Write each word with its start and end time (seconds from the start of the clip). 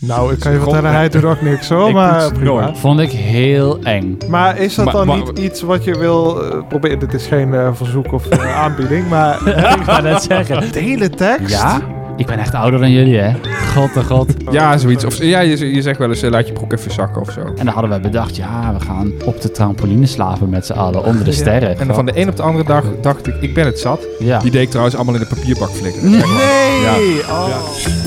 Nou, 0.00 0.32
ik 0.32 0.38
kan 0.40 0.52
je 0.52 0.58
vertellen, 0.60 0.92
hij 0.92 1.08
doet 1.08 1.24
ook 1.24 1.40
niks 1.42 1.68
hoor, 1.68 1.88
Ik 1.88 1.94
maar 1.94 2.32
prima. 2.32 2.44
nooit. 2.60 2.78
Vond 2.78 3.00
ik 3.00 3.10
heel 3.10 3.78
eng. 3.82 4.18
Maar 4.28 4.58
is 4.58 4.74
dat 4.74 4.84
Maar- 4.84 4.94
dan 4.94 5.06
maar- 5.06 5.16
niet 5.16 5.38
iets 5.38 5.62
wat 5.62 5.84
je 5.84 5.98
wil 5.98 6.42
eh, 6.52 6.58
proberen? 6.68 6.98
Dit 6.98 7.14
is 7.14 7.26
geen 7.26 7.54
eh, 7.54 7.68
verzoek 7.72 8.12
of 8.12 8.26
eh, 8.28 8.56
aanbieding, 8.62 9.08
maar 9.08 9.46
ik 9.78 9.82
ga 9.84 10.00
net 10.00 10.22
zeggen. 10.22 10.70
teletext? 10.70 11.50
Ja? 11.54 11.80
Ik 12.18 12.26
ben 12.26 12.38
echt 12.38 12.54
ouder 12.54 12.80
dan 12.80 12.90
jullie, 12.90 13.18
hè? 13.18 13.32
God 13.74 13.94
de 13.94 14.04
god. 14.04 14.34
Ja, 14.50 14.76
zoiets. 14.78 15.04
Of 15.04 15.22
ja, 15.22 15.40
je, 15.40 15.74
je 15.74 15.82
zegt 15.82 15.98
wel 15.98 16.08
eens, 16.08 16.22
eh, 16.22 16.30
laat 16.30 16.46
je 16.46 16.52
broek 16.52 16.72
even 16.72 16.90
zakken 16.90 17.20
of 17.20 17.30
zo. 17.30 17.40
En 17.40 17.64
dan 17.64 17.66
hadden 17.66 17.90
wij 17.90 18.00
bedacht, 18.00 18.36
ja, 18.36 18.74
we 18.78 18.84
gaan 18.84 19.12
op 19.24 19.40
de 19.40 19.50
trampoline 19.50 20.06
slapen 20.06 20.48
met 20.48 20.66
z'n 20.66 20.72
allen 20.72 21.04
onder 21.04 21.24
de 21.24 21.32
sterren. 21.32 21.78
En 21.78 21.86
dan 21.86 21.96
van 21.96 22.06
de 22.06 22.12
een 22.14 22.28
op 22.28 22.36
de 22.36 22.42
andere 22.42 22.64
dag 22.64 22.84
dacht 23.00 23.26
ik, 23.26 23.34
ik 23.40 23.54
ben 23.54 23.66
het 23.66 23.78
zat. 23.78 24.06
Ja. 24.18 24.38
Die 24.38 24.50
deed 24.50 24.62
ik 24.62 24.68
trouwens 24.68 24.96
allemaal 24.96 25.14
in 25.14 25.20
de 25.20 25.26
papierbak 25.26 25.70
flikkeren. 25.70 26.10
Nee! 26.10 27.20
Oh. 27.20 27.46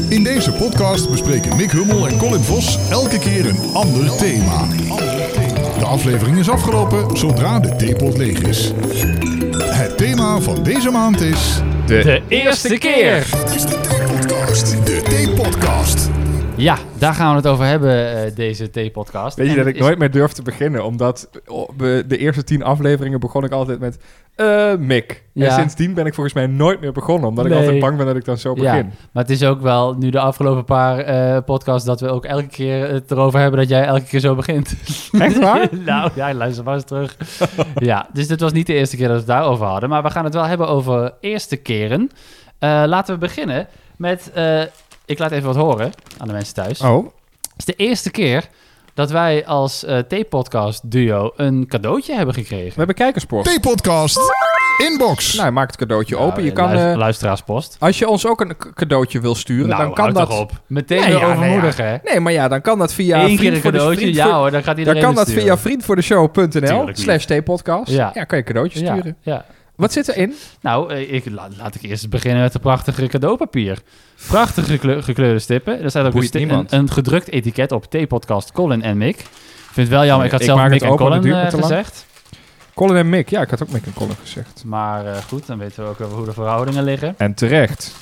In 0.10 0.24
deze 0.24 0.52
podcast 0.52 1.10
bespreken 1.10 1.56
Mick 1.58 1.72
Hummel 1.72 2.08
en 2.08 2.18
Colin 2.18 2.42
Vos 2.42 2.80
elke 2.90 3.20
keer 3.20 3.50
een 3.50 3.60
ander 3.74 4.18
thema. 4.18 4.66
De 5.80 5.86
aflevering 5.86 6.38
is 6.38 6.50
afgelopen 6.50 7.18
zodra 7.18 7.60
de 7.60 7.76
theepot 7.76 8.18
leeg 8.18 8.40
is. 8.40 8.74
Het 9.58 9.98
thema 9.98 10.40
van 10.40 10.64
deze 10.64 10.90
maand 10.90 11.22
is... 11.22 11.62
De 11.86 12.22
eerste 12.28 12.78
keer! 12.78 13.28
De 14.46 15.02
Theepodcast. 15.10 16.10
Ja, 16.56 16.78
daar 16.98 17.14
gaan 17.14 17.30
we 17.30 17.36
het 17.36 17.48
over 17.48 17.66
hebben, 17.66 18.24
eh, 18.26 18.36
deze 18.36 18.70
T-podcast. 18.70 19.38
Weet 19.38 19.46
je 19.46 19.52
En 19.52 19.58
dat 19.58 19.68
ik 19.68 19.76
is- 19.76 19.82
nooit 19.82 19.98
meer 19.98 20.12
durf 20.12 20.32
te 20.32 20.42
beginnen? 20.42 20.86
Omdat 20.86 21.30
op 21.48 21.74
de 22.08 22.18
eerste 22.18 22.44
tien 22.44 22.64
afleveringen 22.64 23.20
begon 23.20 23.44
ik 23.44 23.52
altijd 23.52 23.80
met... 23.80 23.98
eh 24.36 24.76
Mick. 24.76 25.10
En 25.34 25.42
Ja. 25.44 25.56
sindsdien 25.56 25.94
ben 25.94 26.06
ik 26.06 26.14
volgens 26.14 26.36
mij 26.36 26.48
nooit 26.48 26.82
meer 26.82 26.92
begonnen. 26.92 27.30
Omdat 27.30 27.46
ik 27.46 27.52
altijd 27.54 27.80
bang 27.80 27.98
ben 27.98 28.06
dat 28.06 28.16
ik 28.16 28.26
dan 28.26 28.38
zo 28.38 28.54
Ja, 28.56 28.62
begin. 28.62 28.92
maar 29.12 29.24
het 29.24 29.32
is 29.32 29.44
ook 29.44 29.62
wel 29.62 29.94
nu 29.94 30.10
de 30.10 30.20
afgelopen 30.20 30.66
paar 30.66 31.00
eh, 31.00 31.38
podcasts 31.46 31.86
dat 31.86 32.00
we 32.02 32.10
ook 32.10 32.26
elke 32.26 32.48
keer 32.48 32.90
het 32.90 33.12
erover 33.12 33.40
hebben 33.40 33.60
dat 33.60 33.70
jij 33.70 33.84
elke 33.86 34.04
keer 34.06 34.20
zo 34.20 34.36
begint. 34.36 34.76
Echt 35.12 35.40
waar? 35.50 35.68
nou, 35.86 36.10
ja, 36.16 36.34
luister 36.34 36.64
maar 36.64 36.74
eens 36.76 36.84
terug. 36.84 37.18
ja, 37.76 38.08
dus 38.14 38.28
dit 38.28 38.40
was 38.42 38.52
niet 38.52 38.68
de 38.68 38.74
eerste 38.74 38.96
keer 38.96 39.08
dat 39.08 39.14
we 39.16 39.22
het 39.22 39.32
daarover 39.40 39.66
hadden, 39.66 39.90
maar 39.90 40.04
we 40.04 40.10
gaan 40.10 40.24
het 40.26 40.34
wel 40.34 40.46
hebben 40.46 40.68
over 40.68 41.14
eerste 41.20 41.56
keren. 41.56 42.10
Eh, 42.60 42.84
laten 42.86 43.14
we 43.14 43.20
beginnen 43.20 43.68
met, 44.02 44.32
eh, 44.34 44.62
ik 45.06 45.20
laat 45.20 45.32
even 45.32 45.46
wat 45.46 45.56
horen 45.56 45.92
aan 46.18 46.28
de 46.28 46.34
mensen 46.34 46.54
thuis. 46.54 46.82
Oh, 46.82 47.06
Het 47.42 47.54
is 47.58 47.66
de 47.66 47.74
eerste 47.76 48.12
keer 48.12 48.48
dat 48.94 49.12
wij 49.12 49.46
als 49.46 49.84
eh 49.86 49.98
T-podcast 49.98 50.92
duo 50.92 51.32
een 51.36 51.66
cadeautje 51.68 52.16
hebben 52.16 52.34
gekregen. 52.34 52.68
we 52.70 52.74
hebben 52.76 52.96
kijkerspost. 52.96 53.46
Theepodcast. 53.50 54.20
Inbox. 54.90 55.34
Nou, 55.34 55.52
maak 55.52 55.68
het 55.68 55.76
cadeautje 55.78 56.18
open. 56.18 56.44
Je 56.44 56.52
Nou, 56.52 56.54
kan, 56.54 56.66
luister- 56.66 56.92
eh, 56.92 56.98
luisteraarspost. 56.98 57.76
als 57.80 58.00
je 58.00 58.08
ons 58.08 58.26
ook 58.28 58.42
een 58.42 58.56
cadeautje 58.74 59.20
wil 59.20 59.36
sturen, 59.36 59.68
Nou, 59.70 59.82
dan 59.84 59.94
kan 59.94 60.14
dat... 60.14 60.30
op. 60.40 60.52
Meteen 60.68 61.00
Nee, 61.02 61.10
ja, 61.18 61.34
nee, 61.40 61.60
hè? 61.60 61.98
Nee, 62.04 62.20
maar 62.20 62.32
ja, 62.34 62.48
dan 62.48 62.62
kan 62.62 62.80
dat 62.80 62.94
via... 62.94 63.20
Eén 63.22 63.28
keer 63.28 63.38
vriend 63.38 63.56
een 63.56 63.62
voor 63.62 63.72
de- 63.72 63.78
cadeautje, 63.78 64.02
vriend 64.04 64.16
ja 64.18 64.26
voor- 64.26 64.34
hoor, 64.34 64.52
dan 64.52 64.64
gaat 64.64 64.78
iedereen 64.78 65.02
Dan 65.02 65.10
kan 65.14 65.24
dat 65.24 65.28
sturen. 65.28 65.44
via 65.48 65.58
vriendvoordeshow.nl 65.58 66.90
slash 66.94 67.26
theepodcast. 67.26 67.92
Ja. 67.92 68.12
Ja. 68.14 68.24
kan 68.24 68.38
je 68.38 68.44
cadeautjes 68.44 68.82
Ja, 68.82 68.92
sturen. 68.94 69.18
ja. 69.22 69.46
Wat 69.82 69.92
zit 69.94 70.08
erin? 70.08 70.34
Nou, 70.62 70.94
eh, 70.94 71.14
ik, 71.14 71.30
la- 71.30 71.48
laat 71.58 71.76
ik 71.76 71.82
eerst 71.82 72.10
beginnen 72.10 72.42
met 72.42 72.54
de 72.54 72.60
prachtige 72.60 73.08
cadeaupapier. 73.08 73.78
Prachtig 74.28 74.66
gekleu- 74.66 75.02
gekleurde 75.02 75.40
stippen. 75.40 75.82
Er 75.84 75.90
staat 75.90 76.06
ook 76.06 76.24
een, 76.34 76.66
een, 76.70 76.92
gedrukt 76.92 77.32
etiket 77.32 77.72
op 77.72 77.86
T-podcast 77.86 78.52
Colin 78.52 78.82
en 78.84 78.98
Mick. 78.98 79.20
Ik 79.20 79.26
vind 79.72 79.88
het 79.88 79.96
wel 79.96 80.06
jammer, 80.06 80.26
ik 80.26 80.32
had 80.32 80.40
Ik 80.40 80.46
zelf 80.46 80.62
Mick 80.62 80.74
het 80.74 80.82
en 80.90 80.96
Colin 80.96 81.34
eh, 81.34 81.50
gezegd. 81.50 82.06
Colin 82.74 82.96
en 82.96 83.10
Mick. 83.10 83.30
Ja, 83.30 83.42
ik 83.42 83.50
had 83.50 83.64
ook 83.64 83.70
Mick 83.72 83.86
en 83.86 83.94
Colin 83.94 84.16
gezegd. 84.24 84.64
Maar 84.66 85.06
eh, 85.06 85.18
goed, 85.28 85.48
dan 85.48 85.58
weten 85.58 85.84
we 85.84 85.90
ook 85.90 86.12
hoe 86.14 86.26
de 86.26 86.34
verhoudingen 86.34 86.84
liggen. 86.84 87.16
En 87.18 87.34
terecht. 87.34 87.96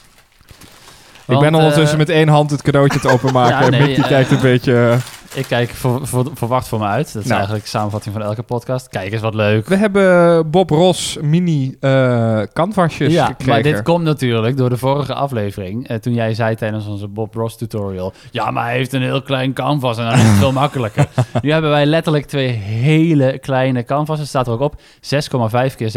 Want, 1.26 1.44
ik 1.44 1.50
ben 1.52 1.60
ondertussen 1.60 1.98
met 1.98 2.10
één 2.10 2.28
hand 2.28 2.52
het 2.52 2.62
cadeautje 2.62 3.00
te 3.00 3.10
openmaken. 3.10 3.56
Ja, 3.72 3.78
en 3.78 3.84
Mick 3.88 3.96
die 3.96 4.08
kijkt 4.08 4.32
een 4.32 4.42
beetje... 4.42 4.98
eh, 5.34 5.40
Ik 5.40 5.46
kijk 5.48 5.70
voor, 5.70 6.08
voor, 6.08 6.26
verwacht 6.34 6.68
voor 6.68 6.80
me 6.80 6.86
uit. 6.86 7.06
Dat 7.14 7.16
is 7.22 7.28
Nou. 7.28 7.34
eigenlijk 7.34 7.64
de 7.64 7.70
samenvatting 7.70 8.14
van 8.16 8.24
elke 8.24 8.44
podcast. 8.44 8.88
Kijk 8.88 9.12
eens 9.14 9.22
wat 9.22 9.34
leuk. 9.34 9.68
We 9.68 9.76
hebben 9.76 10.50
Bob 10.50 10.70
Ross 10.70 11.18
mini 11.22 11.76
eh 11.80 12.42
canvasjes 12.54 13.14
Ja, 13.14 13.26
gekregen. 13.26 13.54
maar 13.54 13.62
dit 13.62 13.82
komt 13.82 14.04
natuurlijk 14.04 14.58
door 14.58 14.70
de 14.70 14.78
vorige 14.78 15.14
aflevering. 15.14 15.88
eh, 15.88 15.98
toen 15.98 16.14
jij 16.14 16.34
zei 16.34 16.56
tijdens 16.56 16.88
onze 16.88 17.08
Bob 17.08 17.34
Ross 17.36 17.58
tutorial... 17.58 18.14
Ja, 18.32 18.52
maar 18.52 18.64
hij 18.66 18.76
heeft 18.76 18.94
een 18.94 19.02
heel 19.02 19.22
klein 19.22 19.54
canvas 19.54 19.98
en 19.98 20.04
dan 20.04 20.14
is 20.14 20.22
het 20.22 20.38
veel 20.38 20.52
makkelijker. 20.64 21.08
Nu 21.42 21.52
hebben 21.52 21.70
wij 21.70 21.86
letterlijk 21.86 22.26
twee 22.26 22.48
hele 22.50 23.40
kleine 23.40 23.84
canvassen. 23.84 24.28
staat 24.28 24.48
er 24.48 24.54
ook 24.54 24.60
op. 24.60 24.76
6,5 24.80 25.76
keer 25.76 25.92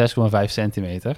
6,5 0.45 0.45
centimeter. 0.45 1.17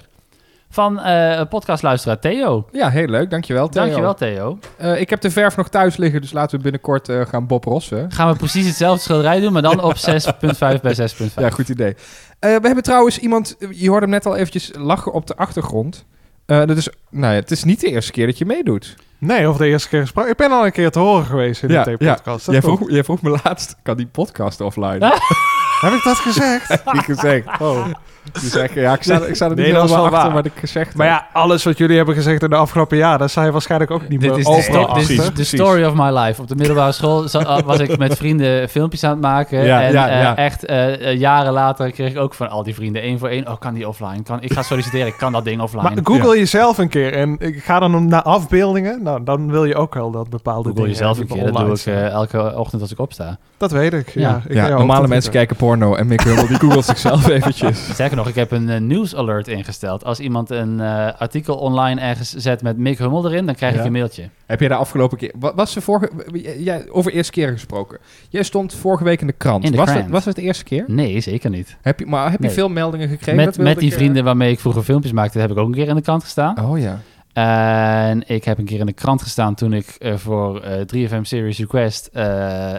Van 0.75 0.99
eh 0.99 1.41
podcastluisteraar 1.49 2.19
Theo. 2.19 2.65
Ja, 2.71 2.89
heel 2.89 3.07
leuk. 3.07 3.29
Dankjewel, 3.29 3.69
Theo. 3.69 3.83
Dankjewel 3.83 4.13
Theo. 4.13 4.59
Eh, 4.77 4.99
ik 4.99 5.09
heb 5.09 5.21
de 5.21 5.31
verf 5.31 5.57
nog 5.57 5.69
thuis 5.69 5.97
liggen, 5.97 6.21
dus 6.21 6.31
laten 6.31 6.57
we 6.57 6.63
binnenkort 6.63 7.09
eh, 7.09 7.21
gaan 7.25 7.47
Bob 7.47 7.63
Rossen. 7.63 8.11
Gaan 8.11 8.31
we 8.31 8.37
precies 8.37 8.65
hetzelfde 8.65 9.01
schilderij 9.01 9.39
doen, 9.39 9.53
maar 9.53 9.61
dan 9.61 9.81
op 9.83 9.95
6,5 10.09 10.81
bij 10.81 11.09
6,5. 11.09 11.33
Ja, 11.35 11.49
goed 11.49 11.69
idee. 11.69 11.95
Eh, 12.39 12.55
we 12.55 12.65
hebben 12.65 12.83
trouwens 12.83 13.17
iemand, 13.17 13.55
je 13.71 13.89
hoorde 13.89 14.05
hem 14.05 14.09
net 14.15 14.25
al 14.25 14.35
eventjes 14.35 14.71
lachen 14.77 15.11
op 15.13 15.27
de 15.27 15.35
achtergrond. 15.35 16.05
Eh, 16.45 16.65
dat 16.65 16.77
is, 16.77 16.89
nou 17.09 17.33
ja, 17.33 17.39
het 17.39 17.51
is 17.51 17.63
niet 17.63 17.79
de 17.81 17.87
eerste 17.87 18.11
keer 18.11 18.25
dat 18.25 18.37
je 18.37 18.45
meedoet. 18.45 18.95
Nee, 19.17 19.49
of 19.49 19.57
de 19.57 19.67
eerste 19.67 19.89
keer 19.89 20.01
gesproken. 20.01 20.31
Ik 20.31 20.37
ben 20.37 20.51
al 20.51 20.65
een 20.65 20.71
keer 20.71 20.91
te 20.91 20.99
horen 20.99 21.25
geweest 21.25 21.63
in 21.63 21.69
Ja, 21.69 21.83
de 21.83 21.95
T-podcast. 21.95 22.45
Jij 22.45 22.55
Dat 22.59 22.63
vroeg, 22.63 22.89
jij 22.91 23.03
vroeg 23.03 23.21
me 23.21 23.39
laatst, 23.43 23.75
kan 23.83 23.97
die 23.97 24.07
podcast 24.07 24.61
offline? 24.61 25.05
Heb 25.85 25.93
ik 25.93 26.03
dat 26.03 26.17
gezegd? 26.17 26.83
Niet 26.93 27.03
gezegd. 27.03 27.47
Oh. 27.59 27.85
Die 28.31 28.49
zeggen, 28.49 28.81
ja, 28.81 28.93
ik 28.93 29.03
sta, 29.03 29.19
ik 29.25 29.35
sta 29.35 29.45
er 29.45 29.55
niet 29.55 29.59
Nee, 29.59 29.73
dat 29.73 29.81
helemaal 29.81 30.05
achter 30.05 30.21
waar. 30.21 30.33
wat 30.33 30.45
ik 30.45 30.51
gezegd 30.55 30.95
Maar 30.95 31.07
heb. 31.07 31.15
ja, 31.15 31.27
alles 31.39 31.63
wat 31.63 31.77
jullie 31.77 31.97
hebben 31.97 32.15
gezegd 32.15 32.43
in 32.43 32.49
de 32.49 32.55
afgelopen 32.55 32.97
jaar, 32.97 33.17
daar 33.17 33.29
sta 33.29 33.43
je 33.43 33.51
waarschijnlijk 33.51 33.91
ook 33.91 34.01
niet 34.01 34.21
Dit 34.21 34.29
meer 34.29 34.39
is, 34.39 35.07
dit 35.07 35.19
is 35.19 35.29
de 35.33 35.43
story 35.43 35.83
of 35.83 35.93
my 35.93 36.17
life. 36.17 36.41
Op 36.41 36.47
de 36.47 36.55
middelbare 36.55 36.91
school 36.91 37.27
was 37.65 37.79
ik 37.79 37.97
met 37.97 38.17
vrienden 38.17 38.69
filmpjes 38.69 39.03
aan 39.03 39.11
het 39.11 39.21
maken. 39.21 39.65
Ja, 39.65 39.81
en 39.81 39.91
ja, 39.91 40.35
eh, 40.35 40.45
echt 40.45 40.65
eh, 40.65 41.11
eh, 41.11 41.19
jaren 41.19 41.53
later 41.53 41.91
kreeg 41.91 42.11
ik 42.11 42.17
ook 42.17 42.33
van 42.33 42.49
al 42.49 42.63
die 42.63 42.75
vrienden 42.75 43.01
één 43.01 43.19
voor 43.19 43.29
één. 43.29 43.47
Oh, 43.47 43.59
kan 43.59 43.73
die 43.73 43.87
offline? 43.87 44.23
Kan, 44.23 44.41
ik 44.41 44.53
ga 44.53 44.61
solliciteren, 44.61 45.07
ik 45.07 45.17
kan 45.17 45.31
dat 45.31 45.43
ding 45.43 45.61
offline. 45.61 45.83
Maar 45.83 45.97
Google 46.03 46.37
jezelf 46.37 46.77
een 46.77 46.89
keer 46.89 47.13
en 47.13 47.35
ik 47.39 47.63
ga 47.63 47.79
dan 47.79 48.07
naar 48.07 48.21
afbeeldingen. 48.21 49.03
Nou, 49.03 49.23
dan 49.23 49.51
wil 49.51 49.65
je 49.65 49.75
ook 49.75 49.93
wel 49.93 50.11
dat 50.11 50.29
bepaalde 50.29 50.69
Google 50.69 50.73
dingen 50.73 50.89
jezelf 50.89 51.19
een 51.19 51.27
keer, 51.27 51.51
dat 51.51 51.85
doe 51.85 51.93
ik 51.95 52.11
elke 52.11 52.53
ochtend 52.55 52.81
als 52.81 52.91
ik 52.91 52.99
opsta. 52.99 53.37
Dat 53.57 53.71
weet 53.71 53.93
ik, 53.93 54.09
ja. 54.09 54.41
Ik 54.47 54.55
normale 54.55 54.99
dat 54.99 55.09
mensen 55.09 55.31
kijken 55.31 55.55
porno 55.55 55.95
en 55.95 56.07
Mick 56.07 56.21
Hummel 56.21 56.47
die 56.47 56.59
googelt 56.59 56.85
zichzelf 56.95 57.27
eventjes. 57.27 57.95
Sterker 58.15 58.33
nog, 58.33 58.49
ik 58.49 58.49
heb 58.49 58.59
een 58.59 58.75
eh, 58.75 58.81
nieuwsalert 58.81 59.47
ingesteld. 59.47 60.03
Als 60.03 60.19
iemand 60.19 60.49
een 60.49 60.79
eh, 60.79 61.07
artikel 61.17 61.55
online 61.55 62.01
ergens 62.01 62.33
zet 62.33 62.61
met 62.61 62.77
Mick 62.77 62.97
Hummel 62.97 63.25
erin, 63.25 63.45
dan 63.45 63.55
krijg 63.55 63.73
Ja. 63.73 63.79
ik 63.79 63.85
een 63.85 63.91
mailtje. 63.91 64.29
Heb 64.45 64.59
jij 64.59 64.69
de 64.69 64.75
afgelopen 64.75 65.17
keer... 65.17 65.31
Wat 65.39 65.55
was 65.55 65.71
ze 65.71 65.81
vorige... 65.81 66.09
Jij, 66.57 66.89
over 66.89 67.11
eerste 67.11 67.31
keer 67.31 67.51
gesproken. 67.51 67.97
Jij 68.29 68.43
stond 68.43 68.73
vorige 68.73 69.03
week 69.03 69.21
in 69.21 69.27
de 69.27 69.33
krant. 69.33 69.63
In 69.63 69.71
de 69.71 69.77
was, 69.77 69.85
krant. 69.85 70.03
Het, 70.03 70.11
was 70.11 70.25
het 70.25 70.35
de 70.35 70.41
eerste 70.41 70.63
keer? 70.63 70.83
Nee, 70.87 71.19
zeker 71.19 71.49
niet. 71.49 71.77
Heb 71.81 71.99
je, 71.99 72.05
maar 72.05 72.31
heb 72.31 72.43
je 72.43 72.49
veel 72.49 72.69
meldingen 72.69 73.09
gekregen? 73.09 73.45
Met, 73.45 73.57
met 73.57 73.79
die 73.79 73.91
eh, 73.91 73.97
vrienden 73.97 74.23
waarmee 74.23 74.51
ik 74.51 74.59
vroeger 74.59 74.83
filmpjes 74.83 75.11
maakte, 75.11 75.39
heb 75.39 75.51
ik 75.51 75.57
ook 75.57 75.67
een 75.67 75.73
keer 75.73 75.87
in 75.87 75.95
de 75.95 76.01
krant 76.01 76.23
gestaan. 76.23 76.65
Oh 76.65 76.79
ja. 76.79 76.99
En 77.33 78.27
ik 78.27 78.43
heb 78.43 78.57
een 78.57 78.65
keer 78.65 78.79
in 78.79 78.85
de 78.85 78.93
krant 78.93 79.21
gestaan 79.21 79.55
toen 79.55 79.73
ik 79.73 79.97
voor 80.15 80.61
eh 80.61 81.09
3FM 81.09 81.21
Series 81.21 81.57
Request 81.57 82.09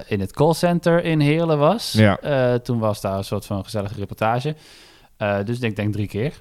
in 0.06 0.20
het 0.20 0.32
callcenter 0.32 1.04
in 1.04 1.20
Heerlen 1.20 1.58
was. 1.58 1.92
Ja. 1.92 2.58
Toen 2.58 2.78
was 2.78 3.00
daar 3.00 3.16
een 3.16 3.24
soort 3.24 3.46
van 3.46 3.64
gezellige 3.64 3.94
reportage. 3.94 4.54
Eh, 5.16 5.36
dus 5.44 5.60
ik 5.60 5.76
denk 5.76 5.92
drie 5.92 6.06
keer. 6.08 6.32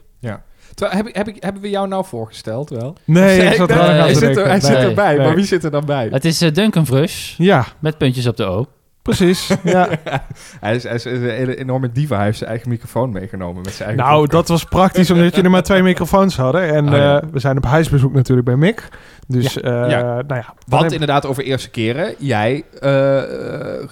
Terwijl, 0.74 0.98
heb, 0.98 1.08
ik- 1.08 1.16
heb 1.16 1.28
ik, 1.28 1.44
hebben 1.44 1.62
we 1.62 1.70
jou 1.70 1.88
nou 1.88 2.06
voorgesteld 2.06 2.70
wel? 2.70 2.96
Nee, 3.06 3.36
ik 3.38 3.42
Hij- 3.48 3.56
zat 3.56 3.70
er 3.70 3.80
aan 3.80 3.90
hij 3.96 4.14
zit, 4.14 4.38
er, 4.38 4.62
zit 4.62 4.76
erbij, 4.76 5.16
nee. 5.18 5.26
maar 5.26 5.36
wie 5.36 5.46
zit 5.46 5.64
er 5.64 5.72
dan 5.72 5.86
bij? 5.86 6.08
Het 6.12 6.26
is 6.26 6.42
eh, 6.42 6.52
Duncan 6.54 6.86
Frush 6.86 7.38
Ja, 7.38 7.66
met 7.80 7.98
puntjes 7.98 8.28
op 8.28 8.38
de 8.38 8.44
O. 8.44 8.66
precies. 9.06 9.48
Ja. 9.64 9.90
Hij 10.60 10.76
is, 10.76 10.84
hij 10.84 10.94
is 10.94 11.06
een 11.06 11.22
hele 11.30 11.56
enorme 11.56 11.92
diva. 11.92 12.16
Hij 12.16 12.26
heeft 12.26 12.38
zijn 12.38 12.50
eigen 12.50 12.70
microfoon 12.70 13.12
meegenomen 13.12 13.62
met 13.64 13.74
zijn 13.74 13.88
eigen 13.88 14.06
Nou, 14.06 14.22
podcast. 14.22 14.48
dat 14.48 14.58
was 14.58 14.64
praktisch 14.70 15.12
omdat 15.12 15.36
jullie 15.36 15.50
maar 15.50 15.64
twee 15.64 15.84
microfoons 15.92 16.36
hadden. 16.38 16.74
En 16.74 16.86
Oh, 16.90 16.96
ja. 16.96 17.22
eh, 17.22 17.28
we 17.32 17.40
zijn 17.40 17.58
op 17.58 17.66
huisbezoek 17.66 18.14
natuurlijk 18.14 18.48
bij 18.48 18.56
Mick. 18.56 18.88
Dus, 19.28 19.60
eh, 19.62 19.72
Ja. 19.72 20.02
nou 20.02 20.36
ja. 20.36 20.54
Want 20.68 20.84
heb- 20.84 20.92
inderdaad, 20.92 21.26
over 21.26 21.44
eerste 21.44 21.70
keren. 21.70 22.14
Jij 22.18 22.64
eh, 22.80 23.24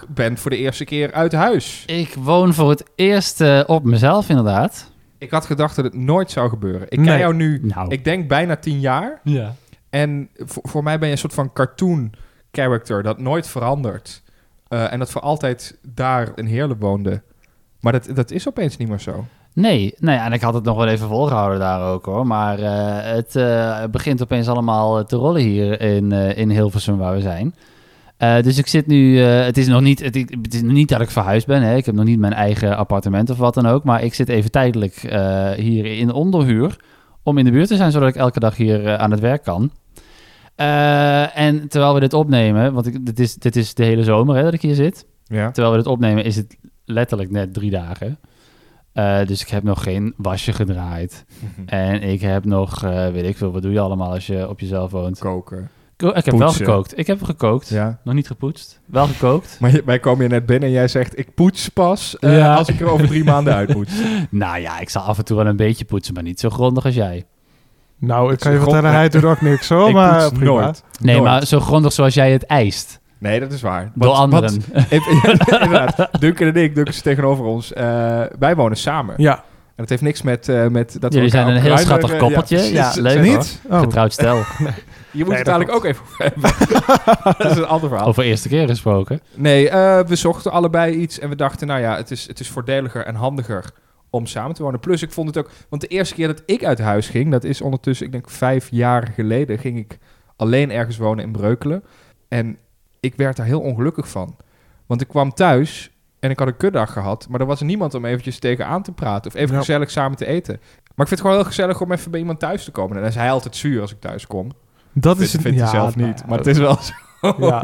bent 0.07 0.39
voor 0.39 0.51
de 0.51 0.57
eerste 0.57 0.85
keer 0.85 1.11
uit 1.13 1.31
huis. 1.33 1.83
Ik 1.85 2.15
woon 2.19 2.53
voor 2.53 2.69
het 2.69 2.83
eerst 2.95 3.43
op 3.65 3.83
mezelf 3.83 4.29
inderdaad. 4.29 4.91
Ik 5.17 5.31
had 5.31 5.45
gedacht 5.45 5.75
dat 5.75 5.85
het 5.85 5.93
nooit 5.93 6.31
zou 6.31 6.49
gebeuren. 6.49 6.81
Ik 6.89 7.03
ken 7.03 7.17
jou 7.17 7.33
nu, 7.33 7.59
Nou, 7.63 7.91
ik 7.91 8.03
denk 8.03 8.27
bijna 8.27 8.55
tien 8.55 8.79
jaar. 8.79 9.19
ja. 9.23 9.53
En 9.89 10.29
voor, 10.35 10.63
voor 10.69 10.83
mij 10.83 10.97
ben 10.99 11.07
je 11.07 11.13
een 11.13 11.19
soort 11.19 11.33
van 11.33 11.53
cartoon 11.53 12.11
character 12.51 13.03
dat 13.03 13.19
nooit 13.19 13.47
verandert. 13.47 14.21
Eh, 14.73 14.93
en 14.93 14.99
dat 14.99 15.11
voor 15.11 15.21
altijd 15.21 15.77
daar 15.93 16.31
in 16.35 16.45
Heerlen 16.45 16.79
woonde. 16.79 17.21
Maar 17.79 17.91
dat, 17.91 18.09
dat 18.13 18.31
is 18.31 18.47
opeens 18.47 18.77
niet 18.77 18.87
meer 18.87 18.99
zo. 18.99 19.25
Nee, 19.53 19.93
nee, 19.99 20.17
en 20.17 20.33
ik 20.33 20.41
had 20.41 20.53
het 20.53 20.63
nog 20.63 20.77
wel 20.77 20.87
even 20.87 21.07
volgehouden 21.07 21.59
daar 21.59 21.91
ook 21.91 22.05
hoor. 22.05 22.27
Maar 22.27 22.59
eh, 22.59 23.15
het 23.15 23.35
eh, 23.35 23.83
begint 23.91 24.21
opeens 24.21 24.47
allemaal 24.47 25.05
te 25.05 25.15
rollen 25.15 25.41
hier 25.41 25.81
in, 25.81 26.11
in 26.11 26.49
Hilversum 26.49 26.97
waar 26.97 27.13
we 27.13 27.21
zijn. 27.21 27.55
Dus 28.43 28.57
ik 28.57 28.67
zit 28.67 28.87
nu, 28.87 29.17
het 29.19 29.57
is 29.57 29.67
nog 29.67 29.81
niet, 29.81 29.99
het, 29.99 30.15
het 30.15 30.53
is 30.53 30.61
niet 30.61 30.89
dat 30.89 31.01
ik 31.01 31.09
verhuisd 31.09 31.47
ben. 31.47 31.61
Hè. 31.61 31.75
Ik 31.75 31.85
heb 31.85 31.95
nog 31.95 32.05
niet 32.05 32.19
mijn 32.19 32.33
eigen 32.33 32.77
appartement 32.77 33.29
of 33.29 33.37
wat 33.37 33.53
dan 33.53 33.65
ook. 33.65 33.83
Maar 33.83 34.03
ik 34.03 34.13
zit 34.13 34.29
even 34.29 34.51
tijdelijk 34.51 34.95
hier 35.55 35.85
in 35.85 36.11
onderhuur 36.11 36.77
om 37.23 37.37
in 37.37 37.45
de 37.45 37.51
buurt 37.51 37.67
te 37.67 37.75
zijn, 37.75 37.91
zodat 37.91 38.09
ik 38.09 38.15
elke 38.15 38.39
dag 38.39 38.55
hier 38.55 38.97
aan 38.97 39.11
het 39.11 39.19
werk 39.19 39.43
kan. 39.43 39.71
Eh, 40.55 41.37
en 41.37 41.67
terwijl 41.67 41.93
we 41.93 41.99
dit 41.99 42.13
opnemen, 42.13 42.73
want 42.73 42.85
ik, 42.87 43.05
dit, 43.05 43.19
is, 43.19 43.35
dit 43.35 43.55
is 43.55 43.73
de 43.73 43.83
hele 43.83 44.03
zomer 44.03 44.35
hè, 44.35 44.43
dat 44.43 44.53
ik 44.53 44.61
hier 44.61 44.75
zit. 44.75 45.05
Ja. 45.25 45.51
Terwijl 45.51 45.75
we 45.75 45.81
dit 45.83 45.91
opnemen 45.91 46.23
is 46.23 46.35
het 46.35 46.57
letterlijk 46.85 47.31
net 47.31 47.53
drie 47.53 47.71
dagen. 47.71 48.17
Eh, 48.93 49.25
dus 49.25 49.41
ik 49.41 49.47
heb 49.49 49.63
nog 49.63 49.83
geen 49.83 50.13
wasje 50.17 50.53
gedraaid. 50.53 51.25
En 51.65 52.01
ik 52.01 52.21
heb 52.21 52.45
nog, 52.45 52.83
eh, 52.83 53.07
weet 53.09 53.25
ik 53.25 53.37
veel, 53.37 53.51
wat 53.51 53.61
doe 53.61 53.71
je 53.71 53.79
allemaal 53.79 54.11
als 54.11 54.27
je 54.27 54.49
op 54.49 54.59
jezelf 54.59 54.91
woont? 54.91 55.19
Koken. 55.19 55.69
Ko- 55.97 56.07
ik 56.09 56.25
heb 56.25 56.35
wel 56.37 56.51
gekookt. 56.51 56.97
Ik 56.97 57.07
heb 57.07 57.23
gekookt. 57.23 57.69
Ja. 57.69 57.99
Nog 58.03 58.13
niet 58.13 58.27
gepoetst. 58.27 58.79
Wel 58.85 59.07
gekookt. 59.07 59.57
Maar 59.59 59.71
je- 59.71 59.81
wij 59.85 59.99
komen 59.99 60.19
hier 60.19 60.29
net 60.29 60.45
binnen 60.45 60.67
en 60.69 60.75
jij 60.75 60.87
zegt, 60.87 61.17
ik 61.19 61.33
poets 61.33 61.69
pas 61.69 62.15
Ja. 62.19 62.55
als 62.55 62.67
ik 62.69 62.79
er 62.79 62.87
over 62.89 63.07
drie 63.07 63.23
maanden 63.23 63.53
uit 63.53 63.73
moet. 63.73 63.89
nou 64.29 64.59
ja, 64.59 64.79
ik 64.79 64.89
zal 64.89 65.01
af 65.01 65.17
en 65.17 65.25
toe 65.25 65.37
wel 65.37 65.45
een 65.45 65.55
beetje 65.55 65.85
poetsen, 65.85 66.13
maar 66.13 66.23
niet 66.23 66.39
zo 66.39 66.49
grondig 66.49 66.85
als 66.85 66.95
jij. 66.95 67.23
Nou, 68.05 68.33
ik 68.33 68.39
kan 68.39 68.51
je 68.51 68.57
vertellen, 68.57 68.79
grond- 68.81 68.95
hij 68.95 69.09
doet 69.09 69.23
ook 69.23 69.41
niks 69.41 69.69
hoor, 69.69 69.87
ik 69.89 69.93
maar 69.93 70.31
prima. 70.31 70.45
nooit. 70.45 70.83
Nee, 70.99 71.15
Nooit. 71.15 71.27
maar 71.29 71.45
zo 71.45 71.59
grondig 71.59 71.93
zoals 71.93 72.13
jij 72.13 72.31
het 72.31 72.45
eist. 72.45 72.99
Nee, 73.17 73.39
dat 73.39 73.51
is 73.51 73.61
waar. 73.61 73.91
Door 73.95 74.11
anderen. 74.11 74.49
wat- 74.73 74.89
Ja, 74.89 75.61
inderdaad. 75.61 76.07
Duncan 76.19 76.47
en 76.47 76.55
ik, 76.55 76.75
Duncan 76.75 76.93
is 76.93 77.01
tegenover 77.01 77.45
ons. 77.45 77.73
eh, 77.73 78.21
wij 78.39 78.55
wonen 78.55 78.77
samen. 78.77 79.13
Ja, 79.17 79.33
En 79.75 79.81
het 79.81 79.89
heeft 79.89 80.01
niks 80.01 80.21
met, 80.21 80.49
eh, 80.49 80.67
met 80.67 80.95
dat 80.99 81.09
we 81.11 81.15
Jullie 81.17 81.31
zijn 81.31 81.47
een 81.47 81.53
heel 81.53 81.61
kruiden, 81.61 81.85
schattig 81.85 82.17
koppeltje. 82.17 82.57
Ja, 82.73 82.91
leuk 83.01 83.21
niet? 83.21 83.61
Oh. 83.69 83.79
Getrouwd 83.79 84.13
stel. 84.13 84.35
Je 84.35 84.43
moet 85.11 85.27
Nee, 85.27 85.37
het 85.37 85.45
dat 85.45 85.45
dadelijk 85.45 85.71
ook 85.71 85.85
even 85.85 86.03
hebben. 86.17 86.41
dat 87.37 87.51
is 87.51 87.57
een 87.57 87.65
ander 87.67 87.89
verhaal. 87.89 88.07
Over 88.07 88.23
eerste 88.23 88.47
keer 88.49 88.67
gesproken. 88.67 89.19
Nee, 89.35 89.69
eh, 89.69 89.99
we 90.07 90.15
zochten 90.15 90.51
allebei 90.51 90.93
iets 90.95 91.19
en 91.19 91.29
we 91.29 91.35
dachten, 91.35 91.67
nou 91.67 91.79
ja, 91.81 91.95
het 91.95 92.11
is, 92.11 92.27
het 92.27 92.39
is 92.39 92.49
voordeliger 92.49 93.05
en 93.05 93.15
handiger 93.15 93.65
om 94.13 94.25
samen 94.25 94.55
te 94.55 94.63
wonen. 94.63 94.79
Plus, 94.79 95.01
ik 95.01 95.11
vond 95.11 95.27
het 95.27 95.37
ook, 95.37 95.49
want 95.69 95.81
de 95.81 95.87
eerste 95.87 96.15
keer 96.15 96.27
dat 96.27 96.43
ik 96.45 96.65
uit 96.65 96.79
huis 96.79 97.09
ging, 97.09 97.31
dat 97.31 97.43
is 97.43 97.61
ondertussen, 97.61 98.05
ik 98.05 98.11
denk 98.11 98.29
vijf 98.29 98.67
jaar 98.71 99.07
geleden, 99.15 99.57
ging 99.59 99.77
ik 99.77 99.97
alleen 100.35 100.71
ergens 100.71 100.97
wonen 100.97 101.23
in 101.25 101.31
Breukelen. 101.31 101.83
En 102.27 102.57
ik 102.99 103.15
werd 103.15 103.35
daar 103.37 103.45
heel 103.45 103.61
ongelukkig 103.61 104.07
van. 104.09 104.35
Want 104.85 105.01
ik 105.01 105.07
kwam 105.07 105.33
thuis 105.33 105.91
en 106.19 106.29
ik 106.29 106.39
had 106.39 106.47
een 106.47 106.57
kutdag 106.57 106.93
gehad, 106.93 107.27
maar 107.29 107.39
er 107.39 107.45
was 107.45 107.61
niemand 107.61 107.93
om 107.93 108.05
eventjes 108.05 108.39
tegenaan 108.39 108.83
te 108.83 108.91
praten 108.91 109.31
of 109.31 109.37
even 109.37 109.53
Ja. 109.53 109.59
gezellig 109.59 109.91
samen 109.91 110.17
te 110.17 110.25
eten. 110.25 110.53
Maar 110.59 110.71
ik 110.85 110.95
vind 110.95 111.09
het 111.09 111.19
gewoon 111.21 111.35
heel 111.35 111.45
gezellig 111.45 111.81
om 111.81 111.91
even 111.91 112.11
bij 112.11 112.19
iemand 112.19 112.39
thuis 112.39 112.63
te 112.63 112.71
komen. 112.71 112.95
En 112.95 113.01
dan 113.01 113.09
is 113.09 113.15
hij 113.15 113.31
altijd 113.31 113.55
zuur 113.55 113.81
als 113.81 113.91
ik 113.91 113.99
thuis 113.99 114.27
kom. 114.27 114.51
dat 114.93 115.19
is 115.19 115.31
vindt 115.31 115.45
hij 115.47 115.55
ja, 115.55 115.67
zelf 115.67 115.95
nou 115.95 116.07
niet, 116.07 116.25
maar 116.27 116.37
het 116.37 116.47
is 116.47 116.57
wel 116.57 116.77
zo. 116.81 116.93
Ja. 117.39 117.63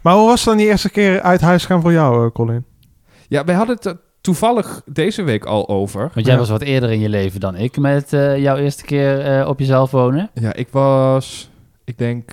Maar 0.00 0.14
hoe 0.14 0.26
was 0.26 0.44
dan 0.44 0.56
die 0.56 0.66
eerste 0.66 0.90
keer 0.90 1.20
uit 1.20 1.40
huis 1.40 1.64
gaan 1.66 1.80
voor 1.80 1.92
jou, 1.92 2.24
eh, 2.26 2.32
Colin? 2.32 2.64
Ja, 3.28 3.44
wij 3.44 3.54
hadden 3.54 3.78
het 3.80 3.96
toevallig 4.24 4.82
deze 4.86 5.22
week 5.22 5.44
al 5.44 5.68
over. 5.68 6.10
Want 6.14 6.26
jij 6.26 6.34
Ja. 6.34 6.40
was 6.40 6.48
wat 6.50 6.62
eerder 6.62 6.90
in 6.90 7.00
je 7.00 7.08
leven 7.08 7.40
dan 7.40 7.56
ik 7.56 7.78
met 7.78 8.12
eh, 8.12 8.38
jouw 8.38 8.56
eerste 8.56 8.84
keer 8.84 9.20
eh, 9.20 9.48
op 9.48 9.58
jezelf 9.58 9.90
wonen. 9.90 10.30
Ja, 10.34 10.52
ik 10.54 10.68
was, 10.70 11.50
ik 11.84 11.98
denk, 11.98 12.32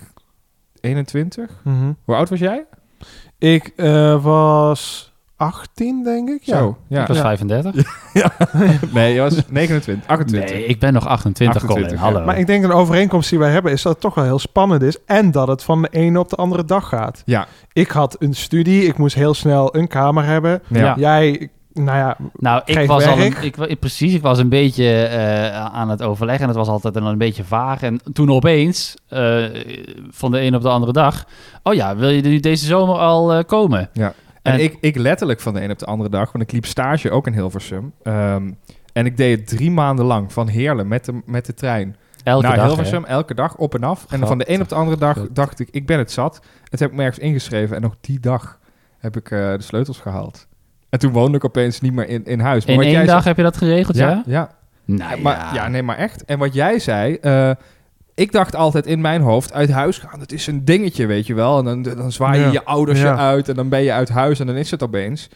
21. 0.81 1.49
Mhm. 1.63 1.91
Hoe 2.05 2.15
oud 2.15 2.29
was 2.29 2.39
jij? 2.39 2.65
Ik 3.37 3.73
eh, 3.75 4.23
was 4.23 5.11
18, 5.35 6.03
denk 6.03 6.29
ik. 6.29 6.41
Ja. 6.43 6.57
Zo, 6.57 6.77
ja. 6.87 7.01
Ik 7.01 7.07
was 7.07 7.17
Ja. 7.17 7.21
35. 7.23 7.75
Nee, 8.93 9.13
je 9.13 9.19
was 9.19 9.47
29, 9.49 10.07
28. 10.09 10.55
Nee, 10.55 10.65
ik 10.65 10.79
ben 10.79 10.93
nog 10.93 11.07
28, 11.07 11.61
28, 11.61 11.75
Colin. 11.75 11.89
ja. 12.03 12.11
Hallo. 12.11 12.25
Maar 12.25 12.39
ik 12.39 12.47
denk 12.47 12.63
een 12.63 12.71
overeenkomst 12.71 13.29
die 13.29 13.39
wij 13.39 13.51
hebben 13.51 13.71
is 13.71 13.81
dat 13.81 13.91
het 13.91 14.01
toch 14.01 14.13
wel 14.15 14.23
heel 14.23 14.39
spannend 14.39 14.81
is. 14.81 14.97
En 15.05 15.31
dat 15.31 15.47
het 15.47 15.63
van 15.63 15.81
de 15.81 15.87
ene 15.91 16.19
op 16.19 16.29
de 16.29 16.35
andere 16.35 16.65
dag 16.65 16.87
gaat. 16.87 17.21
Ja, 17.25 17.47
Ik 17.73 17.89
had 17.89 18.15
een 18.19 18.33
studie, 18.33 18.83
ik 18.85 18.97
moest 18.97 19.15
heel 19.15 19.33
snel 19.33 19.75
een 19.75 19.87
kamer 19.87 20.25
hebben. 20.25 20.61
ja. 20.67 20.79
Ja. 20.79 20.95
Jij, 20.97 21.49
nou 21.73 21.97
ja, 21.97 22.17
Nou, 22.33 22.61
ik 22.65 22.87
was 22.87 23.05
al 23.05 23.19
een, 23.19 23.35
ik, 23.41 23.79
precies, 23.79 24.13
ik 24.13 24.21
was 24.21 24.37
een 24.37 24.49
beetje 24.49 25.05
eh, 25.05 25.65
aan 25.65 25.89
het 25.89 26.03
overleggen 26.03 26.41
en 26.43 26.47
het 26.47 26.57
was 26.57 26.67
altijd 26.67 26.93
dan 26.93 27.05
een 27.05 27.17
beetje 27.17 27.43
vaag. 27.43 27.81
En 27.81 27.99
toen 28.13 28.31
opeens, 28.31 28.95
eh, 29.07 29.43
van 30.09 30.31
de 30.31 30.41
een 30.41 30.55
op 30.55 30.61
de 30.61 30.69
andere 30.69 30.91
dag, 30.91 31.25
oh 31.63 31.73
ja, 31.73 31.95
wil 31.95 32.09
je 32.09 32.21
nu 32.21 32.39
deze 32.39 32.65
zomer 32.65 32.95
al 32.95 33.33
eh, 33.33 33.43
komen? 33.45 33.89
Ja. 33.93 34.13
En, 34.41 34.53
En- 34.53 34.59
ik, 34.59 34.77
ik 34.81 34.95
letterlijk 34.95 35.39
van 35.39 35.53
de 35.53 35.63
een 35.63 35.71
op 35.71 35.79
de 35.79 35.85
andere 35.85 36.09
dag, 36.09 36.31
want 36.31 36.43
ik 36.43 36.51
liep 36.51 36.65
stage 36.65 37.11
ook 37.11 37.27
in 37.27 37.33
Hilversum. 37.33 37.93
Ehm, 38.03 38.51
en 38.93 39.05
ik 39.05 39.17
deed 39.17 39.39
het 39.39 39.47
drie 39.47 39.71
maanden 39.71 40.05
lang 40.05 40.33
van 40.33 40.47
Heerlen 40.47 40.87
met 40.87 41.05
de, 41.05 41.21
met 41.25 41.45
de 41.45 41.53
trein 41.53 41.95
Elke 42.23 42.47
naar 42.47 42.55
dag, 42.55 42.65
Hilversum, 42.65 43.05
elke 43.05 43.33
dag 43.33 43.55
op 43.55 43.75
en 43.75 43.83
af. 43.83 44.05
En 44.09 44.27
van 44.27 44.37
de 44.37 44.51
een 44.51 44.61
op 44.61 44.69
de 44.69 44.75
andere 44.75 44.97
dag 44.97 45.27
dacht 45.31 45.59
ik, 45.59 45.67
ik 45.71 45.85
ben 45.85 45.97
het 45.97 46.11
zat. 46.11 46.33
Toen 46.41 46.79
heb 46.79 46.89
ik 46.89 46.95
me 46.95 47.03
ergens 47.03 47.23
ingeschreven 47.23 47.75
en 47.75 47.81
nog 47.81 47.95
die 48.01 48.19
dag 48.19 48.59
heb 48.97 49.17
ik 49.17 49.31
eh, 49.31 49.51
de 49.51 49.61
sleutels 49.61 49.99
gehaald. 49.99 50.47
En 50.91 50.99
toen 50.99 51.11
woonde 51.11 51.37
ik 51.37 51.45
opeens 51.45 51.81
niet 51.81 51.93
meer 51.93 52.07
in, 52.07 52.25
in 52.25 52.39
huis. 52.39 52.65
In 52.65 52.75
wat 52.75 52.83
één 52.83 52.93
jij 52.93 53.05
dag 53.05 53.13
zei- 53.15 53.23
heb 53.27 53.37
je 53.37 53.43
dat 53.43 53.57
geregeld, 53.57 53.97
ja? 53.97 54.09
ja, 54.09 54.23
ja. 54.25 54.49
Nou 54.85 55.21
maar, 55.21 55.37
ja. 55.37 55.53
ja, 55.53 55.67
nee, 55.67 55.83
maar 55.83 55.97
echt. 55.97 56.25
En 56.25 56.39
wat 56.39 56.53
jij 56.53 56.79
zei, 56.79 57.15
eh, 57.15 57.51
ik 58.15 58.31
dacht 58.31 58.55
altijd 58.55 58.85
in 58.85 59.01
mijn 59.01 59.21
hoofd, 59.21 59.53
uit 59.53 59.69
huis 59.71 59.97
gaan, 59.97 60.19
dat 60.19 60.31
is 60.31 60.47
een 60.47 60.65
dingetje, 60.65 61.05
weet 61.05 61.27
je 61.27 61.33
wel. 61.33 61.57
En 61.57 61.65
dan, 61.65 61.81
dan 61.83 62.11
zwaai 62.11 62.39
je 62.39 62.45
Ja. 62.45 62.51
je 62.51 62.63
ouders 62.65 63.01
Ja. 63.01 63.11
je 63.11 63.17
uit 63.17 63.49
en 63.49 63.55
dan 63.55 63.69
ben 63.69 63.81
je 63.83 63.91
uit 63.91 64.09
huis 64.09 64.39
en 64.39 64.45
dan 64.47 64.55
is 64.55 64.71
het 64.71 64.83
opeens. 64.83 65.29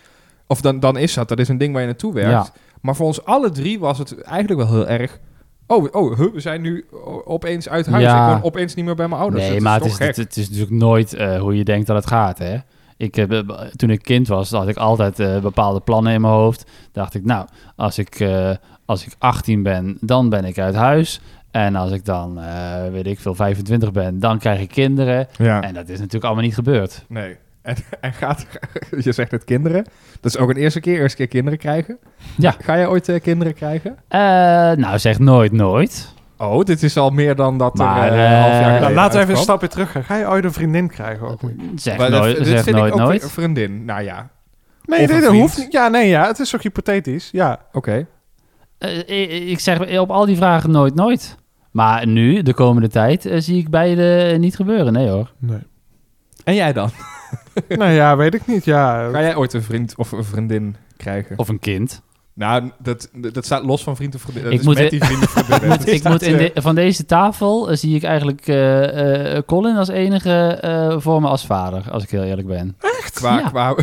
Of 0.48 0.62
dan, 0.62 0.80
dan 0.80 0.98
is 0.98 1.13
dat, 1.13 1.28
dat 1.28 1.40
is 1.40 1.48
een 1.48 1.58
ding 1.58 1.72
waar 1.72 1.81
je 1.81 1.88
naartoe 1.88 2.13
werkt. 2.13 2.30
Ja. 2.31 2.46
Maar 2.81 2.96
voor 2.96 3.06
ons 3.06 3.25
alle 3.25 3.51
drie 3.51 3.80
was 3.80 3.98
het 3.98 4.22
eigenlijk 4.22 4.62
wel 4.69 4.78
heel 4.78 4.88
erg... 4.88 5.19
Oh, 5.68 5.86
oh 5.92 6.18
we 6.34 6.40
zijn 6.40 6.62
nu 6.62 6.86
opeens 7.25 7.69
uit 7.69 7.86
huis. 7.86 8.04
Ja. 8.04 8.25
Ik 8.28 8.34
woon 8.34 8.44
opeens 8.44 8.75
niet 8.75 8.86
meer 8.86 8.96
bij 8.96 9.08
mijn 9.08 9.22
ouders. 9.22 9.44
Nee, 9.44 9.54
Dat 9.54 9.62
maar 9.62 9.80
het 9.81 9.86
is, 10.00 10.18
het 10.18 10.38
is 10.38 10.50
natuurlijk 10.50 10.75
nooit 10.75 11.13
eh, 11.13 11.40
hoe 11.40 11.58
je 11.58 11.63
denkt 11.63 11.88
dat 11.88 11.96
het 11.96 12.08
gaat, 12.08 12.38
hè? 12.38 12.58
Ik 12.98 13.16
heb, 13.16 13.32
eh, 13.32 13.60
toen 13.76 13.90
ik 13.90 14.02
kind 14.02 14.28
was, 14.28 14.52
had 14.52 14.68
ik 14.68 14.78
altijd 14.78 15.20
eh, 15.20 15.40
bepaalde 15.40 15.80
plannen 15.80 16.14
in 16.14 16.22
mijn 16.22 16.34
hoofd. 16.34 16.66
Dacht 16.92 17.14
ik, 17.14 17.26
nou, 17.26 17.48
als 17.76 17.98
ik, 17.98 18.20
eh, 18.20 18.52
als 18.86 19.06
ik 19.06 19.14
18 19.18 19.64
ben, 19.64 19.98
dan 20.02 20.30
ben 20.30 20.46
ik 20.46 20.60
uit 20.60 20.76
huis. 20.76 21.22
En 21.52 21.76
als 21.76 21.92
ik 21.92 22.06
dan, 22.06 22.40
weet 22.92 23.08
ik 23.08 23.20
veel, 23.20 23.36
25 23.36 23.92
ben, 23.92 24.20
dan 24.20 24.40
krijg 24.40 24.60
ik 24.60 24.70
kinderen. 24.70 25.28
Ja. 25.38 25.62
En 25.62 25.74
dat 25.74 25.90
is 25.90 25.98
natuurlijk 25.98 26.26
allemaal 26.26 26.44
niet 26.44 26.54
gebeurd. 26.54 27.06
Nee. 27.08 27.38
En, 27.66 27.76
en 28.02 28.14
gaat, 28.14 28.46
je 29.06 29.12
zegt 29.12 29.32
het 29.32 29.44
kinderen. 29.44 29.86
Dat 30.22 30.36
is 30.36 30.38
ook 30.38 30.50
een 30.50 30.56
eerste 30.56 30.80
keer, 30.80 31.00
eerste 31.00 31.18
keer 31.18 31.28
kinderen 31.28 31.60
krijgen. 31.60 31.98
Ja. 32.38 32.56
Ga 32.60 32.76
jij 32.76 32.88
ooit 32.88 33.20
kinderen 33.22 33.54
krijgen? 33.54 33.98
Nou, 34.80 35.00
zeg 35.00 35.20
nooit, 35.20 35.52
nooit. 35.52 36.14
Oh, 36.38 36.64
dit 36.64 36.84
is 36.84 36.98
al 36.98 37.10
meer 37.10 37.36
dan 37.36 37.58
dat 37.58 37.74
Maar, 37.74 38.12
er 38.12 38.20
eh, 38.20 38.32
een 38.32 38.42
half 38.42 38.52
jaar 38.52 38.76
eh, 38.76 38.82
nou, 38.82 38.94
laten 38.94 39.18
we 39.18 39.24
even 39.24 39.36
een 39.36 39.42
stapje 39.42 39.68
terug 39.68 39.92
gaan. 39.92 40.04
Ga 40.04 40.16
je 40.16 40.28
ooit 40.28 40.44
een 40.44 40.54
vriendin 40.54 40.88
krijgen? 40.90 41.28
Ook? 41.28 41.40
Zeg 41.76 41.98
Maar 41.98 42.10
nooit, 42.10 42.38
dit 42.38 42.48
zeg 42.48 42.64
vind 42.64 42.76
nooit, 42.76 42.94
ik 42.94 43.00
ook 43.00 43.08
nooit. 43.08 43.24
Een 43.24 43.30
vriendin, 43.30 43.86
nou 43.86 44.02
ja. 44.04 44.30
Nee, 44.86 45.08
vriend. 45.08 45.26
hoeft 45.26 45.58
niet. 45.58 45.72
Ja, 45.72 45.88
nee, 45.88 46.08
ja, 46.08 46.28
het 46.28 46.40
is 46.40 46.50
toch 46.50 46.62
hypothetisch. 46.62 47.30
Ja. 47.32 47.60
Oké. 47.72 48.08
Eh, 48.78 48.98
ik, 48.98 49.32
ik 49.32 49.60
zeg 49.60 50.00
op 50.00 50.12
al 50.12 50.26
die 50.26 50.36
vragen 50.36 50.72
nooit, 50.72 50.96
nooit. 50.96 51.38
Maar 51.72 52.08
nu, 52.08 52.42
de 52.42 52.54
komende 52.54 52.88
tijd, 52.88 53.30
zie 53.38 53.58
ik 53.58 53.70
beide 53.70 54.36
niet 54.40 54.56
gebeuren. 54.56 54.94
Nee 54.94 55.10
hoor. 55.10 55.32
Nee. 55.40 55.60
En 56.44 56.56
jij 56.56 56.74
dan? 56.74 56.90
nou 57.68 57.92
ja, 57.92 58.18
weet 58.18 58.34
ik 58.34 58.48
niet. 58.48 58.66
Ja, 58.66 59.10
Ga 59.10 59.22
jij 59.22 59.36
ooit 59.36 59.54
een 59.54 59.63
vriend 59.63 59.94
of 59.98 60.12
een 60.12 60.24
vriendin 60.24 60.75
krijgen? 60.98 61.38
Of 61.38 61.50
een 61.50 61.60
kind. 61.60 62.01
Nou, 62.36 62.72
dat, 62.80 63.10
dat 63.13 63.46
staat 63.46 63.63
los 63.63 63.84
van 63.84 63.96
vriend 63.96 64.15
of 64.15 64.22
vriendin. 64.22 64.44
Dat 64.44 64.54
Ik 64.54 64.60
is 64.60 64.65
moet- 64.65 64.77
met 64.77 64.89
die 64.89 65.04
vrienden 65.04 65.24
Ik 65.30 65.30
vriendin. 65.46 65.68
moet, 65.70 65.88
ik 65.88 66.04
moet 66.04 66.22
in 66.22 66.38
de, 66.38 66.51
van 66.62 66.75
deze 66.75 67.06
tafel 67.06 67.70
eh, 67.70 67.77
zie 67.77 67.96
ik 67.96 68.04
eigenlijk 68.04 68.48
eh, 68.48 69.36
eh, 69.38 69.44
Colin 69.46 69.75
als 69.77 69.88
enige 69.88 70.32
eh, 70.62 70.96
voor 71.00 71.22
me 71.22 71.27
als 71.27 71.46
vader, 71.46 71.84
als 71.92 72.04
ik 72.04 72.10
heel 72.10 72.24
eerlijk 72.24 72.48
ben. 72.48 72.77
Qua, 73.13 73.39
Ja. 73.39 73.48
qua, 73.50 73.75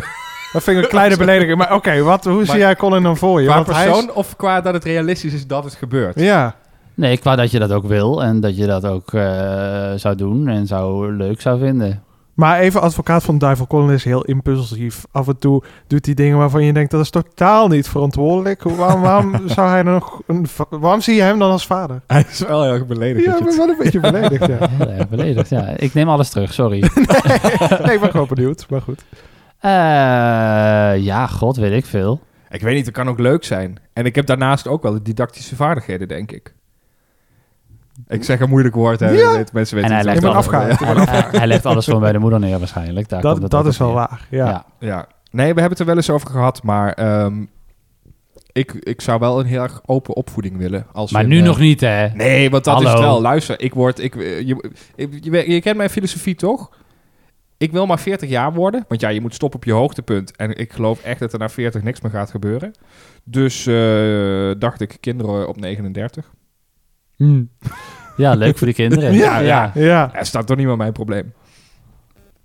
dat 0.53 0.63
vind 0.63 0.77
ik 0.77 0.83
een 0.83 0.89
kleine 0.89 1.17
belediging. 1.25 1.57
Maar 1.57 1.73
oké, 1.75 2.01
wat 2.01 2.23
hoe 2.25 2.45
zie 2.45 2.57
jij 2.57 2.75
Colin 2.75 3.03
dan 3.03 3.17
voor 3.17 3.41
je? 3.41 3.47
qua 3.47 3.55
Want 3.55 3.67
hij 3.67 3.85
is- 3.87 3.91
persoon 3.91 4.13
of 4.15 4.35
qua 4.35 4.61
dat 4.61 4.73
het 4.73 4.83
realistisch 4.83 5.33
is 5.33 5.47
dat 5.47 5.63
het 5.63 5.73
gebeurt? 5.75 6.19
Ja. 6.19 6.55
Nee, 6.95 7.17
qua 7.17 7.35
dat 7.35 7.51
je 7.51 7.59
dat 7.59 7.71
ook 7.71 7.85
wil 7.87 8.23
en 8.23 8.39
dat 8.39 8.57
je 8.57 8.65
dat 8.65 8.85
ook 8.85 9.13
eh, 9.13 9.91
zou 9.95 10.15
doen 10.15 10.47
en 10.47 10.67
zou 10.67 11.11
leuk 11.13 11.41
zou 11.41 11.59
vinden. 11.59 12.03
Maar 12.33 12.59
even 12.59 12.81
advocaat 12.81 13.23
van 13.23 13.33
de 13.33 13.39
duivel, 13.45 13.67
Colin 13.67 13.89
is 13.89 14.03
heel 14.03 14.23
impulsief. 14.23 15.05
Af 15.11 15.27
en 15.27 15.37
toe 15.37 15.63
doet 15.87 16.05
hij 16.05 16.15
dingen 16.15 16.37
waarvan 16.37 16.63
je 16.63 16.73
denkt 16.73 16.91
dat 16.91 17.01
is 17.01 17.09
totaal 17.09 17.67
niet 17.67 17.87
verantwoordelijk. 17.87 18.63
Waarom, 18.63 19.01
waarom 19.01 19.47
zou 19.55 19.69
hij 19.69 19.83
dan 19.83 19.93
nog 19.93 20.21
een, 20.27 20.45
waarom 20.69 21.01
zie 21.01 21.15
je 21.15 21.21
hem 21.21 21.39
dan 21.39 21.51
als 21.51 21.65
vader? 21.65 22.01
Hij 22.07 22.25
is 22.29 22.39
wel 22.39 22.63
heel 22.63 22.73
erg 22.73 22.85
beledigd. 22.85 23.25
Ja, 23.25 23.37
ik 23.37 23.43
ben 23.43 23.57
wel 23.57 23.69
een 23.69 23.77
beetje 23.77 23.99
beledigd, 23.99 24.47
ja. 24.47 24.57
Heel 24.77 24.89
erg 24.89 25.09
beledigd, 25.09 25.49
ja. 25.49 25.67
Ik 25.77 25.93
neem 25.93 26.09
alles 26.09 26.29
terug, 26.29 26.53
sorry. 26.53 26.79
Nee, 27.83 27.93
ik 27.93 27.99
ben 27.99 28.11
gewoon 28.11 28.27
benieuwd, 28.27 28.65
maar 28.69 28.81
goed. 28.81 29.01
Eh, 29.59 29.71
ja, 31.03 31.27
god, 31.27 31.57
weet 31.57 31.71
ik 31.73 31.85
veel. 31.85 32.21
Ik 32.49 32.61
weet 32.61 32.75
niet, 32.75 32.85
het 32.85 32.95
kan 32.95 33.09
ook 33.09 33.19
leuk 33.19 33.43
zijn. 33.43 33.77
En 33.93 34.05
ik 34.05 34.15
heb 34.15 34.25
daarnaast 34.25 34.67
ook 34.67 34.83
wel 34.83 34.93
de 34.93 35.01
didactische 35.01 35.55
vaardigheden, 35.55 36.07
denk 36.07 36.31
ik. 36.31 36.53
Ik 38.07 38.23
zeg 38.23 38.39
een 38.39 38.49
moeilijk 38.49 38.75
woord, 38.75 38.99
hè. 38.99 39.09
Ja. 39.09 39.31
weet- 39.35 39.53
Mensen 39.53 39.75
weten 39.75 39.91
En 39.91 39.97
hij 39.97 40.13
het 40.13 40.21
legt, 40.21 40.35
alles, 40.35 40.47
hij, 40.49 41.05
hij- 41.05 41.39
hij 41.39 41.47
legt 41.47 41.65
alles 41.65 41.85
gewoon 41.85 42.01
bij 42.01 42.11
de 42.11 42.17
moeder 42.19 42.39
neer 42.39 42.59
waarschijnlijk. 42.59 43.09
Daar 43.09 43.21
komt 43.21 43.33
Dat, 43.33 43.41
het 43.41 43.51
dat 43.51 43.65
is 43.65 43.77
wel 43.77 43.87
neer. 43.87 43.95
waar, 43.97 44.27
ja. 44.29 44.47
Ja. 44.47 44.65
Ja. 44.79 45.07
Nee, 45.31 45.53
we 45.53 45.59
hebben 45.59 45.69
het 45.69 45.79
er 45.79 45.85
wel 45.85 45.95
eens 45.95 46.09
over 46.09 46.29
gehad, 46.29 46.63
maar 46.63 46.93
ehm, 46.93 47.45
ik, 48.51 48.71
ik 48.73 49.01
zou 49.01 49.19
wel 49.19 49.39
een 49.39 49.45
heel 49.45 49.61
erg 49.61 49.81
open 49.85 50.15
opvoeding 50.15 50.57
willen. 50.57 50.85
Als 50.91 51.11
Maar 51.11 51.21
in, 51.23 51.27
nu 51.29 51.37
eh, 51.39 51.43
nog 51.45 51.59
niet, 51.59 51.81
hè? 51.81 52.07
Nee, 52.07 52.49
want 52.49 52.63
dat 52.63 52.81
is 52.81 52.89
het 52.89 52.99
wel. 52.99 53.21
Luister, 53.21 53.59
ik 53.61 53.73
word... 53.73 53.99
Ik, 53.99 54.15
eh, 54.15 54.39
je, 54.39 54.71
je, 54.95 55.09
je, 55.21 55.51
je 55.51 55.61
kent 55.61 55.77
mijn 55.77 55.89
filosofie, 55.89 56.35
toch? 56.35 56.69
Ik 57.57 57.71
wil 57.71 57.85
maar 57.85 57.99
40 57.99 58.29
jaar 58.29 58.53
worden. 58.53 58.85
Want 58.87 59.01
ja, 59.01 59.09
je 59.09 59.21
moet 59.21 59.33
stoppen 59.33 59.59
op 59.59 59.65
je 59.65 59.71
hoogtepunt. 59.71 60.35
En 60.35 60.57
ik 60.57 60.73
geloof 60.73 61.03
echt 61.03 61.19
dat 61.19 61.33
er 61.33 61.39
na 61.39 61.49
40 61.49 61.81
niks 61.83 62.01
meer 62.01 62.11
gaat 62.11 62.31
gebeuren. 62.31 62.71
Dus 63.23 63.65
eh, 63.65 64.51
dacht 64.59 64.81
ik, 64.81 64.97
kinderen 64.99 65.47
op 65.47 65.59
39. 65.59 66.31
Hm. 67.17 67.43
Ja, 68.17 68.33
leuk 68.33 68.57
voor 68.57 68.67
die 68.67 68.75
kinderen. 68.75 69.13
Ja, 69.23 69.39
ja. 69.39 69.71
Ja. 69.73 70.07
Dat 70.07 70.21
is 70.21 70.31
dat 70.31 70.47
toch 70.47 70.57
niet 70.57 70.65
meer 70.65 70.77
mijn 70.77 70.91
probleem. 70.93 71.33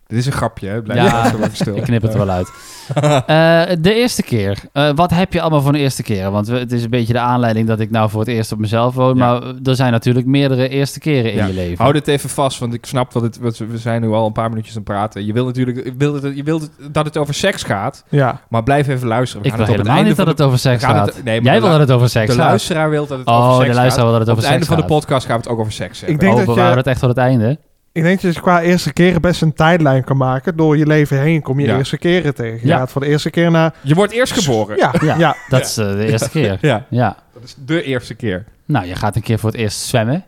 Dit 0.09 0.19
is 0.19 0.27
een 0.27 0.33
grapje, 0.33 0.69
hè? 0.69 0.83
Blijf 0.83 1.11
Ja, 1.11 1.25
even 1.27 1.50
stil. 1.57 1.77
Ik 1.77 1.83
knip 1.83 2.03
het 2.03 2.12
er 2.12 2.19
wel 2.19 2.31
uit. 2.31 2.49
Eh, 2.95 3.62
de 3.81 3.95
eerste 3.95 4.23
keer. 4.23 4.59
Eh, 4.73 4.91
wat 4.95 5.11
heb 5.11 5.33
je 5.33 5.41
allemaal 5.41 5.61
voor 5.61 5.75
een 5.75 5.81
eerste 5.81 6.03
keer? 6.03 6.31
Want 6.31 6.49
we- 6.49 6.59
het 6.59 6.73
is 6.73 6.85
een 6.85 6.91
beetje 6.91 7.12
de 7.12 7.19
aanleiding 7.19 7.67
dat 7.67 7.81
ik 7.81 7.91
nou 7.91 8.11
voor 8.11 8.21
het 8.21 8.29
eerst 8.29 8.53
op 8.53 8.59
mezelf 8.59 8.95
woon. 8.95 9.17
Ja. 9.17 9.25
Maar 9.33 9.43
er 9.65 9.77
zijn 9.77 9.93
natuurlijk 9.93 10.27
meerdere 10.27 10.69
eerste 10.69 10.99
keren 10.99 11.31
in 11.33 11.37
Ja. 11.38 11.47
je 11.47 11.53
leven. 11.53 11.79
Hou 11.79 11.93
dit 11.93 12.09
even 12.09 12.29
vast, 12.31 12.59
want 12.59 12.75
ik 12.75 12.87
snap 12.87 13.12
dat 13.12 13.23
het... 13.23 13.38
wat- 13.38 13.57
We 13.59 13.79
zijn 13.79 14.00
nu 14.00 14.09
al 14.11 14.27
een 14.27 14.33
paar 14.33 14.49
minuutjes 14.49 14.75
aan 14.77 14.83
het 14.83 14.91
praten. 14.93 15.27
Je 15.27 15.33
wil 15.33 15.45
natuurlijk 15.45 15.85
je 15.85 15.95
wil 15.99 16.15
het, 16.15 16.37
je 16.37 16.43
wil 16.43 16.61
het, 16.61 16.71
dat 16.93 17.05
het 17.05 17.17
over 17.17 17.35
seks 17.35 17.62
gaat, 17.62 18.05
ja. 18.09 18.41
maar 18.49 18.62
blijf 18.62 18.88
even 18.88 19.09
luisteren. 19.09 19.43
We 19.43 19.49
ik 19.49 19.55
wil 19.57 19.67
het 19.67 19.77
het 19.77 19.87
einde 19.87 20.05
niet 20.09 20.17
dat 20.17 20.27
het 20.27 20.43
over 20.43 20.59
seks 20.59 20.83
we 20.85 20.88
gaat. 20.88 21.07
het- 21.07 21.25
nee, 21.25 21.35
maar 21.41 21.45
Jij 21.45 21.55
de 21.55 21.61
wil 21.61 21.71
dat 21.71 21.81
het 21.81 21.91
over 21.91 22.09
seks 22.09 22.27
De 22.27 22.33
gaat. 22.33 22.49
luisteraar 22.49 22.91
wil 22.91 23.07
dat 23.07 23.19
het 23.19 23.27
Oh, 23.29 23.35
over 23.49 23.59
de 23.59 23.65
seks 23.65 23.77
luisteraar 23.77 24.09
wil 24.11 24.19
dat 24.19 24.27
het 24.27 24.29
gaat. 24.29 24.31
over 24.31 24.33
Op 24.33 24.37
het 24.37 24.45
einde 24.47 24.65
seks 24.65 24.67
van 24.67 24.77
de 24.77 24.83
gaat. 24.83 25.00
podcast 25.00 25.27
gaan 25.27 25.37
we 25.37 25.43
het 25.43 25.50
ook 25.53 25.59
over 25.61 25.73
seks 25.73 25.99
hebben. 26.00 26.15
Ik 26.15 26.21
denk 26.21 26.33
oh, 26.33 26.47
dat 26.47 26.55
je- 26.55 26.77
het 26.77 26.87
echt 26.87 27.00
tot 27.00 27.09
het 27.09 27.19
einde. 27.19 27.59
Ik 27.99 28.05
denk 28.05 28.21
dat 28.21 28.35
je 28.35 28.40
qua 28.40 28.62
eerste 28.62 28.93
keren 28.93 29.21
best 29.21 29.43
een 29.43 29.52
tijdlijn 29.52 30.05
kan 30.05 30.17
maken. 30.17 30.57
Door 30.57 30.76
je 30.76 30.87
leven 30.87 31.21
heen 31.21 31.43
kom 31.43 31.61
je 31.61 31.67
Ja. 31.67 31.76
eerste 31.76 31.99
keren 31.99 32.35
tegen. 32.35 32.59
Je 32.61 32.67
Ja. 32.67 32.78
gaat 32.78 32.90
van 32.93 33.02
de 33.02 33.09
eerste 33.09 33.31
keer 33.31 33.50
naar... 33.50 33.75
Je 33.83 33.95
wordt 33.95 34.12
eerst 34.12 34.33
geboren. 34.33 34.76
Ja, 34.76 34.95
Ja, 35.00 35.17
ja. 35.19 35.37
dat 35.49 35.61
is 35.61 35.76
eh, 35.76 35.93
de 35.93 36.07
eerste 36.11 36.31
keer. 36.31 36.59
Ja, 36.61 36.87
Ja. 36.90 37.17
dat 37.35 37.43
is 37.43 37.55
de 37.64 37.83
eerste 37.83 38.14
keer. 38.14 38.45
Nou, 38.64 38.87
je 38.87 38.95
gaat 38.95 39.17
een 39.17 39.23
keer 39.23 39.38
voor 39.38 39.50
het 39.50 39.59
eerst 39.59 39.81
zwemmen. 39.81 40.25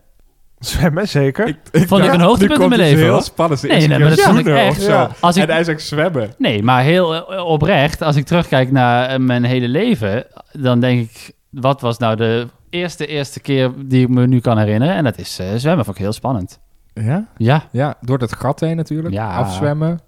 Zwemmen, 0.58 1.08
zeker. 1.08 1.56
Vond 1.72 2.04
ik 2.04 2.12
een 2.12 2.20
hoogtepunt 2.20 2.60
in 2.60 2.68
mijn 2.68 2.80
leven, 2.80 2.98
heel 3.02 3.12
hoor. 3.12 3.22
spannend. 3.22 3.62
Nee, 3.62 3.70
nee, 3.78 3.88
keer 3.88 3.98
maar 3.98 4.08
dat 4.08 4.20
vond 4.20 4.38
ik 4.38 4.46
echt. 4.46 4.78
of 4.78 4.82
zo. 4.84 4.90
Ja. 4.90 5.10
Als 5.20 5.36
ik, 5.36 5.42
En 5.42 5.50
hij 5.50 5.64
zegt 5.64 5.82
zwemmen. 5.82 6.30
Nee, 6.38 6.62
maar 6.62 6.82
heel 6.82 7.32
eh, 7.32 7.44
oprecht, 7.46 8.02
als 8.02 8.16
ik 8.16 8.24
terugkijk 8.26 8.70
naar 8.72 9.08
eh, 9.08 9.18
mijn 9.18 9.44
hele 9.44 9.68
leven, 9.68 10.24
dan 10.52 10.80
denk 10.80 11.00
ik, 11.10 11.30
wat 11.50 11.80
was 11.80 11.98
nou 11.98 12.16
de 12.16 12.46
eerste, 12.70 13.06
eerste 13.06 13.40
keer 13.40 13.70
die 13.86 14.02
ik 14.02 14.08
me 14.08 14.26
nu 14.26 14.40
kan 14.40 14.58
herinneren? 14.58 14.94
En 14.94 15.04
dat 15.04 15.18
is 15.18 15.38
eh, 15.38 15.46
zwemmen, 15.56 15.84
vond 15.84 15.96
ik 15.96 16.02
heel 16.02 16.12
spannend. 16.12 16.58
Ja? 17.04 17.26
Ja, 17.37 17.62
Ja, 17.71 17.95
door 18.00 18.19
dat 18.19 18.35
gat 18.37 18.61
heen 18.61 18.76
natuurlijk. 18.76 19.14
Ja. 19.14 19.35
Afzwemmen. 19.37 20.00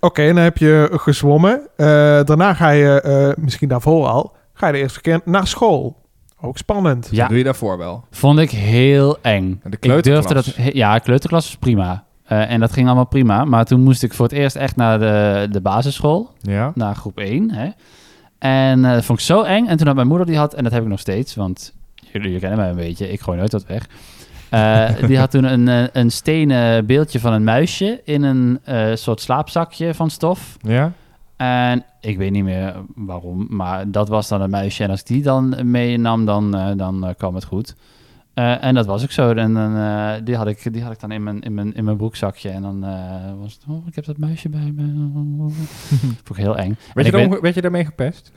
Oké, 0.00 0.26
dan 0.26 0.36
heb 0.36 0.58
je 0.58 0.88
gezwommen. 0.92 1.60
Eh, 1.76 1.86
daarna 2.24 2.54
ga 2.54 2.70
je, 2.70 3.00
eh, 3.00 3.44
misschien 3.44 3.68
daarvoor 3.68 4.06
al, 4.06 4.36
ga 4.54 4.66
je 4.66 4.72
de 4.72 4.78
eerste 4.78 5.00
keer 5.00 5.20
naar 5.24 5.46
school. 5.46 5.96
Ook 6.40 6.58
spannend. 6.58 7.08
ja. 7.10 7.18
Dat 7.20 7.28
doe 7.28 7.38
je 7.38 7.44
daarvoor 7.44 7.78
wel. 7.78 8.04
vond 8.10 8.38
ik 8.38 8.50
heel 8.50 9.18
eng. 9.22 9.60
En 9.62 9.70
de 9.70 9.76
Ik 9.76 9.82
durfde 9.82 10.00
kleuterklas. 10.10 10.44
dat, 10.54 10.54
ja, 10.74 10.98
kleuterklas 10.98 11.44
was 11.46 11.56
prima. 11.56 12.04
Eh, 12.24 12.50
en 12.50 12.60
dat 12.60 12.72
ging 12.72 12.86
allemaal 12.86 13.06
prima. 13.06 13.44
Maar 13.44 13.64
toen 13.64 13.80
moest 13.82 14.02
ik 14.02 14.14
voor 14.14 14.24
het 14.26 14.34
eerst 14.34 14.56
echt 14.56 14.76
naar 14.76 14.98
de, 14.98 15.46
de 15.50 15.60
basisschool, 15.60 16.30
Ja. 16.40 16.72
naar 16.74 16.94
groep 16.94 17.18
1. 17.18 17.50
Hè. 17.50 17.68
En 18.38 18.84
eh, 18.84 18.92
dat 18.92 19.04
vond 19.04 19.18
ik 19.18 19.24
zo 19.24 19.42
eng. 19.42 19.66
En 19.66 19.76
toen 19.76 19.86
had 19.86 19.96
mijn 19.96 20.08
moeder 20.08 20.26
die 20.26 20.36
had, 20.36 20.54
en 20.54 20.62
dat 20.64 20.72
heb 20.72 20.82
ik 20.82 20.88
nog 20.88 21.00
steeds, 21.00 21.34
want 21.34 21.74
jullie, 21.94 22.26
jullie 22.26 22.40
kennen 22.40 22.58
mij 22.58 22.68
een 22.68 22.76
beetje, 22.76 23.12
ik 23.12 23.20
gooi 23.20 23.38
nooit 23.38 23.52
wat 23.52 23.66
weg. 23.66 23.86
Eh, 24.50 25.06
die 25.06 25.18
had 25.18 25.30
toen 25.30 25.44
een, 25.44 25.68
eh, 25.68 25.84
een 25.92 26.10
stenen 26.10 26.86
beeldje 26.86 27.20
van 27.20 27.32
een 27.32 27.44
muisje 27.44 28.00
in 28.04 28.22
een 28.22 28.58
eh, 28.64 28.94
soort 28.94 29.20
slaapzakje 29.20 29.94
van 29.94 30.10
stof. 30.10 30.56
Ja? 30.60 30.92
En 31.36 31.84
ik 32.00 32.16
weet 32.16 32.30
niet 32.30 32.44
meer 32.44 32.74
waarom, 32.94 33.46
maar 33.50 33.90
dat 33.90 34.08
was 34.08 34.28
dan 34.28 34.40
een 34.40 34.50
muisje. 34.50 34.84
En 34.84 34.90
als 34.90 35.00
ik 35.00 35.06
die 35.06 35.22
dan 35.22 35.70
meenam, 35.70 36.24
dan, 36.24 36.50
dan 36.76 37.14
kwam 37.16 37.34
het 37.34 37.44
goed. 37.44 37.74
En 38.34 38.74
dat 38.74 38.86
was 38.86 39.02
ook 39.02 39.10
zo. 39.10 39.32
En 39.32 39.54
dan, 39.54 40.24
die, 40.24 40.36
had 40.36 40.46
ik, 40.46 40.72
die 40.72 40.82
had 40.82 40.92
ik 40.92 41.00
dan 41.00 41.10
in 41.10 41.22
mijn, 41.22 41.40
in 41.40 41.54
mijn, 41.54 41.74
in 41.74 41.84
mijn 41.84 41.96
broekzakje. 41.96 42.48
En 42.48 42.62
dan 42.62 42.80
was 43.40 43.52
het, 43.52 43.62
oh, 43.68 43.86
ik 43.86 43.94
heb 43.94 44.04
dat 44.04 44.18
muisje 44.18 44.48
bij 44.48 44.72
me. 44.74 44.82
Vond 46.24 46.28
ik 46.28 46.36
heel 46.36 46.56
eng. 46.56 46.76
Je, 46.94 47.02
weet- 47.02 47.12
dan, 47.12 47.40
werd 47.40 47.54
je 47.54 47.60
daarmee 47.60 47.84
gepest? 47.84 48.32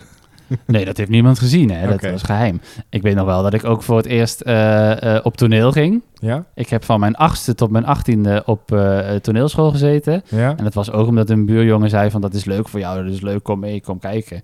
Nee, 0.66 0.86
dat 0.86 0.98
heeft 0.98 1.10
niemand 1.10 1.40
gezien. 1.40 1.72
Hè? 1.72 1.88
Dat 1.88 2.12
was 2.12 2.24
geheim. 2.24 2.62
Ik 2.90 3.02
weet 3.02 3.16
nog 3.16 3.26
wel 3.26 3.44
dat 3.44 3.54
ik 3.54 3.66
ook 3.66 3.84
voor 3.84 3.98
het 3.98 4.06
eerst 4.06 4.42
eh, 4.42 5.16
eh, 5.16 5.26
op 5.26 5.38
toneel 5.38 5.72
ging. 5.72 6.02
Ja? 6.14 6.46
Ik 6.56 6.70
heb 6.70 6.84
van 6.84 7.00
mijn 7.00 7.16
achtste 7.16 7.56
tot 7.56 7.72
mijn 7.72 7.86
achttiende 7.86 8.44
op 8.46 8.72
eh, 8.72 9.16
toneelschool 9.16 9.72
gezeten. 9.72 10.24
Ja? 10.30 10.56
En 10.58 10.64
dat 10.64 10.74
was 10.74 10.92
ook 10.92 11.08
omdat 11.08 11.30
een 11.30 11.46
buurjongen 11.46 11.90
zei 11.90 12.10
van 12.10 12.22
dat 12.22 12.34
is 12.34 12.46
leuk 12.46 12.68
voor 12.68 12.80
jou, 12.80 13.04
dat 13.04 13.14
is 13.14 13.22
leuk, 13.22 13.44
kom 13.44 13.60
mee, 13.60 13.82
kom 13.82 14.00
kijken. 14.00 14.42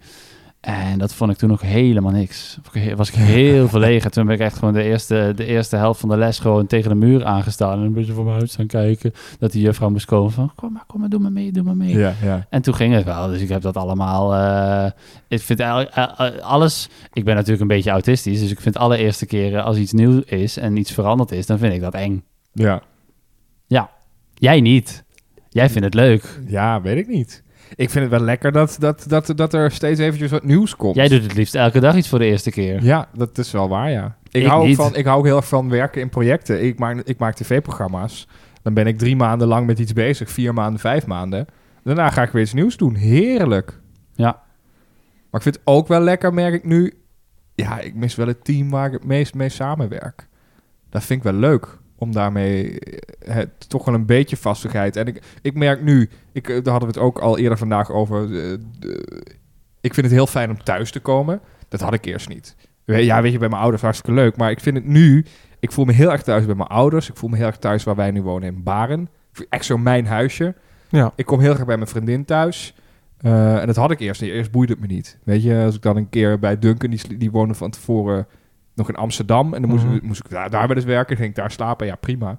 En 0.59 0.99
dat 0.99 1.13
vond 1.13 1.31
ik 1.31 1.37
toen 1.37 1.51
ook 1.51 1.61
helemaal 1.61 2.11
niks. 2.11 2.59
Was 2.95 3.09
ik 3.09 3.15
heel 3.15 3.67
verlegen. 3.77 4.11
Toen 4.11 4.25
ben 4.25 4.35
ik 4.35 4.41
echt 4.41 4.57
gewoon 4.57 4.73
de 4.73 4.83
eerste, 4.83 5.33
de 5.35 5.45
eerste 5.45 5.75
helft 5.75 5.99
van 5.99 6.09
de 6.09 6.17
les 6.17 6.39
gewoon 6.39 6.67
tegen 6.67 6.89
de 6.89 6.95
muur 6.95 7.25
aangestaan. 7.25 7.79
En 7.79 7.85
een 7.85 7.93
beetje 7.93 8.13
voor 8.13 8.23
mijn 8.23 8.37
huis 8.37 8.55
gaan 8.55 8.67
kijken. 8.67 9.13
Dat 9.39 9.51
die 9.51 9.61
juffrouw 9.61 9.89
moest 9.89 10.05
komen 10.05 10.31
van, 10.31 10.51
kom 10.55 10.73
maar, 10.73 10.83
kom 10.87 10.99
maar, 10.99 11.09
doe 11.09 11.19
maar 11.19 11.31
mee, 11.31 11.51
doe 11.51 11.63
maar 11.63 11.77
mee. 11.77 11.97
Ja, 11.97 12.13
ja. 12.23 12.47
En 12.49 12.61
toen 12.61 12.75
ging 12.75 12.93
het 12.93 13.03
wel. 13.03 13.27
Dus 13.27 13.41
ik 13.41 13.49
heb 13.49 13.61
dat 13.61 13.77
allemaal... 13.77 14.35
eh, 14.35 14.91
ik 15.27 15.41
vind 15.41 15.59
eigenlijk, 15.59 15.95
eh, 15.95 16.27
eh, 16.27 16.41
alles... 16.41 16.89
Ik 17.13 17.23
ben 17.23 17.35
natuurlijk 17.35 17.61
een 17.61 17.67
beetje 17.67 17.91
autistisch. 17.91 18.39
Dus 18.39 18.51
ik 18.51 18.61
vind 18.61 18.77
alle 18.77 18.97
eerste 18.97 19.25
keren 19.25 19.63
als 19.63 19.77
iets 19.77 19.91
nieuw 19.91 20.21
is 20.25 20.57
en 20.57 20.77
iets 20.77 20.91
veranderd 20.91 21.31
is, 21.31 21.45
dan 21.45 21.57
vind 21.57 21.73
ik 21.73 21.81
dat 21.81 21.93
eng. 21.93 22.23
Ja. 22.53 22.81
Jij 24.39 24.61
niet. 24.61 25.03
Jij 25.49 25.69
vindt 25.69 25.83
het 25.83 25.93
leuk. 25.93 26.39
Ja, 26.47 26.81
weet 26.81 26.97
ik 26.97 27.07
niet. 27.07 27.43
Ik 27.75 27.89
vind 27.89 28.03
het 28.03 28.09
wel 28.09 28.23
lekker 28.23 28.51
dat, 28.51 28.75
dat, 28.79 29.05
dat, 29.07 29.31
dat 29.35 29.53
er 29.53 29.71
steeds 29.71 29.99
eventjes 29.99 30.31
wat 30.31 30.43
nieuws 30.43 30.75
komt. 30.75 30.95
Jij 30.95 31.07
doet 31.07 31.23
het 31.23 31.33
liefst 31.33 31.55
elke 31.55 31.79
dag 31.79 31.95
iets 31.95 32.09
voor 32.09 32.19
de 32.19 32.25
eerste 32.25 32.51
keer. 32.51 32.83
Ja, 32.83 33.07
dat 33.13 33.37
is 33.37 33.51
wel 33.51 33.69
waar, 33.69 33.91
ja. 33.91 34.17
Ik, 34.31 34.41
Ik 34.41 34.47
hou, 34.47 34.69
ook 34.69 34.75
van, 34.75 34.95
ik 34.95 35.05
hou 35.05 35.17
ook 35.19 35.25
heel 35.25 35.35
erg 35.35 35.47
van 35.47 35.69
werken 35.69 36.01
in 36.01 36.09
projecten. 36.09 36.63
Ik 36.65 36.79
maak, 36.79 37.01
ik 37.03 37.17
maak 37.17 37.35
tv-programma's. 37.35 38.27
Dan 38.61 38.73
ben 38.73 38.87
ik 38.87 38.97
drie 38.97 39.15
maanden 39.15 39.47
lang 39.47 39.67
met 39.67 39.79
iets 39.79 39.93
bezig. 39.93 40.29
Vier 40.29 40.53
maanden, 40.53 40.79
vijf 40.79 41.05
maanden. 41.05 41.45
Daarna 41.83 42.09
ga 42.09 42.21
ik 42.21 42.29
weer 42.29 42.41
iets 42.41 42.53
nieuws 42.53 42.77
doen. 42.77 42.95
Heerlijk. 42.95 43.79
Ja. 44.13 44.41
Maar 45.29 45.41
ik 45.41 45.41
vind 45.41 45.55
het 45.55 45.63
ook 45.65 45.87
wel 45.87 46.01
lekker, 46.01 46.33
merk 46.33 46.53
ik 46.53 46.65
nu... 46.65 46.93
Ja, 47.55 47.79
ik 47.79 47.95
mis 47.95 48.15
wel 48.15 48.27
het 48.27 48.43
team 48.43 48.69
waar 48.69 48.85
ik 48.85 48.93
het 48.93 49.05
meest 49.05 49.33
mee 49.33 49.49
samenwerk. 49.49 50.27
Dat 50.89 51.03
vind 51.03 51.19
ik 51.19 51.31
wel 51.31 51.39
leuk. 51.39 51.77
Om 51.97 52.11
daarmee 52.11 52.79
eh, 52.79 53.35
het, 53.35 53.69
toch 53.69 53.85
wel 53.85 53.93
een 53.95 54.05
beetje 54.05 54.37
vastigheid. 54.37 54.95
En 54.95 55.07
ik, 55.07 55.21
ik 55.41 55.53
merk 55.53 55.81
nu... 55.81 56.09
Ik, 56.31 56.49
eh, 56.49 56.63
daar 56.63 56.71
hadden 56.73 56.93
we 56.93 56.99
het 56.99 57.03
ook 57.03 57.19
al 57.19 57.37
eerder 57.37 57.57
vandaag 57.57 57.91
over. 57.91 58.27
de- 58.29 58.59
ik 59.81 59.93
vind 59.93 60.05
het 60.05 60.15
heel 60.15 60.27
fijn 60.27 60.49
om 60.49 60.63
thuis 60.63 60.91
te 60.91 60.99
komen. 60.99 61.39
Dat 61.69 61.81
had 61.81 61.93
ik 61.93 62.05
eerst 62.05 62.29
niet. 62.29 62.55
Ja, 62.85 63.21
weet 63.21 63.31
je, 63.31 63.37
bij 63.37 63.49
mijn 63.49 63.61
ouders 63.61 63.81
hartstikke 63.81 64.19
leuk. 64.21 64.37
Maar 64.37 64.51
ik 64.51 64.59
vind 64.59 64.75
het 64.75 64.85
nu... 64.85 65.25
Ik 65.59 65.71
voel 65.71 65.85
me 65.85 65.91
heel 65.93 66.11
erg 66.11 66.21
thuis 66.23 66.45
bij 66.45 66.55
mijn 66.55 66.69
ouders. 66.69 67.09
Ik 67.09 67.17
voel 67.17 67.29
me 67.29 67.37
heel 67.37 67.45
erg 67.45 67.57
thuis 67.57 67.83
waar 67.83 67.95
wij 67.95 68.11
nu 68.11 68.21
wonen 68.21 68.47
in 68.47 68.63
Baren. 68.63 69.09
Echt 69.49 69.65
zo 69.65 69.77
mijn 69.77 70.05
huisje. 70.05 70.55
Ja. 70.89 71.11
Ik 71.15 71.25
kom 71.25 71.39
heel 71.39 71.53
graag 71.53 71.65
bij 71.65 71.75
mijn 71.77 71.89
vriendin 71.89 72.25
thuis. 72.25 72.75
Eh, 73.17 73.59
en 73.59 73.67
dat 73.67 73.75
had 73.75 73.91
ik 73.91 73.99
eerst 73.99 74.21
niet. 74.21 74.31
Eerst 74.31 74.51
boeide 74.51 74.73
het 74.73 74.81
me 74.81 74.87
niet. 74.87 75.17
Weet 75.23 75.43
je, 75.43 75.61
als 75.65 75.75
ik 75.75 75.81
dan 75.81 75.97
een 75.97 76.09
keer 76.09 76.39
bij 76.39 76.59
Duncan, 76.59 76.89
die, 76.89 77.17
die 77.17 77.31
woonde 77.31 77.53
van 77.53 77.71
tevoren 77.71 78.27
nog 78.77 78.89
in 78.89 78.95
Amsterdam. 78.95 79.53
En 79.53 79.61
dan 79.61 79.69
moest, 79.69 79.83
Mhm. 79.85 79.97
moest 80.01 80.19
ik 80.25 80.29
daar, 80.31 80.49
daar 80.49 80.67
wel 80.67 80.75
eens 80.75 80.85
werken. 80.85 81.15
ging 81.17 81.29
ik 81.29 81.35
daar 81.35 81.51
slapen. 81.51 81.85
Ja, 81.87 81.95
prima. 81.95 82.37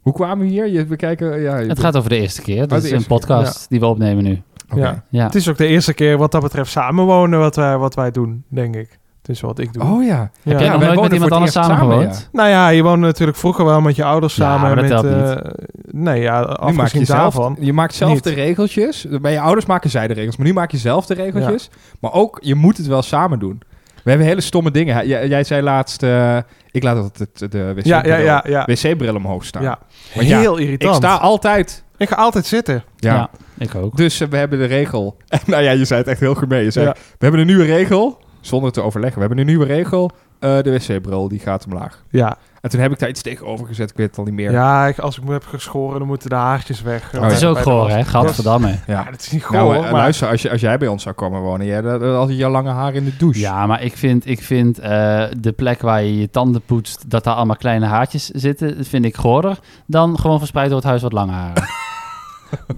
Hoe 0.00 0.12
kwamen 0.14 0.38
we 0.46 0.52
hier? 0.52 0.68
Je, 0.68 0.86
we 0.86 0.96
kijken... 0.96 1.40
Ja, 1.40 1.56
Het 1.56 1.80
gaat 1.80 1.96
over 1.96 2.10
de 2.10 2.16
eerste 2.20 2.42
keer. 2.42 2.62
Oh, 2.62 2.68
Dat 2.68 2.84
is 2.84 2.90
een 2.90 3.06
podcast 3.06 3.68
die 3.68 3.80
we 3.80 3.86
opnemen 3.86 4.24
nu. 4.24 4.42
Ja. 4.74 5.04
Ja. 5.08 5.24
Het 5.24 5.34
is 5.34 5.48
ook 5.48 5.56
de 5.56 5.66
eerste 5.66 5.94
keer 5.94 6.18
wat 6.18 6.32
dat 6.32 6.42
betreft 6.42 6.70
samenwonen 6.70 7.38
wat 7.38 7.56
wij, 7.56 7.76
wat 7.78 7.94
wij 7.94 8.10
doen, 8.10 8.44
denk 8.48 8.74
ik. 8.76 8.98
Het 9.22 9.34
is 9.34 9.40
wat 9.40 9.58
ik 9.58 9.72
doe. 9.72 9.82
Oh 9.82 10.04
ja. 10.04 10.08
Ja. 10.16 10.30
Heb 10.42 10.58
jij 10.58 10.66
Ja, 10.68 10.72
nog 10.76 10.82
nooit 10.82 11.00
met 11.00 11.12
iemand 11.12 11.32
anders 11.32 11.52
samen 11.52 11.76
gewoond? 11.76 12.28
Nou 12.32 12.48
ja, 12.48 12.68
je 12.68 12.82
woonde 12.82 13.06
natuurlijk 13.06 13.38
vroeger 13.38 13.64
wel 13.64 13.80
met 13.80 13.96
je 13.96 14.04
ouders 14.04 14.36
Ja, 14.36 14.44
samen. 14.44 14.60
maar 14.76 14.88
dat 14.88 15.02
met, 15.02 15.12
telt 15.24 15.38
eh, 15.38 15.52
Nee, 15.90 16.20
ja, 16.20 16.40
Nu 16.40 16.46
maak 16.46 16.58
afgezien 16.58 17.00
je, 17.00 17.06
zelf, 17.06 17.20
daarvan. 17.20 17.56
je 17.60 17.72
maakt 17.72 17.94
zelf 17.94 18.12
niet. 18.12 18.24
de 18.24 18.30
regeltjes. 18.34 19.06
Bij 19.20 19.32
je 19.32 19.40
ouders 19.40 19.66
maken 19.66 19.90
zij 19.90 20.06
de 20.08 20.14
regels. 20.14 20.36
Maar 20.36 20.46
nu 20.46 20.52
maak 20.52 20.70
je 20.70 20.76
zelf 20.78 21.06
de 21.06 21.14
regeltjes. 21.14 21.70
Maar 22.00 22.12
ook, 22.12 22.38
je 22.42 22.54
moet 22.54 22.76
het 22.76 22.86
wel 22.86 23.02
samen 23.02 23.38
doen. 23.38 23.60
We 24.06 24.12
hebben 24.12 24.30
hele 24.30 24.40
stomme 24.40 24.70
dingen. 24.70 25.06
Jij, 25.08 25.28
jij 25.28 25.44
zei 25.44 25.62
laatst... 25.62 26.02
eh, 26.02 26.38
ik 26.70 26.82
laat 26.82 26.96
altijd 26.96 27.38
de, 27.38 27.48
de 27.48 27.74
wc-bril, 27.74 28.02
ja, 28.04 28.16
ja. 28.16 28.44
ja. 28.46 28.64
wc-bril 28.64 29.14
omhoog 29.14 29.44
staan. 29.44 29.62
ja. 29.62 29.78
Want 30.14 30.28
ja, 30.28 30.38
Heel 30.38 30.58
Ik 30.58 30.64
irritant. 30.64 30.94
sta 30.96 31.14
altijd... 31.14 31.84
Ik 31.96 32.08
ga 32.08 32.16
altijd 32.16 32.46
zitten. 32.46 32.84
Ja. 32.96 33.14
Ja. 33.14 33.30
ik 33.58 33.74
ook. 33.74 33.96
Dus 33.96 34.20
eh, 34.20 34.28
we 34.28 34.36
hebben 34.36 34.58
de 34.58 34.64
regel. 34.64 35.16
En 35.28 35.40
nou 35.52 35.62
ja, 35.62 35.70
je 35.70 35.84
zei 35.84 36.00
het 36.00 36.08
echt 36.08 36.20
heel 36.20 36.34
gemeen. 36.34 36.62
Je 36.64 36.70
zei, 36.70 36.86
Ja. 36.86 36.92
we 36.92 36.98
hebben 37.18 37.40
een 37.40 37.46
nieuwe 37.46 37.64
regel. 37.64 38.18
Zonder 38.40 38.72
te 38.72 38.82
overleggen. 38.82 39.14
We 39.20 39.26
hebben 39.26 39.38
een 39.38 39.46
nieuwe 39.46 39.66
regel. 39.66 40.10
Eh, 40.40 40.58
de 40.62 40.70
wc-bril, 40.70 41.28
die 41.28 41.38
gaat 41.38 41.64
omlaag. 41.64 42.02
Ja, 42.10 42.36
En 42.66 42.72
toen 42.72 42.80
heb 42.80 42.92
ik 42.92 42.98
daar 42.98 43.08
iets 43.08 43.22
tegenover 43.22 43.66
gezet. 43.66 43.90
Ik 43.90 43.96
weet 43.96 44.06
het 44.06 44.18
al 44.18 44.24
niet 44.24 44.34
meer. 44.34 44.52
ja 44.52 44.86
ik, 44.86 44.98
als 44.98 45.16
ik 45.16 45.24
me 45.24 45.32
heb 45.32 45.46
geschoren, 45.46 45.98
dan 45.98 46.08
moeten 46.08 46.28
de 46.28 46.34
haartjes 46.34 46.82
weg. 46.82 47.14
Oh, 47.14 47.22
het 47.22 47.32
is 47.32 47.40
ja. 47.40 47.48
ook 47.48 47.58
goor, 47.58 47.90
hè? 47.90 48.04
Gadverdamme. 48.04 48.78
Ja, 48.86 49.04
dat 49.10 49.20
is 49.20 49.30
niet 49.30 49.44
goor, 49.44 49.56
Nou, 49.56 49.74
eh, 49.74 49.80
maar... 49.80 49.92
luister, 49.92 50.28
als, 50.28 50.42
je, 50.42 50.50
als 50.50 50.60
jij 50.60 50.78
bij 50.78 50.88
ons 50.88 51.02
zou 51.02 51.14
komen 51.14 51.40
wonen, 51.40 51.66
jij, 51.66 51.82
had 51.98 52.28
je 52.28 52.36
je 52.36 52.48
lange 52.48 52.70
haar 52.70 52.94
in 52.94 53.04
de 53.04 53.16
douche. 53.16 53.40
Ja, 53.40 53.66
maar 53.66 53.82
ik 53.82 53.96
vind, 53.96 54.26
ik 54.26 54.42
vind 54.42 54.78
eh, 54.78 55.24
de 55.38 55.52
plek 55.56 55.80
waar 55.80 56.02
je 56.02 56.18
je 56.18 56.30
tanden 56.30 56.62
poetst, 56.62 57.10
dat 57.10 57.24
daar 57.24 57.34
allemaal 57.34 57.56
kleine 57.56 57.86
haartjes 57.86 58.26
zitten, 58.26 58.84
vind 58.84 59.04
ik 59.04 59.16
goorder 59.16 59.58
dan 59.86 60.18
gewoon 60.18 60.38
verspreid 60.38 60.68
door 60.68 60.78
het 60.78 60.86
huis 60.86 61.02
wat 61.02 61.12
lange 61.12 61.32
haren. 61.32 61.64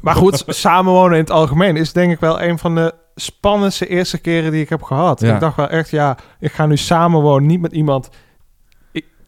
Maar 0.00 0.14
goed, 0.14 0.44
samenwonen 0.46 1.12
in 1.12 1.22
het 1.22 1.30
algemeen 1.30 1.76
is 1.76 1.92
denk 1.92 2.12
ik 2.12 2.20
wel 2.20 2.42
een 2.42 2.58
van 2.58 2.74
de 2.74 2.94
spannendste 3.14 3.86
eerste 3.86 4.18
keren 4.18 4.50
die 4.50 4.62
ik 4.62 4.68
heb 4.68 4.82
gehad. 4.82 5.20
Ja. 5.20 5.34
Ik 5.34 5.40
dacht 5.40 5.56
wel 5.56 5.68
echt, 5.68 5.90
ja, 5.90 6.16
ik 6.40 6.52
ga 6.52 6.66
nu 6.66 6.76
samenwonen, 6.76 7.48
niet 7.48 7.60
met 7.60 7.72
iemand 7.72 8.08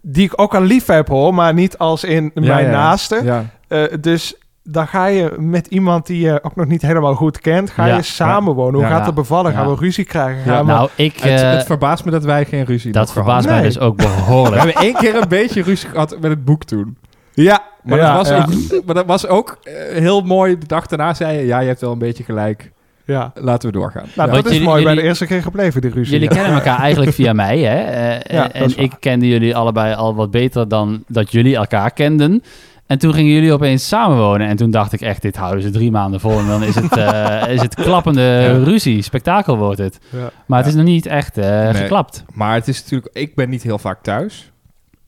die 0.03 0.25
ik 0.25 0.41
ook 0.41 0.55
al 0.55 0.63
lief 0.63 0.87
heb 0.87 1.09
hoor, 1.09 1.35
maar 1.35 1.55
niet 1.55 1.79
als 1.79 2.05
in 2.05 2.31
Ja, 2.35 2.41
mijn 2.41 2.65
ja. 2.65 2.71
naaste. 2.71 3.21
Ja. 3.25 3.45
Eh, 3.69 3.83
dus 4.01 4.35
dan 4.63 4.87
ga 4.89 5.07
je 5.07 5.35
met 5.39 5.67
iemand 5.67 6.07
die 6.07 6.21
je 6.21 6.39
ook 6.43 6.57
nog 6.57 6.67
niet 6.67 6.83
helemaal 6.83 7.15
goed 7.15 7.39
kent, 7.41 7.71
ga 7.71 7.87
Ja. 7.87 7.97
je 7.97 8.03
samenwonen. 8.03 8.75
Hoe 8.75 8.83
Ja. 8.83 8.89
gaat 8.97 9.07
het 9.07 9.15
bevallen? 9.15 9.53
Gaan 9.53 9.69
Ja. 9.69 9.75
we 9.75 9.81
ruzie 9.81 10.05
krijgen? 10.05 10.43
Gaan 10.43 10.67
we- 10.67 10.73
nou, 10.73 10.89
ik... 10.95 11.17
Het, 11.21 11.41
eh, 11.41 11.51
het 11.51 11.67
verbaast 11.67 12.05
me 12.05 12.11
dat 12.11 12.25
wij 12.25 12.45
geen 12.45 12.65
ruzie 12.65 12.93
dat 12.93 13.03
nog 13.07 13.13
gehad 13.13 13.27
verbaast 13.27 13.49
mij 13.49 13.63
dus 13.63 13.79
ook 13.79 13.97
We 14.01 14.03
behoorlijk. 14.03 14.63
hebben 14.63 14.83
één 14.83 14.95
keer 14.95 15.15
een 15.17 15.29
beetje 15.29 15.63
ruzie 15.63 15.89
gehad 15.89 16.17
met 16.21 16.31
het 16.31 16.45
boek 16.45 16.65
toen. 16.65 16.97
ja, 17.33 17.63
Maar, 17.83 17.99
ja, 17.99 18.07
dat, 18.07 18.17
was 18.17 18.29
ja. 18.29 18.47
ook, 18.77 18.85
maar 18.87 18.95
dat 18.95 19.07
was 19.07 19.27
ook 19.27 19.59
eh, 19.63 19.73
heel 19.99 20.21
mooi. 20.21 20.59
De 20.59 20.67
dag 20.67 20.87
daarna 20.87 21.15
zei 21.15 21.39
je, 21.39 21.47
ja, 21.47 21.59
je 21.61 21.67
hebt 21.69 21.81
wel 21.81 21.93
een 21.93 21.99
beetje 21.99 22.25
gelijk. 22.25 22.71
Ja. 23.05 23.33
Laten 23.35 23.69
we 23.73 23.79
doorgaan. 23.79 24.07
Nou, 24.15 24.31
dat 24.31 24.45
is 24.47 24.53
jullie- 24.53 24.67
mooi 24.67 24.77
bij 24.83 24.91
de 24.91 24.95
jullie- 24.95 25.09
eerste 25.09 25.27
keer 25.27 25.43
gebleven, 25.43 25.81
die 25.81 25.91
ruzie. 25.91 26.13
Jullie 26.13 26.29
kennen 26.29 26.53
elkaar 26.53 26.79
eigenlijk 26.79 27.13
via 27.13 27.33
mij, 27.45 27.59
hè? 27.59 27.77
Eh, 27.81 28.37
Ja, 28.37 28.53
en 28.53 28.73
ik 28.77 28.93
kende 29.01 29.29
jullie 29.29 29.57
allebei 29.57 29.95
al 29.95 30.15
wat 30.15 30.31
beter 30.31 30.69
dan 30.69 31.05
dat 31.09 31.33
jullie 31.33 31.57
elkaar 31.57 31.91
kenden. 31.91 32.43
En 32.87 32.99
toen 32.99 33.15
gingen 33.15 33.33
jullie 33.33 33.53
opeens 33.53 33.89
samenwonen. 33.89 34.47
En 34.49 34.57
toen 34.57 34.71
dacht 34.71 34.93
ik 34.93 35.01
echt, 35.01 35.23
dit 35.23 35.37
houden 35.37 35.63
ze 35.63 35.71
drie 35.71 35.91
maanden 35.91 36.21
vol. 36.21 36.39
En 36.39 36.47
dan 36.47 36.63
is 36.63 36.75
het, 36.75 36.97
eh, 36.97 37.43
is 37.53 37.61
het 37.63 37.75
klappende 37.85 38.21
Ja. 38.21 38.53
ruzie. 38.65 39.03
Spektakel 39.03 39.57
wordt 39.57 39.79
het. 39.79 39.99
Ja. 40.09 40.31
Maar 40.47 40.59
het 40.59 40.67
Ja. 40.67 40.73
is 40.73 40.79
nog 40.79 40.87
niet 40.89 41.07
echt 41.07 41.39
eh, 41.39 41.63
Nee. 41.63 41.75
geklapt. 41.75 42.25
Maar 42.33 42.55
het 42.55 42.69
is 42.69 42.83
natuurlijk, 42.83 43.11
ik 43.17 43.35
ben 43.35 43.49
niet 43.49 43.63
heel 43.63 43.79
vaak 43.79 44.03
thuis. 44.03 44.50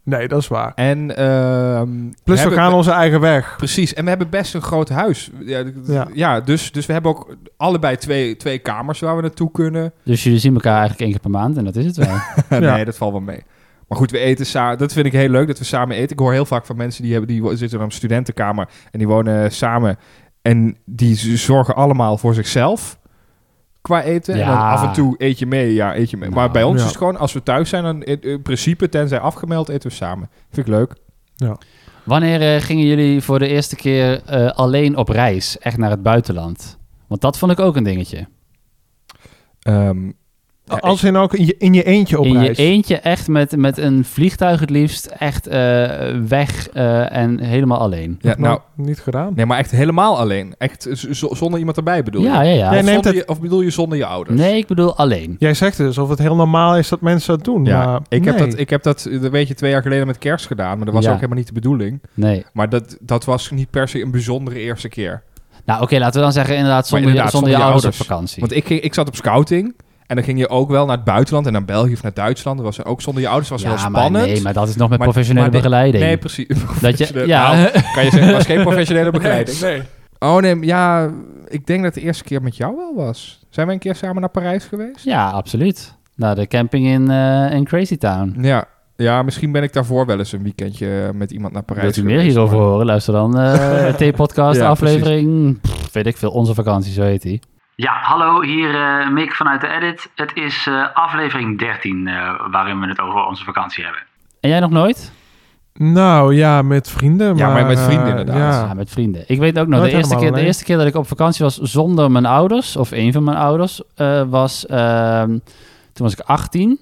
Nee, 0.05 0.29
dat 0.29 0.41
is 0.41 0.49
waar. 0.49 0.73
En, 0.75 1.17
ehm, 1.17 1.89
Plus 2.25 2.37
we, 2.37 2.41
hebben- 2.41 2.59
gaan 2.59 2.73
onze 2.73 2.91
eigen 2.91 3.21
weg. 3.21 3.55
Precies, 3.57 3.95
en 3.95 4.03
we 4.03 4.09
hebben 4.09 4.31
best 4.31 4.55
een 4.55 4.63
groot 4.63 4.89
huis. 4.89 5.31
Ja, 5.41 5.63
d- 5.65 5.69
Ja. 5.87 6.07
ja. 6.15 6.41
dus, 6.41 6.73
dus 6.73 6.87
we 6.87 6.93
hebben 6.93 7.11
ook 7.11 7.37
allebei 7.57 7.97
twee, 7.97 8.37
twee 8.37 8.59
kamers 8.59 9.01
waar 9.01 9.17
we 9.17 9.23
naartoe 9.23 9.51
kunnen. 9.51 9.93
Dus 10.05 10.23
jullie 10.25 10.39
zien 10.39 10.55
elkaar 10.55 10.73
eigenlijk 10.79 11.01
één 11.01 11.11
keer 11.11 11.21
per 11.21 11.31
maand. 11.31 11.57
En 11.57 11.65
dat 11.65 11.77
is 11.77 11.85
het 11.87 11.97
wel. 11.97 12.17
Ja. 12.61 12.75
nee, 12.75 12.85
dat 12.85 12.97
valt 12.97 13.13
wel 13.13 13.21
mee. 13.21 13.43
Maar 13.89 13.99
goed, 13.99 14.11
we 14.11 14.19
eten 14.19 14.47
samen. 14.47 14.79
Dat 14.79 14.93
vind 14.93 15.07
ik 15.07 15.13
heel 15.13 15.29
leuk, 15.29 15.47
dat 15.47 15.59
we 15.59 15.65
samen 15.65 15.97
eten. 15.97 16.11
Ik 16.13 16.19
hoor 16.19 16.33
heel 16.33 16.45
vaak 16.45 16.67
van 16.67 16.77
mensen 16.77 17.03
die, 17.03 17.13
hebben, 17.13 17.31
die 17.31 17.57
zitten 17.57 17.79
in 17.79 17.85
een 17.85 17.91
studentenkamer 17.91 18.69
en 18.91 18.99
die 18.99 19.09
wonen 19.09 19.53
samen. 19.53 19.97
En 20.43 20.77
die 20.85 21.37
zorgen 21.37 21.75
allemaal 21.75 22.19
voor 22.19 22.35
zichzelf 22.35 22.99
qua 23.83 24.03
eten. 24.03 24.35
En 24.35 24.41
Ja. 24.41 24.47
dan 24.47 24.59
af 24.59 24.83
en 24.83 24.93
toe 24.93 25.15
eet 25.19 25.39
je 25.39 25.47
mee, 25.47 25.75
ja, 25.75 25.97
eet 25.97 26.11
je 26.11 26.17
mee. 26.17 26.29
maar 26.29 26.39
Nou, 26.39 26.51
bij 26.53 26.63
ons 26.63 26.77
ja. 26.79 26.83
is 26.83 26.89
het 26.89 26.99
gewoon, 26.99 27.17
als 27.17 27.33
we 27.33 27.43
thuis 27.43 27.69
zijn, 27.69 27.83
dan 27.83 28.03
in, 28.03 28.21
in 28.21 28.43
principe, 28.43 28.89
tenzij 28.89 29.21
afgemeld, 29.21 29.69
eten 29.69 29.89
we 29.91 29.95
samen. 29.97 30.31
Vind 30.51 30.67
ik 30.67 30.73
leuk. 30.73 30.95
Wanneer 32.05 32.55
eh, 32.55 32.63
gingen 32.63 32.87
jullie 32.87 33.23
voor 33.23 33.39
de 33.39 33.49
eerste 33.49 33.77
keer 33.77 34.23
eh, 34.25 34.51
alleen 34.51 34.97
op 34.97 35.09
reis? 35.09 35.59
Echt 35.59 35.77
naar 35.77 35.91
het 35.91 36.03
buitenland? 36.03 36.79
Want 37.07 37.21
dat 37.21 37.39
vond 37.39 37.53
ik 37.53 37.61
ook 37.61 37.77
een 37.77 37.85
dingetje. 37.85 38.27
Ehm, 39.61 40.11
ja, 40.75 40.89
Als 40.89 41.05
in 41.05 41.17
ook 41.17 41.35
in 41.35 41.47
je, 41.47 41.55
in 41.59 41.75
je 41.75 41.83
eentje 41.85 42.19
op 42.19 42.25
in 42.27 42.37
reis. 42.39 42.57
je 42.57 42.63
eentje 42.63 42.97
echt 42.97 43.29
met, 43.29 43.57
met 43.57 43.79
een 43.79 44.05
vliegtuig 44.05 44.61
het 44.61 44.71
liefst 44.71 45.07
echt 45.07 45.47
eh, 45.47 45.59
weg 46.29 46.69
eh, 46.69 47.17
en 47.17 47.41
helemaal 47.41 47.79
alleen. 47.79 48.19
ja, 48.21 48.35
nou, 48.39 48.61
niet 48.75 49.01
gedaan. 49.01 49.33
nee, 49.37 49.47
maar 49.47 49.59
echt 49.59 49.71
helemaal 49.71 50.19
alleen. 50.19 50.55
Echt 50.59 50.89
zonder 51.11 51.59
iemand 51.59 51.77
erbij 51.77 52.03
bedoel 52.03 52.23
je? 52.23 52.29
Ja, 52.29 52.41
ja, 52.43 52.51
ja. 52.53 52.71
Jij 52.71 52.79
Of, 52.81 52.85
neemt 52.87 53.05
het- 53.05 53.15
je, 53.15 53.29
of 53.29 53.41
bedoel 53.41 53.61
je 53.61 53.71
zonder 53.71 53.99
je 53.99 54.07
ouders? 54.07 54.39
Nee, 54.41 54.57
ik 54.57 54.67
bedoel 54.67 54.97
alleen. 54.97 55.37
Jij 55.39 55.55
zegt 55.55 55.77
dus 55.77 55.87
alsof 55.87 56.09
het 56.09 56.19
heel 56.19 56.37
normaal 56.37 56.77
is 56.77 56.89
dat 56.89 57.01
mensen 57.01 57.37
dat 57.37 57.45
doen. 57.45 57.65
Ja, 57.65 57.85
maar 57.87 58.01
ik, 58.09 58.25
heb 58.25 58.39
dat, 58.39 58.59
ik 58.59 58.71
heb 58.71 58.83
dat, 58.83 59.09
dat 59.21 59.31
weet 59.31 59.49
je, 59.49 59.55
twee 59.55 59.71
jaar 59.71 59.83
geleden 59.83 60.07
met 60.07 60.19
kerst 60.19 60.47
gedaan. 60.47 60.77
Maar 60.77 60.85
dat 60.87 60.95
was 60.95 61.05
Ja. 61.05 61.11
ook 61.11 61.17
helemaal 61.17 61.39
niet 61.39 61.47
de 61.47 61.53
bedoeling. 61.53 62.01
Nee. 62.15 62.45
Maar 62.53 62.69
dat, 62.69 62.97
dat 63.01 63.25
was 63.25 63.51
niet 63.51 63.71
per 63.71 63.89
se 63.89 64.01
een 64.03 64.11
bijzondere 64.11 64.59
eerste 64.59 64.89
keer. 64.89 65.23
Nou, 65.65 65.83
oké, 65.83 65.99
laten 65.99 66.15
we 66.15 66.21
dan 66.21 66.33
zeggen 66.33 66.57
inderdaad 66.57 66.87
zonder, 66.87 67.09
inderdaad, 67.09 67.33
je, 67.33 67.39
zonder, 67.39 67.51
zonder 67.53 67.69
je 67.69 67.75
je 67.75 67.81
ouders, 67.81 68.01
op 68.01 68.07
vakantie. 68.07 68.41
Want 68.41 68.53
ik, 68.53 68.69
ik 68.85 68.95
zat 68.95 69.09
op 69.09 69.17
scouting. 69.17 69.75
En 70.13 70.19
dan 70.19 70.27
ging 70.27 70.39
je 70.39 70.49
ook 70.49 70.71
wel 70.71 70.87
naar 70.87 70.97
het 70.97 71.05
buitenland. 71.05 71.47
En 71.47 71.53
naar 71.53 71.65
België 71.65 71.93
of 71.93 72.03
naar 72.03 72.15
Duitsland. 72.15 72.57
Dat 72.57 72.67
was 72.67 72.85
ook 72.85 73.01
zonder 73.01 73.23
je 73.23 73.29
ouders. 73.29 73.49
was 73.51 73.63
ja, 73.63 73.69
heel 73.69 73.77
maar 73.91 73.91
spannend. 74.03 74.27
nee, 74.27 74.43
maar 74.43 74.53
dat 74.53 74.69
is 74.69 74.77
nog 74.77 74.89
met 74.89 74.99
Maar- 74.99 75.09
professionele 75.09 75.51
maar 75.51 75.61
begeleiding. 75.61 76.05
Nee, 76.05 76.17
precies. 76.17 76.47
dat 76.81 76.99
je, 76.99 77.27
ja, 77.27 77.53
Nou, 77.55 77.71
kan 77.95 78.05
je 78.05 78.11
zeggen, 78.11 78.33
was 78.33 78.45
geen 78.47 78.63
professionele 78.69 79.11
begeleiding. 79.11 79.61
Nee. 79.61 79.83
Oh 80.19 80.37
nee, 80.37 80.61
ja, 80.61 81.11
ik 81.49 81.67
denk 81.67 81.83
dat 81.83 81.95
de 81.95 82.01
eerste 82.01 82.25
keer 82.25 82.43
met 82.43 82.57
jou 82.57 82.77
wel 82.77 82.95
was. 82.95 83.41
Zijn 83.51 83.67
we 83.67 83.73
een 83.73 83.79
keer 83.79 83.95
samen 83.95 84.21
naar 84.21 84.31
Parijs 84.31 84.65
geweest? 84.65 85.05
ja, 85.05 85.31
absoluut. 85.31 85.95
Naar 86.17 86.35
de 86.35 86.47
camping 86.47 86.87
in, 86.87 87.11
eh, 87.11 87.53
in 87.53 87.65
Crazy 87.65 87.97
Town. 87.97 88.37
Ja. 88.41 88.65
Ja, 88.97 89.23
misschien 89.23 89.53
ben 89.53 89.63
ik 89.63 89.73
daarvoor 89.73 90.07
wel 90.07 90.19
eens 90.19 90.33
een 90.33 90.43
weekendje 90.43 91.11
met 91.15 91.31
iemand 91.31 91.53
naar 91.53 91.63
Parijs 91.63 91.85
Wilt 91.85 91.97
u 91.97 92.03
meer 92.13 92.21
hierover 92.21 92.57
maar- 92.57 92.67
horen? 92.67 92.87
Luister 92.87 93.13
dan 93.13 93.39
eh 93.39 93.89
T-podcast 94.11 94.61
Ja, 94.61 94.69
aflevering, 94.69 95.61
pff, 95.61 95.93
weet 95.93 96.07
ik 96.07 96.17
veel, 96.17 96.31
onze 96.31 96.55
vakantie, 96.55 96.93
zo 96.93 97.03
heet 97.03 97.23
die. 97.23 97.41
Ja, 97.83 97.99
hallo, 98.03 98.43
hier 98.43 98.75
eh 98.75 99.11
Mick 99.11 99.33
vanuit 99.33 99.61
de 99.61 99.69
Edit. 99.69 100.11
Het 100.15 100.31
is 100.35 100.67
eh, 100.67 100.87
aflevering 100.95 101.59
13 101.59 102.09
eh, 102.09 102.35
waarin 102.51 102.81
we 102.81 102.87
het 102.87 103.01
over 103.01 103.25
onze 103.25 103.45
vakantie 103.45 103.85
hebben. 103.85 104.03
En 104.41 104.51
jij 104.51 104.61
nog 104.61 104.71
nooit? 104.71 105.13
Nou 105.75 106.35
ja, 106.35 106.63
met 106.63 106.91
vrienden. 106.91 107.37
Ja, 107.37 107.53
maar 107.53 107.67
met 107.67 107.81
vrienden 107.81 108.09
inderdaad. 108.09 108.37
Ja, 108.37 108.67
Ja. 108.67 108.75
met 108.75 108.91
vrienden. 108.91 109.25
Ik 109.27 109.39
weet 109.39 109.59
ook 109.59 109.67
nog, 109.67 109.79
Nooit 109.79 109.91
de 109.91 109.97
eerste, 109.97 110.17
keer, 110.17 110.33
de 110.33 110.41
eerste 110.41 110.65
keer 110.65 110.77
dat 110.77 110.87
ik 110.87 110.95
op 110.95 111.07
vakantie 111.07 111.45
was 111.45 111.59
zonder 111.59 112.11
mijn 112.11 112.27
ouders, 112.27 112.77
of 112.77 112.91
een 112.91 113.13
van 113.13 113.25
mijn 113.25 113.37
ouders, 113.37 113.83
eh, 113.95 114.23
was, 114.29 114.67
ehm, 114.67 115.29
toen 115.93 116.07
was 116.07 116.13
ik 116.13 116.21
18. 116.21 116.81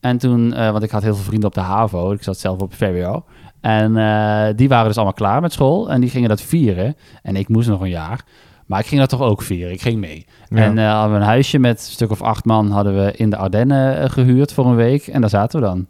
En 0.00 0.18
toen, 0.18 0.52
eh, 0.54 0.70
want 0.70 0.82
ik 0.82 0.90
had 0.90 1.02
heel 1.02 1.14
veel 1.14 1.24
vrienden 1.24 1.48
op 1.48 1.54
de 1.54 1.60
HAVO, 1.60 2.12
ik 2.12 2.22
zat 2.22 2.38
zelf 2.38 2.60
op 2.60 2.74
VWO. 2.74 3.24
En 3.60 3.96
eh, 3.96 4.56
die 4.56 4.68
waren 4.68 4.86
dus 4.86 4.96
allemaal 4.96 5.14
klaar 5.14 5.40
met 5.40 5.52
school 5.52 5.90
en 5.90 6.00
die 6.00 6.10
gingen 6.10 6.28
dat 6.28 6.42
vieren. 6.42 6.96
En 7.22 7.36
ik 7.36 7.48
moest 7.48 7.68
nog 7.68 7.80
een 7.80 7.88
jaar. 7.88 8.20
Maar 8.68 8.80
ik 8.80 8.86
ging 8.86 9.00
dat 9.00 9.08
toch 9.08 9.20
ook 9.20 9.42
vieren. 9.42 9.72
Ik 9.72 9.82
ging 9.82 10.00
mee. 10.00 10.26
Ja. 10.48 10.56
En 10.56 10.78
eh, 10.78 10.92
hadden 10.92 11.12
we 11.12 11.20
een 11.20 11.26
huisje 11.26 11.58
met 11.58 11.78
een 11.78 11.92
stuk 11.92 12.10
of 12.10 12.22
acht 12.22 12.44
man 12.44 12.70
hadden 12.70 13.04
we 13.04 13.12
in 13.12 13.30
de 13.30 13.36
Ardennen 13.36 13.98
eh, 13.98 14.10
gehuurd 14.10 14.52
voor 14.52 14.66
een 14.66 14.76
week. 14.76 15.06
En 15.06 15.20
daar 15.20 15.30
zaten 15.30 15.60
we 15.60 15.66
dan. 15.66 15.86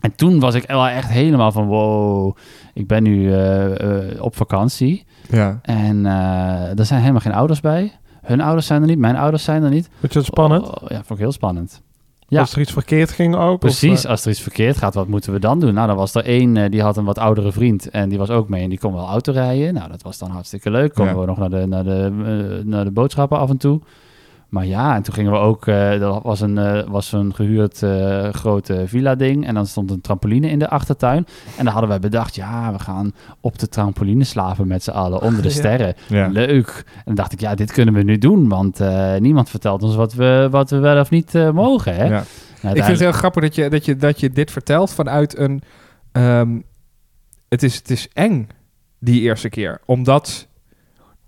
En 0.00 0.14
toen 0.14 0.40
was 0.40 0.54
ik 0.54 0.66
wel 0.66 0.86
echt 0.86 1.08
helemaal 1.08 1.52
van 1.52 1.66
wow, 1.66 2.36
ik 2.74 2.86
ben 2.86 3.02
nu 3.02 3.34
eh, 3.34 4.22
op 4.22 4.36
vakantie. 4.36 5.04
ja. 5.28 5.58
En 5.62 6.06
er 6.76 6.86
zijn 6.86 7.00
helemaal 7.00 7.20
geen 7.20 7.32
ouders 7.32 7.60
bij. 7.60 7.92
Hun 8.22 8.40
ouders 8.40 8.66
zijn 8.66 8.82
er 8.82 8.88
niet, 8.88 8.98
mijn 8.98 9.16
ouders 9.16 9.44
zijn 9.44 9.62
er 9.62 9.70
niet. 9.70 9.88
Vond 10.00 10.12
je 10.12 10.18
het 10.18 10.28
spannend? 10.28 10.66
Oh, 10.66 10.88
ja, 10.88 10.96
vond 10.96 11.10
ik 11.10 11.18
heel 11.18 11.32
spannend. 11.32 11.82
Ja. 12.30 12.40
Als 12.40 12.52
er 12.52 12.60
iets 12.60 12.72
verkeerd 12.72 13.10
ging 13.10 13.36
ook? 13.36 13.58
Precies, 13.58 13.98
Of, 13.98 14.04
eh, 14.04 14.10
als 14.10 14.24
er 14.24 14.30
iets 14.30 14.40
verkeerd 14.40 14.76
gaat, 14.76 14.94
wat 14.94 15.08
moeten 15.08 15.32
we 15.32 15.38
dan 15.38 15.60
doen? 15.60 15.74
Nou, 15.74 15.86
dan 15.86 15.96
was 15.96 16.14
er 16.14 16.24
één, 16.24 16.56
eh, 16.56 16.70
die 16.70 16.82
had 16.82 16.96
een 16.96 17.04
wat 17.04 17.18
oudere 17.18 17.52
vriend 17.52 17.90
en 17.90 18.08
die 18.08 18.18
was 18.18 18.30
ook 18.30 18.48
mee 18.48 18.62
en 18.62 18.68
die 18.68 18.78
kon 18.78 18.92
wel 18.92 19.06
auto 19.08 19.32
rijden. 19.32 19.74
Nou, 19.74 19.88
dat 19.90 20.02
was 20.02 20.18
dan 20.18 20.30
hartstikke 20.30 20.70
leuk. 20.70 20.94
Konden 20.94 21.14
Ja. 21.14 21.20
we 21.20 21.26
nog 21.26 21.38
naar 21.38 21.50
de, 21.50 21.66
naar, 21.66 21.84
de, 21.84 22.10
eh, 22.60 22.64
naar 22.66 22.84
de 22.84 22.90
boodschappen 22.90 23.38
af 23.38 23.50
en 23.50 23.56
toe. 23.56 23.80
Maar 24.50 24.66
ja, 24.66 24.94
en 24.94 25.02
toen 25.02 25.14
gingen 25.14 25.32
we 25.32 25.38
ook, 25.38 25.66
eh 25.66 26.02
er 26.02 26.20
was 26.22 26.40
een, 26.40 26.58
eh, 26.58 26.88
was 26.88 27.12
een 27.12 27.34
gehuurd 27.34 27.82
eh 27.82 28.28
grote 28.32 28.82
villa-ding 28.86 29.46
en 29.46 29.54
dan 29.54 29.66
stond 29.66 29.90
een 29.90 30.00
trampoline 30.00 30.50
in 30.50 30.58
de 30.58 30.68
achtertuin. 30.68 31.26
En 31.56 31.64
dan 31.64 31.72
hadden 31.72 31.88
wij 31.90 31.98
bedacht, 32.00 32.34
ja, 32.34 32.72
we 32.72 32.78
gaan 32.78 33.12
op 33.40 33.58
de 33.58 33.68
trampoline 33.68 34.24
slapen 34.24 34.66
met 34.68 34.82
z'n 34.82 34.90
allen 34.90 35.20
onder 35.22 35.42
de 35.42 35.50
sterren. 35.60 35.94
Ja. 36.08 36.26
Leuk. 36.28 36.84
En 36.86 37.02
dan 37.04 37.14
dacht 37.14 37.32
ik, 37.32 37.40
ja, 37.40 37.54
dit 37.54 37.72
kunnen 37.72 37.94
we 37.94 38.02
nu 38.02 38.18
doen, 38.18 38.48
want 38.48 38.80
niemand 39.18 39.50
vertelt 39.50 39.82
ons 39.82 39.94
wat 39.94 40.14
we, 40.14 40.48
wat 40.50 40.70
we 40.70 40.78
wel 40.78 41.00
of 41.00 41.10
niet 41.10 41.32
mogen. 41.52 41.94
Hè? 41.94 42.04
Ja. 42.04 42.24
Nou, 42.62 42.74
Ik 42.76 42.84
vind 42.84 42.86
het 42.98 42.98
heel 43.08 43.12
grappig 43.18 43.42
dat 43.42 43.54
je, 43.54 43.68
dat 43.70 43.84
je, 43.84 43.96
dat 43.96 44.20
je 44.20 44.30
dit 44.30 44.50
vertelt 44.50 44.90
vanuit 44.92 45.38
een... 45.38 45.62
ehm, 46.12 46.58
het, 47.48 47.62
is, 47.62 47.76
het 47.76 47.90
is 47.90 48.08
eng, 48.12 48.48
die 48.98 49.20
eerste 49.20 49.48
keer. 49.48 49.80
Omdat 49.84 50.48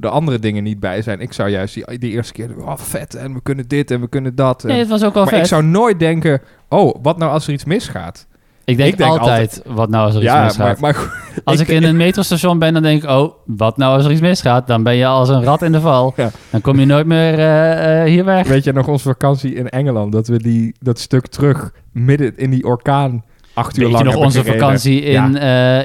de 0.03 0.09
andere 0.09 0.39
dingen 0.39 0.63
niet 0.63 0.81
bij 0.81 1.03
zijn. 1.03 1.21
Ik 1.21 1.33
zou 1.33 1.49
juist 1.49 1.75
die, 1.75 1.99
die 1.99 2.11
eerste 2.11 2.33
keer... 2.33 2.51
Oh, 2.59 2.77
vet, 2.77 3.15
en 3.15 3.35
we 3.35 3.41
kunnen 3.43 3.69
dit 3.69 3.91
en 3.91 4.01
we 4.01 4.09
kunnen 4.09 4.35
dat. 4.35 4.63
en- 4.63 4.69
Nee, 4.69 4.79
het 4.79 4.89
was 4.89 5.05
ook 5.05 5.15
wel 5.15 5.23
maar 5.23 5.33
vet. 5.33 5.43
ik 5.43 5.47
zou 5.49 5.65
nooit 5.65 5.99
denken... 5.99 6.41
Oh, 6.69 6.95
wat 7.03 7.19
nou 7.19 7.33
als 7.33 7.47
er 7.47 7.53
iets 7.53 7.65
misgaat? 7.65 8.27
Ik 8.65 8.77
denk, 8.77 8.93
Ik 8.93 8.99
denk 8.99 9.11
altijd, 9.11 9.63
wat 9.67 9.89
nou 9.91 10.05
als 10.05 10.15
er 10.15 10.21
iets 10.21 10.31
ja, 10.31 10.37
maar, 10.37 10.45
misgaat. 10.45 10.81
maar 10.81 10.95
goed, 10.95 11.11
als 11.45 11.61
ik, 11.61 11.69
in 11.69 11.83
een 11.85 11.97
metrostation 11.97 12.59
ben, 12.59 12.73
dan 12.73 12.83
denk 12.83 13.03
ik, 13.03 13.09
oh, 13.11 13.33
wat 13.47 13.77
nou 13.77 13.97
als 13.97 14.05
er 14.05 14.11
iets 14.11 14.21
misgaat? 14.21 14.67
Dan 14.67 14.83
ben 14.83 14.95
je 14.95 15.07
als 15.07 15.29
een 15.29 15.45
rat 15.45 15.63
in 15.63 15.73
de 15.73 15.81
val. 15.81 16.13
Ja. 16.17 16.31
Dan 16.51 16.61
kom 16.61 16.79
je 16.81 16.87
nooit 16.87 17.07
meer 17.07 17.39
eh, 17.39 18.01
eh, 18.03 18.09
hier 18.09 18.25
weg. 18.25 18.47
weet 18.49 18.65
je 18.65 18.73
nog 18.73 18.89
onze 18.89 19.09
vakantie 19.09 19.55
in 19.55 19.69
Engeland? 19.69 20.13
Dat 20.13 20.27
we 20.27 20.39
die, 20.39 20.75
dat 20.81 20.99
stuk 20.99 21.27
terug 21.27 21.73
midden 21.93 22.37
in 22.37 22.51
die 22.51 22.65
orkaan 22.65 23.25
acht 23.55 23.77
uur 23.77 23.83
Weet 23.89 23.99
je 23.99 24.05
lang 24.05 24.05
nog 24.05 24.13
hebben 24.13 24.25
onze 24.25 24.39
gereden? 24.39 24.61
vakantie 24.61 25.11
Ja. 25.11 25.25
in, 25.27 25.37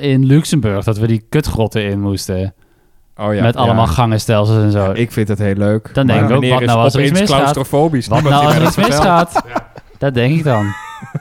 eh, 0.02 0.12
in 0.12 0.26
Luxemburg, 0.26 0.84
dat 0.84 0.98
we 0.98 1.08
die 1.08 1.26
kutgrotten 1.30 1.84
in 1.84 2.02
moesten. 2.02 2.54
Oh, 3.20 3.34
ja, 3.34 3.42
met 3.42 3.54
ja. 3.54 3.60
allemaal 3.60 3.88
gangenstelsels 3.88 4.64
en 4.64 4.72
zo. 4.72 4.92
Ik 4.92 5.12
vind 5.12 5.28
het 5.28 5.40
heel 5.40 5.56
leuk. 5.56 5.90
Dan 5.94 6.08
denk 6.08 6.30
ik 6.30 6.36
ook, 6.36 6.46
wat 6.46 6.66
nou 6.66 6.80
als 6.80 6.94
er 6.94 7.04
iets 7.04 7.20
misgaat? 7.20 7.40
claustrofobisch. 7.40 8.08
wat 8.08 8.24
nou 8.24 8.46
als 8.46 8.56
er 8.56 8.64
iets 8.64 8.76
misgaat? 8.76 9.44
Dat 9.98 10.14
denk 10.14 10.38
ik 10.38 10.44
dan. 10.44 10.74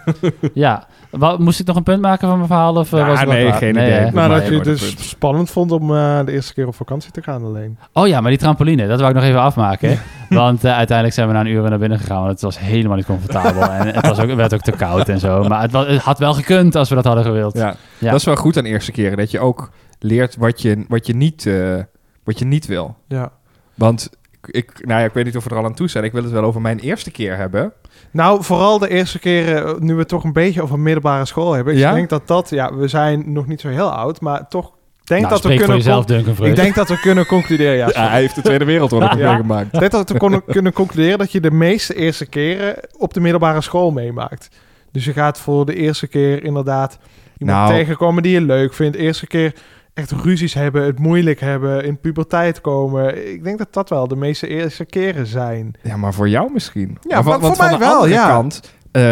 ja. 0.54 0.86
Wat, 1.10 1.38
moest 1.38 1.60
ik 1.60 1.66
nog 1.66 1.76
een 1.76 1.82
punt 1.82 2.00
maken 2.00 2.28
van 2.28 2.36
mijn 2.36 2.48
verhaal? 2.48 2.74
Of, 2.74 2.92
eh, 2.92 2.98
Ja, 2.98 3.06
was 3.06 3.20
het 3.20 3.28
nee, 3.28 3.52
geen 3.52 3.74
Nee, 3.74 3.86
idee. 3.86 4.00
Doe 4.02 4.10
Nou, 4.12 4.28
maar 4.28 4.40
dat 4.40 4.48
je 4.48 4.54
het 4.54 4.64
dus 4.64 4.94
punt. 4.94 5.00
spannend 5.00 5.50
vond 5.50 5.72
om 5.72 5.96
eh, 5.96 6.24
de 6.24 6.32
eerste 6.32 6.54
keer 6.54 6.66
op 6.66 6.74
vakantie 6.74 7.10
te 7.10 7.22
gaan 7.22 7.44
alleen. 7.44 7.78
Oh 7.92 8.06
ja, 8.06 8.20
maar 8.20 8.30
die 8.30 8.38
trampoline, 8.38 8.86
dat 8.86 8.98
wou 8.98 9.10
ik 9.10 9.16
nog 9.16 9.24
even 9.26 9.40
afmaken. 9.40 9.98
Want 10.28 10.64
eh, 10.64 10.76
uiteindelijk 10.76 11.16
zijn 11.16 11.28
we 11.28 11.34
na 11.34 11.40
een 11.40 11.46
uur 11.46 11.60
weer 11.60 11.70
naar 11.70 11.78
binnen 11.78 11.98
gegaan. 11.98 12.18
Want 12.18 12.30
het 12.30 12.40
was 12.40 12.58
helemaal 12.58 12.96
niet 12.96 13.06
comfortabel. 13.06 13.62
en 13.70 13.94
het, 13.94 14.06
was 14.06 14.18
ook, 14.18 14.34
werd 14.34 14.54
ook 14.54 14.60
te 14.60 14.72
koud 14.72 15.08
en 15.08 15.18
zo. 15.18 15.44
Maar 15.44 15.62
het, 15.62 15.72
was, 15.72 15.86
het 15.86 16.02
had 16.02 16.18
wel 16.18 16.34
gekund 16.34 16.74
als 16.74 16.88
we 16.88 16.94
dat 16.94 17.04
hadden 17.04 17.24
gewild. 17.24 17.54
Ja. 17.54 17.74
Ja. 17.98 18.10
dat 18.10 18.20
is 18.20 18.24
wel 18.26 18.36
goed 18.36 18.56
aan 18.56 18.64
eerste 18.64 18.92
keren. 18.92 19.16
Dat 19.16 19.30
je 19.30 19.40
ook 19.40 19.70
leert 19.98 20.36
wat 20.36 20.62
je, 20.62 20.84
wat 20.88 21.06
je, 21.06 21.14
niet, 21.14 21.46
eh, 21.46 21.78
wat 22.24 22.38
je 22.38 22.44
niet 22.44 22.66
wil. 22.66 22.96
Ja. 23.08 23.32
Want 23.74 24.10
ik, 24.46 24.86
nou 24.86 25.00
ja, 25.00 25.06
ik 25.06 25.12
weet 25.12 25.24
niet 25.24 25.36
of 25.36 25.44
we 25.44 25.50
er 25.50 25.56
al 25.56 25.64
aan 25.64 25.74
toe 25.74 25.88
zijn. 25.88 26.04
Ik 26.04 26.12
wil 26.12 26.22
het 26.22 26.32
wel 26.32 26.42
over 26.44 26.60
mijn 26.60 26.78
eerste 26.78 27.10
keer 27.10 27.36
hebben. 27.36 27.72
Nou, 28.10 28.44
vooral 28.44 28.78
de 28.78 28.88
eerste 28.88 29.18
keer, 29.18 29.56
eh, 29.64 29.74
nu 29.78 29.92
we 29.94 29.98
het 29.98 30.08
toch 30.08 30.24
een 30.24 30.32
beetje 30.32 30.62
over 30.62 30.78
middelbare 30.78 31.24
school 31.24 31.52
hebben. 31.52 31.72
Ik 31.74 31.78
Ja? 31.78 31.92
denk 31.92 32.08
dat 32.08 32.26
dat, 32.26 32.50
ja, 32.50 32.74
we 32.74 32.88
zijn 32.88 33.32
nog 33.32 33.46
niet 33.46 33.60
zo 33.60 33.68
heel 33.68 33.92
oud, 33.92 34.20
maar 34.20 34.48
toch 34.48 34.72
denk 35.04 35.20
Nou, 35.22 35.32
dat 35.34 35.42
we 35.42 35.56
kunnen 35.56 35.76
jezelf, 35.76 36.04
Duncan 36.04 36.46
ik 36.46 36.56
denk 36.56 36.74
dat 36.74 36.88
we 36.88 37.00
kunnen 37.00 37.26
concluderen. 37.26 37.76
Ja, 37.76 37.88
Ja, 37.92 38.08
hij 38.08 38.20
heeft 38.20 38.34
de 38.34 38.42
Tweede 38.42 38.64
Wereldoorlog 38.64 39.16
Ja. 39.18 39.28
meegemaakt. 39.28 39.74
Ik 39.74 39.80
denk 39.80 39.92
dat 39.92 40.10
we 40.10 40.18
kon- 40.18 40.42
kunnen 40.46 40.72
concluderen 40.72 41.18
dat 41.18 41.32
je 41.32 41.40
de 41.40 41.50
meeste 41.50 41.94
eerste 41.94 42.26
keren 42.26 42.76
op 42.98 43.14
de 43.14 43.20
middelbare 43.20 43.60
school 43.60 43.90
meemaakt. 43.90 44.48
Dus 44.92 45.04
je 45.04 45.12
gaat 45.12 45.38
voor 45.40 45.66
de 45.66 45.74
eerste 45.74 46.06
keer 46.06 46.44
inderdaad 46.44 46.98
iemand 47.38 47.58
Nou. 47.58 47.72
tegenkomen 47.72 48.22
die 48.22 48.32
je 48.32 48.40
leuk 48.40 48.74
vindt. 48.74 48.96
Eerste 48.96 49.26
keer 49.26 49.54
echt 49.96 50.10
ruzies 50.10 50.54
hebben, 50.54 50.84
het 50.84 50.98
moeilijk 50.98 51.40
hebben, 51.40 51.84
in 51.84 52.00
puberteit 52.00 52.60
komen. 52.60 53.32
Ik 53.32 53.44
denk 53.44 53.58
dat 53.58 53.72
dat 53.72 53.88
wel 53.88 54.08
de 54.08 54.16
meeste 54.16 54.46
eerste 54.46 54.84
keren 54.84 55.26
zijn. 55.26 55.74
Ja, 55.82 55.96
maar 55.96 56.14
voor 56.14 56.28
jou 56.28 56.52
misschien. 56.52 56.98
Ja, 57.08 57.22
maar 57.22 57.40
voor 57.40 57.56
mij 57.56 57.56
van 57.56 57.70
de 57.70 57.78
wel, 57.78 57.94
andere 57.94 58.12
ja. 58.12 58.28
kant, 58.28 58.60
eh, 58.84 59.02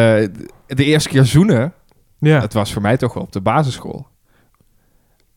de 0.66 0.84
eerste 0.84 1.08
keer 1.08 1.24
zoenen, 1.24 1.72
Ja, 2.18 2.40
het 2.40 2.52
was 2.52 2.72
voor 2.72 2.82
mij 2.82 2.96
toch 2.96 3.14
wel 3.14 3.22
op 3.22 3.32
de 3.32 3.40
basisschool. 3.40 4.06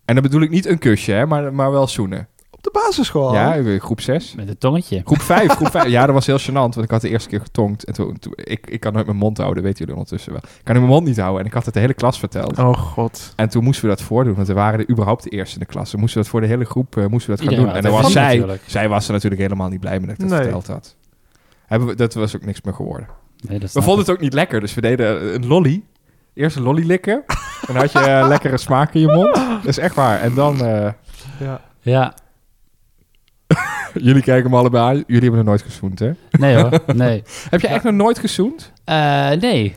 En 0.06 0.14
dan 0.14 0.24
bedoel 0.24 0.42
ik 0.42 0.50
niet 0.50 0.66
een 0.66 0.80
kusje, 0.80 1.12
hè, 1.12 1.26
maar, 1.26 1.54
maar 1.54 1.72
wel 1.72 1.88
zoenen. 1.88 2.28
De 2.74 2.80
basisschool. 2.84 3.34
Ja, 3.34 3.54
in 3.54 3.80
groep 3.80 4.02
6. 4.02 4.34
Met 4.36 4.48
een 4.50 4.58
tongetje. 4.58 5.02
Groep 5.06 5.22
5, 5.22 5.52
groep 5.52 5.72
5. 5.72 5.88
Ja, 5.88 6.06
dat 6.06 6.14
was 6.16 6.26
heel 6.26 6.40
gênant, 6.40 6.54
want 6.54 6.82
ik 6.84 6.92
had 6.92 7.02
de 7.02 7.10
eerste 7.10 7.30
keer 7.30 7.42
getongd. 7.42 7.84
En 7.84 7.94
toen, 7.94 8.20
toen- 8.20 8.34
ik, 8.36 8.68
ik 8.70 8.80
kan 8.80 8.94
nooit 8.94 9.06
mijn 9.06 9.18
mond 9.18 9.38
houden, 9.38 9.64
weten 9.64 9.78
jullie 9.80 9.94
ondertussen 9.94 10.32
wel. 10.32 10.42
Ik 10.44 10.64
kan 10.64 10.76
mijn 10.76 10.88
mond 10.88 11.06
niet 11.06 11.18
houden 11.20 11.40
en 11.42 11.46
ik 11.46 11.54
had 11.54 11.66
het 11.66 11.74
de 11.74 11.80
hele 11.80 11.94
klas 11.94 12.20
verteld. 12.20 12.60
Oh 12.60 12.74
god. 12.78 13.34
En 13.36 13.50
toen 13.50 13.64
moesten 13.64 13.84
we 13.90 13.96
dat 13.96 14.02
voordoen, 14.02 14.36
want 14.36 14.48
we 14.48 14.54
waren 14.54 14.80
er 14.80 14.90
überhaupt 14.90 15.24
de 15.24 15.30
eerste 15.30 15.54
in 15.54 15.60
de 15.60 15.66
klas. 15.72 15.92
We 15.92 15.98
moesten 15.98 16.22
dat 16.22 16.30
voor 16.30 16.42
de 16.42 16.48
hele 16.48 16.66
groep 16.66 16.98
eh, 16.98 17.06
moesten 17.06 17.30
we 17.32 17.36
dat 17.38 17.46
gaan 17.46 17.54
Iedereen 17.58 17.66
doen. 17.66 17.76
En 17.76 17.92
dan 17.92 18.02
was 18.02 18.12
zij, 18.12 18.34
natuurlijk. 18.34 18.64
zij 18.66 18.90
was 18.90 19.08
er 19.08 19.14
natuurlijk 19.14 19.42
helemaal 19.42 19.70
niet 19.70 19.80
blij 19.80 19.98
mee 20.00 20.08
dat 20.08 20.16
ik 20.16 20.20
dat 20.22 20.30
Nee. 20.30 20.40
verteld 20.42 20.68
had. 20.68 20.96
Hebben 21.66 21.88
we, 21.88 21.96
dat 21.96 22.14
was 22.14 22.36
ook 22.36 22.46
niks 22.46 22.62
meer 22.62 22.74
geworden. 22.74 23.08
Nee, 23.48 23.60
dat 23.60 23.72
We 23.72 23.82
vonden 23.82 24.00
het 24.06 24.14
ook 24.14 24.20
niet 24.22 24.34
lekker, 24.34 24.60
dus 24.60 24.74
we 24.74 24.82
deden 24.82 25.34
een 25.34 25.48
lolly. 25.48 25.84
Eerst 26.34 26.56
een 26.56 26.64
lolly 26.64 26.86
likken. 26.86 27.24
Dan 27.68 27.76
had 27.76 27.92
je 27.92 28.00
eh, 28.00 28.28
lekkere 28.28 28.58
smaak 28.58 28.94
in 28.94 29.02
je 29.02 29.08
mond. 29.08 29.34
Dat 29.36 29.66
is 29.66 29.78
echt 29.78 29.96
waar. 29.96 30.20
En 30.20 30.34
dan... 30.34 30.66
eh, 30.66 30.92
Ja. 31.40 31.62
Ja. 31.82 32.14
jullie 34.08 34.22
kijken 34.22 34.50
me 34.50 34.58
allebei 34.58 34.84
aan. 34.84 34.96
Jullie 34.96 35.22
hebben 35.22 35.36
nog 35.40 35.46
nooit 35.46 35.62
gezoend, 35.62 36.00
hè? 36.00 36.12
Nee 36.32 36.56
hoor. 36.56 36.80
Nee. 36.96 37.24
Heb 37.50 37.62
je 37.62 37.68
echt 37.68 37.84
nog 37.84 37.94
nooit 37.94 38.20
gezoend? 38.20 38.72
Eh, 38.84 39.30
nee. 39.32 39.76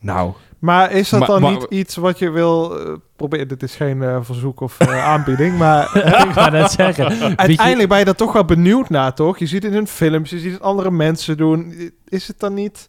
Nou, 0.00 0.32
Maar 0.58 0.92
is 0.92 1.08
dat 1.08 1.18
Maar- 1.20 1.28
dan 1.28 1.40
maar- 1.42 1.50
niet 1.52 1.66
iets 1.70 1.96
wat 1.96 2.18
je 2.18 2.30
wil 2.30 2.78
eh, 2.80 2.92
proberen? 3.16 3.48
Dit 3.48 3.62
is 3.62 3.74
geen 3.74 4.02
eh, 4.02 4.18
verzoek 4.20 4.60
of 4.60 4.78
eh, 4.80 5.04
aanbieding, 5.12 5.58
maar 5.58 5.96
ik 5.96 6.32
ga 6.32 6.48
net 6.48 6.70
zeggen. 6.70 7.14
Je- 7.28 7.36
uiteindelijk 7.36 7.88
ben 7.88 7.98
je 7.98 8.04
daar 8.04 8.14
toch 8.14 8.32
wel 8.32 8.44
benieuwd 8.44 8.88
naar, 8.88 9.14
toch? 9.14 9.38
Je 9.38 9.46
ziet 9.46 9.62
het 9.62 9.72
in 9.72 9.86
films, 9.86 10.30
je 10.30 10.38
ziet 10.38 10.52
het 10.52 10.62
andere 10.62 10.90
mensen 10.90 11.36
doen. 11.36 11.90
Is 12.08 12.28
het 12.28 12.38
dan 12.40 12.54
niet... 12.54 12.88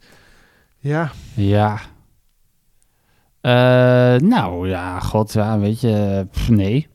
Ja, 0.78 1.12
Ja. 1.34 1.80
Eh, 3.42 3.52
nou 4.22 4.68
ja, 4.70 5.00
god, 5.00 5.34
ja, 5.34 5.60
weet 5.60 5.82
je, 5.82 6.28
pff, 6.32 6.50
nee. 6.50 6.88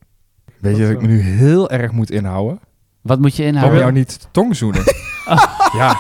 Weet 0.60 0.76
je 0.76 0.82
Dat, 0.82 0.90
ik 0.90 1.00
me 1.00 1.06
nu 1.06 1.20
heel 1.20 1.70
erg 1.70 1.92
moet 1.92 2.10
inhouden? 2.10 2.60
Wat 3.00 3.18
moet 3.18 3.36
je 3.36 3.42
Om 3.42 3.48
inhouden? 3.48 3.78
jou 3.78 3.92
niet 3.92 4.28
tongzoenen. 4.30 4.82
Ja. 5.72 5.96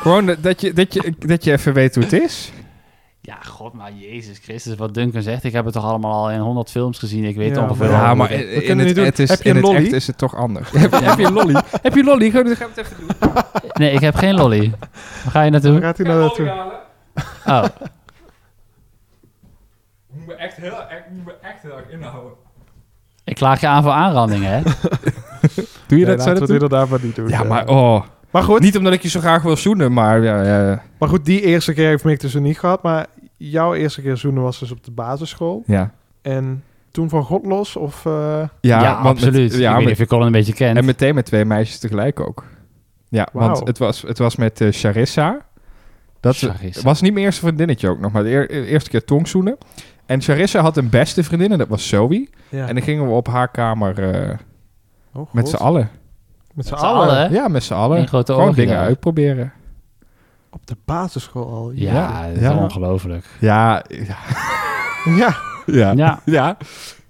Gewoon 0.00 0.36
dat- 0.40 0.60
je, 0.60 0.72
dat, 0.72 0.94
je, 0.94 1.14
dat 1.18 1.44
je 1.44 1.52
even 1.52 1.72
weet 1.72 1.94
hoe 1.94 2.04
het 2.04 2.12
is. 2.12 2.52
Ja, 3.20 3.36
god, 3.42 3.72
maar 3.72 3.92
Jezus 3.92 4.38
Christus, 4.38 4.74
wat 4.76 4.94
Duncan 4.94 5.22
zegt. 5.22 5.44
Ik 5.44 5.52
heb 5.52 5.64
het 5.64 5.74
toch 5.74 5.84
allemaal 5.84 6.12
al 6.12 6.30
in 6.30 6.38
honderd 6.38 6.70
films 6.70 6.98
gezien. 6.98 7.24
Ik 7.24 7.36
weet 7.36 7.54
Ja, 7.56 7.62
ongeveer 7.62 7.90
Ja, 7.90 8.06
hoe 8.06 8.14
maar 8.16 8.30
het- 8.30 8.40
in, 8.40 8.78
het, 8.78 8.96
het 8.96 9.18
is, 9.18 9.28
Heb 9.28 9.42
je 9.42 9.48
in 9.48 9.56
een 9.56 9.62
het 9.62 9.82
echt 9.84 9.92
is 9.92 10.06
het 10.06 10.18
toch 10.18 10.36
anders. 10.36 10.70
heb, 10.80 10.90
je- 10.90 10.96
heb 11.04 11.18
je 11.18 11.24
een 11.24 11.32
lolly? 11.32 11.62
heb 11.82 11.94
je 11.94 12.00
een 12.00 12.06
lolly? 12.06 12.30
We 12.32 12.38
het 12.74 12.76
even 12.76 12.96
doen. 12.98 13.30
Nee, 13.72 13.92
ik 13.92 14.00
heb 14.00 14.14
geen 14.14 14.34
lolly. 14.34 14.70
Waar 14.80 14.88
ga 15.30 15.42
je 15.42 15.50
waar 15.50 15.50
naartoe? 15.50 15.80
gaat 15.80 15.96
hij 15.98 16.06
nou 16.06 16.20
naartoe? 16.20 16.48
Oh, 17.46 17.64
echt, 20.88 21.10
moet 21.10 21.24
me 21.24 21.34
echt 21.42 21.62
heel 21.62 21.76
erg 21.78 21.88
inhouden. 21.90 22.32
Ik 23.24 23.34
klaag 23.34 23.60
je 23.60 23.66
aan 23.66 23.82
voor 23.82 23.92
aanrandingen, 23.92 24.50
hè? 24.50 24.60
Doe 25.86 25.98
je 25.98 26.06
Nee, 26.06 26.16
dat 26.16 26.22
zo? 26.22 26.52
inderdaad 26.52 26.88
maar 26.88 26.98
niet 27.02 27.16
doen. 27.16 27.28
Ja, 27.28 27.42
Eh, 27.42 27.48
maar 27.48 27.68
oh. 27.68 28.02
maar 28.30 28.42
goed, 28.42 28.60
Niet 28.60 28.76
omdat 28.78 28.92
ik 28.92 29.02
je 29.02 29.08
zo 29.08 29.20
graag 29.20 29.42
wil 29.42 29.56
zoenen, 29.56 29.92
maar 29.92 30.22
ja, 30.22 30.42
ja, 30.42 30.82
maar 30.98 31.08
goed, 31.08 31.24
die 31.24 31.40
eerste 31.40 31.72
keer 31.72 31.88
heeft 31.88 32.04
Mick 32.04 32.20
dus 32.20 32.34
niet 32.34 32.58
gehad. 32.58 32.82
Maar 32.82 33.06
jouw 33.36 33.74
eerste 33.74 34.02
keer 34.02 34.16
zoenen 34.16 34.42
was 34.42 34.58
dus 34.58 34.70
op 34.70 34.84
de 34.84 34.90
basisschool. 34.90 35.62
ja. 35.66 35.90
En 36.22 36.62
toen 36.90 37.08
van 37.08 37.24
God 37.24 37.46
los? 37.46 37.76
Of, 37.76 38.06
eh, 38.06 38.42
Ja, 38.60 38.78
met- 38.98 39.06
absoluut. 39.10 39.54
ja, 39.54 39.56
ik 39.56 39.62
weet 39.64 39.74
met- 39.74 39.82
niet 39.84 39.92
of 39.92 39.98
je 39.98 40.06
Colin 40.06 40.26
een 40.26 40.32
beetje 40.32 40.52
kent. 40.54 40.76
en 40.76 40.84
meteen 40.84 41.14
met 41.14 41.26
twee 41.26 41.44
meisjes 41.44 41.78
tegelijk 41.78 42.20
ook. 42.20 42.44
Ja, 43.08 43.28
want 43.32 43.66
het 43.66 43.78
was, 43.78 44.02
het 44.02 44.18
was 44.18 44.36
met 44.36 44.60
eh, 44.60 44.68
Charissa. 44.70 45.38
Dat 46.20 46.36
Charissa. 46.36 46.82
was 46.82 47.00
niet 47.00 47.12
mijn 47.12 47.24
eerste 47.24 47.40
vriendinnetje 47.40 47.88
ook 47.88 48.00
nog, 48.00 48.12
maar 48.12 48.22
de 48.22 48.30
eer- 48.30 48.50
eerste 48.50 48.90
keer 48.90 49.04
tongzoenen. 49.04 49.56
En 50.06 50.20
Charissa 50.20 50.60
had 50.60 50.76
een 50.76 50.88
beste 50.88 51.24
vriendin 51.24 51.52
en 51.52 51.58
dat 51.58 51.68
was 51.68 51.88
Zoe. 51.88 52.28
ja. 52.48 52.66
En 52.66 52.74
dan 52.74 52.84
gingen 52.84 53.06
we 53.06 53.12
op 53.12 53.26
haar 53.26 53.48
kamer 53.50 54.10
eh, 54.14 54.38
Oh, 55.14 55.32
met 55.32 55.44
God. 55.48 55.56
z'n 55.58 55.62
allen. 55.62 55.90
Met 56.54 56.66
z'n 56.66 56.74
allen. 56.74 57.32
Ja, 57.32 57.48
met 57.48 57.62
z'n 57.64 57.74
allen. 57.74 58.08
Grote 58.08 58.32
Gewoon 58.32 58.54
dingen 58.54 58.74
daar. 58.74 58.84
uitproberen. 58.84 59.52
Op 60.50 60.66
de 60.66 60.76
basisschool 60.84 61.46
al. 61.52 61.70
Ja, 61.74 61.92
Ja, 61.92 62.26
dat 62.26 62.36
is 62.36 62.40
ja. 62.42 62.56
ongelooflijk. 62.56 63.24
Ja, 63.40 63.84
ja, 63.88 64.16
Ja, 65.16 65.34
ja. 65.66 65.92
Ja, 65.96 66.20
ja. 66.24 66.56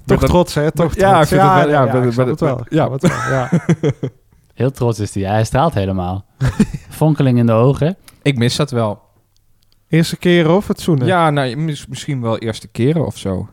toch 0.05 0.21
dat- 0.21 0.29
trots, 0.31 0.55
hè? 0.55 0.71
Toch 0.73 0.95
Ja, 0.95 1.11
trots. 1.13 1.31
ik 1.31 1.39
vind 1.39 1.41
het 1.43 1.51
wel- 1.51 1.69
ja, 1.69 1.85
ja, 1.85 1.93
ben- 1.93 2.15
ben- 2.15 2.29
het 2.29 2.41
wel. 2.41 2.61
ja. 2.71 2.91
heel 4.55 4.71
trots 4.71 4.99
is 4.99 5.15
hij. 5.15 5.23
Hij 5.25 5.45
straalt 5.45 5.75
helemaal. 5.75 6.25
Vonkeling 6.89 7.39
in 7.39 7.47
de 7.47 7.53
ogen. 7.53 7.97
Ik 8.23 8.39
mis 8.39 8.57
dat 8.57 8.71
wel. 8.71 9.03
Eerste 9.95 10.17
keer 10.17 10.51
of 10.51 10.69
het 10.69 10.81
zoenen? 10.81 11.07
Ja, 11.07 11.31
nou, 11.31 11.57
mis- 11.57 11.87
misschien 11.87 12.21
wel 12.21 12.39
eerste 12.39 12.69
keren 12.69 13.07
of 13.07 13.19
zo. 13.19 13.49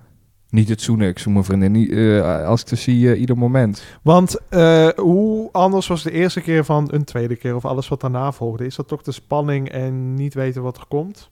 Niet 0.49 0.69
het 0.69 0.81
zoenen. 0.81 1.07
Ik 1.07 1.19
zoen 1.19 1.33
mijn 1.33 1.45
vriendin 1.45 1.71
niet, 1.71 1.91
eh, 1.91 2.45
als 2.45 2.61
ik 2.61 2.67
te 2.67 2.75
zie, 2.75 3.11
eh, 3.11 3.19
ieder 3.19 3.37
moment. 3.37 3.83
Want 4.01 4.37
eh, 4.49 4.87
hoe 4.95 5.49
anders 5.51 5.87
was 5.87 6.03
de 6.03 6.11
eerste 6.11 6.41
keer 6.41 6.65
van 6.65 6.87
een 6.91 7.03
tweede 7.03 7.35
keer 7.35 7.55
of 7.55 7.65
alles 7.65 7.87
wat 7.87 8.01
daarna 8.01 8.31
volgde? 8.31 8.65
Is 8.65 8.75
dat 8.75 8.87
toch 8.87 9.01
de 9.01 9.11
spanning 9.11 9.69
en 9.69 10.13
niet 10.13 10.33
weten 10.33 10.61
wat 10.61 10.77
er 10.77 10.85
komt? 10.87 11.29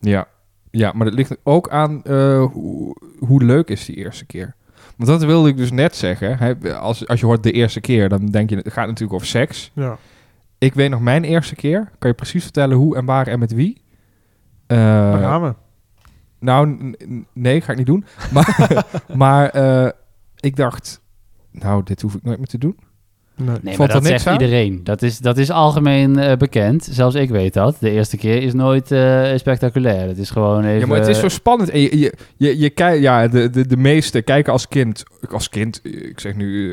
Ja. 0.00 0.28
Ja, 0.70 0.92
maar 0.94 1.06
dat 1.06 1.14
ligt 1.14 1.36
ook 1.42 1.68
aan 1.68 2.02
hoe, 2.52 2.96
hoe 3.18 3.42
leuk 3.44 3.68
is 3.68 3.84
die 3.84 3.96
eerste 3.96 4.24
keer. 4.24 4.54
Want 4.96 5.10
dat 5.10 5.24
wilde 5.24 5.48
ik 5.48 5.56
dus 5.56 5.70
net 5.70 5.96
zeggen. 5.96 6.38
Hè, 6.38 6.74
als, 6.74 7.06
als 7.08 7.20
je 7.20 7.26
hoort 7.26 7.42
de 7.42 7.52
eerste 7.52 7.80
keer, 7.80 8.08
dan 8.08 8.26
denk 8.26 8.50
je, 8.50 8.56
het 8.56 8.72
gaat 8.72 8.86
natuurlijk 8.86 9.14
over 9.14 9.26
seks. 9.26 9.70
Ja. 9.74 9.98
Ik 10.58 10.74
weet 10.74 10.90
nog 10.90 11.00
mijn 11.00 11.24
eerste 11.24 11.54
keer. 11.54 11.90
Kan 11.98 12.10
je 12.10 12.16
precies 12.16 12.42
vertellen 12.42 12.76
hoe 12.76 12.96
en 12.96 13.04
waar 13.04 13.26
en 13.26 13.38
met 13.38 13.52
wie? 13.54 13.84
Eh, 14.66 15.40
we. 15.42 15.54
Nou, 16.40 16.94
nee, 17.32 17.60
ga 17.60 17.72
ik 17.72 17.78
niet 17.78 17.86
doen. 17.86 18.04
Maar, 18.32 18.84
maar 19.14 19.48
eh, 19.48 19.88
ik 20.40 20.56
dacht, 20.56 21.00
nou, 21.50 21.82
dit 21.84 22.02
hoef 22.02 22.14
ik 22.14 22.22
nooit 22.22 22.38
meer 22.38 22.46
te 22.46 22.58
doen. 22.58 22.76
Nee. 23.38 23.48
Nee, 23.62 23.76
Valt 23.76 23.78
maar 23.78 24.00
dat 24.00 24.06
zegt 24.06 24.26
aan? 24.26 24.32
iedereen. 24.32 24.80
Dat 24.84 25.02
is, 25.02 25.18
dat 25.18 25.38
is 25.38 25.50
algemeen 25.50 26.18
eh, 26.18 26.36
bekend. 26.36 26.88
Zelfs 26.90 27.14
ik 27.14 27.28
weet 27.30 27.54
dat. 27.54 27.76
De 27.80 27.90
eerste 27.90 28.16
keer 28.16 28.42
is 28.42 28.52
nooit 28.52 28.90
eh, 28.92 29.36
spectaculair. 29.36 30.08
Het 30.08 30.18
is 30.18 30.30
gewoon 30.30 30.64
even... 30.64 30.78
Ja, 30.80 30.86
maar 30.86 30.98
het 30.98 31.08
is 31.08 31.18
zo 31.20 31.28
spannend. 31.28 31.70
En 31.70 31.80
je, 31.80 31.98
je, 31.98 32.12
je, 32.36 32.58
je 32.58 32.70
kijkt, 32.70 33.02
ja, 33.02 33.28
de, 33.28 33.50
de, 33.50 33.66
de 33.66 33.76
meeste 33.76 34.22
kijken 34.22 34.52
als 34.52 34.68
kind. 34.68 35.02
Als 35.30 35.48
kind, 35.48 35.80
ik 35.82 36.20
zeg 36.20 36.34
nu, 36.34 36.72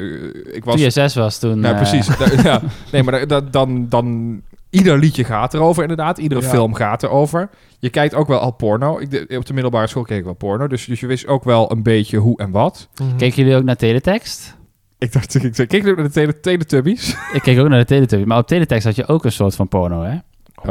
ik 0.52 0.64
was. 0.66 0.74
Toen 0.76 0.84
je 0.84 0.90
zes 0.90 1.16
was 1.16 1.40
toen... 1.40 1.64
Eh, 1.66 1.76
precies. 1.76 2.08
Da- 2.18 2.42
ja. 2.44 2.62
Nee, 2.92 3.04
maar 3.04 3.20
da- 3.20 3.26
da- 3.26 3.50
dan, 3.50 3.90
dan. 3.90 4.42
Ieder 4.74 4.98
liedje 5.00 5.24
gaat 5.24 5.54
erover, 5.54 5.82
inderdaad. 5.82 6.18
Iedere 6.18 6.42
Ja. 6.42 6.48
film 6.50 6.74
gaat 6.74 7.04
erover. 7.04 7.50
Je 7.80 7.90
kijkt 7.90 8.14
ook 8.16 8.28
wel 8.28 8.40
al 8.40 8.52
porno. 8.52 9.00
Ik, 9.00 9.12
de- 9.12 9.38
op 9.38 9.46
de 9.46 9.54
middelbare 9.54 9.88
school 9.88 10.04
keek 10.04 10.18
ik 10.18 10.24
wel 10.24 10.34
porno. 10.34 10.68
Dus, 10.68 10.86
dus 10.86 11.00
je 11.00 11.08
wist 11.08 11.28
ook 11.28 11.44
wel 11.44 11.72
een 11.72 11.84
beetje 11.84 12.18
hoe 12.18 12.38
en 12.38 12.52
wat. 12.52 12.88
Mhm. 13.02 13.16
Keken 13.18 13.44
jullie 13.44 13.58
ook 13.58 13.64
naar 13.64 13.76
teletext? 13.76 14.58
Ik 14.98 15.12
dacht, 15.14 15.36
ik, 15.44 15.58
ik 15.58 15.68
keek 15.68 15.88
ook 15.88 15.96
naar 15.96 16.06
de 16.06 16.12
tele, 16.12 16.40
Teletubbies. 16.40 17.16
Ik 17.34 17.42
keek 17.42 17.60
ook 17.60 17.68
naar 17.68 17.80
de 17.80 17.86
Teletubbies. 17.86 18.28
Maar 18.28 18.38
op 18.38 18.48
teletext 18.48 18.86
had 18.86 18.96
je 18.96 19.08
ook 19.08 19.26
een 19.26 19.32
soort 19.32 19.56
van 19.56 19.68
porno, 19.68 20.02
hè? 20.04 20.16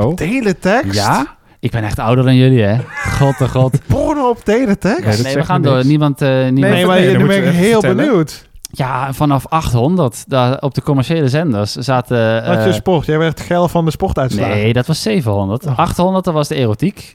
Oh. 0.01 0.15
Teletext? 0.15 0.95
Ja? 0.95 1.37
Ik 1.61 1.71
ben 1.71 1.83
echt 1.85 1.99
ouder 1.99 2.25
dan 2.25 2.37
jullie, 2.37 2.63
hè? 2.63 2.77
God 3.19 3.39
de 3.39 3.49
god. 3.49 3.87
Porno 3.87 4.29
op 4.29 4.39
teletext? 4.45 5.17
Ja, 5.19 5.23
nee, 5.23 5.35
we 5.35 5.45
gaan 5.45 5.63
door. 5.63 5.75
niks. 5.75 5.87
Niemand... 5.87 6.23
eh, 6.23 6.29
niemand... 6.29 6.55
Nee, 6.75 6.87
maar 6.87 6.99
nee, 7.01 7.11
je- 7.11 7.19
dan 7.19 7.27
ben 7.27 7.37
ik 7.47 7.53
heel 7.53 7.81
vertellen. 7.81 7.97
benieuwd. 7.97 8.51
Ja, 8.75 9.13
vanaf 9.13 9.47
800. 9.49 10.25
Daar, 10.29 10.61
op 10.61 10.75
de 10.75 10.83
commerciële 10.83 11.29
zenders 11.29 11.73
zaten... 11.73 12.45
Had 12.45 12.63
je 12.63 12.69
eh, 12.69 12.75
sport? 12.75 13.07
Jij 13.07 13.19
werd 13.19 13.41
geil 13.41 13.69
van 13.69 13.85
de 13.85 13.91
sportuitslagen. 13.91 14.57
nee, 14.57 14.73
dat 14.73 14.87
was 14.87 15.03
700. 15.03 15.67
Oh. 15.67 15.79
800, 15.79 16.25
dat 16.25 16.35
was 16.35 16.49
de 16.49 16.55
erotiek. 16.55 17.15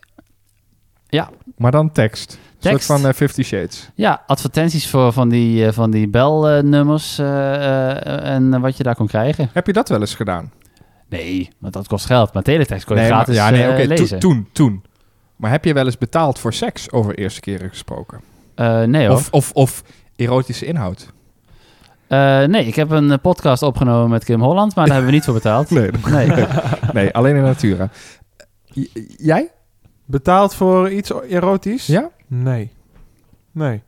Maar 1.57 1.71
dan 1.71 1.91
tekst. 1.91 2.39
Tekst. 2.59 2.85
van 2.85 3.07
eh, 3.07 3.13
Fifty 3.13 3.43
Shades. 3.43 3.89
Ja, 3.95 4.23
advertenties 4.27 4.89
voor 4.89 5.13
van 5.13 5.29
die, 5.29 5.65
eh, 5.65 5.71
van 5.73 5.91
die 5.91 6.07
belnummers 6.07 7.19
eh, 7.19 7.91
eh, 7.91 8.33
en 8.33 8.61
wat 8.61 8.77
je 8.77 8.83
daar 8.83 8.95
kon 8.95 9.07
krijgen. 9.07 9.49
Heb 9.53 9.65
je 9.67 9.73
dat 9.73 9.89
wel 9.89 9.99
eens 9.99 10.15
gedaan? 10.15 10.51
Nee, 11.09 11.49
want 11.59 11.73
dat 11.73 11.87
kost 11.87 12.05
geld. 12.05 12.33
Maar 12.33 12.43
teletext 12.43 12.85
kon 12.85 12.95
je 12.95 13.01
Nee, 13.01 13.11
maar- 13.11 13.19
gratis 13.23 13.35
ja, 13.41 13.49
nee, 13.49 13.69
oké, 13.69 14.05
to- 14.05 14.17
toen, 14.17 14.47
toen. 14.51 14.83
Maar 15.35 15.51
heb 15.51 15.65
je 15.65 15.73
wel 15.73 15.85
eens 15.85 15.97
betaald 15.97 16.39
voor 16.39 16.53
seks 16.53 16.91
over 16.91 17.17
eerste 17.17 17.39
keren 17.39 17.69
gesproken? 17.69 18.21
Eh, 18.55 18.81
nee 18.81 19.07
hoor. 19.07 19.15
Of, 19.15 19.27
of, 19.31 19.51
of 19.51 19.83
erotische 20.15 20.65
inhoud? 20.65 21.13
Eh, 22.07 22.43
nee, 22.43 22.65
ik 22.65 22.75
heb 22.75 22.89
een 22.91 23.21
podcast 23.21 23.63
opgenomen 23.63 24.09
met 24.09 24.23
Kim 24.23 24.41
Holland, 24.41 24.75
maar 24.75 24.85
daar 24.85 24.93
hebben 24.93 25.11
we 25.11 25.17
niet 25.17 25.25
voor 25.25 25.33
betaald. 25.33 25.69
Nee, 25.71 25.89
Nee. 26.05 26.29
nee 26.93 27.13
alleen 27.13 27.35
in 27.35 27.41
natura. 27.41 27.89
J- 28.65 28.87
jij? 29.17 29.51
Betaald 30.05 30.55
voor 30.55 30.91
iets 30.91 31.11
erotisch? 31.29 31.87
Ja? 31.87 32.09
Nee. 32.27 32.71
Nee. 33.51 33.81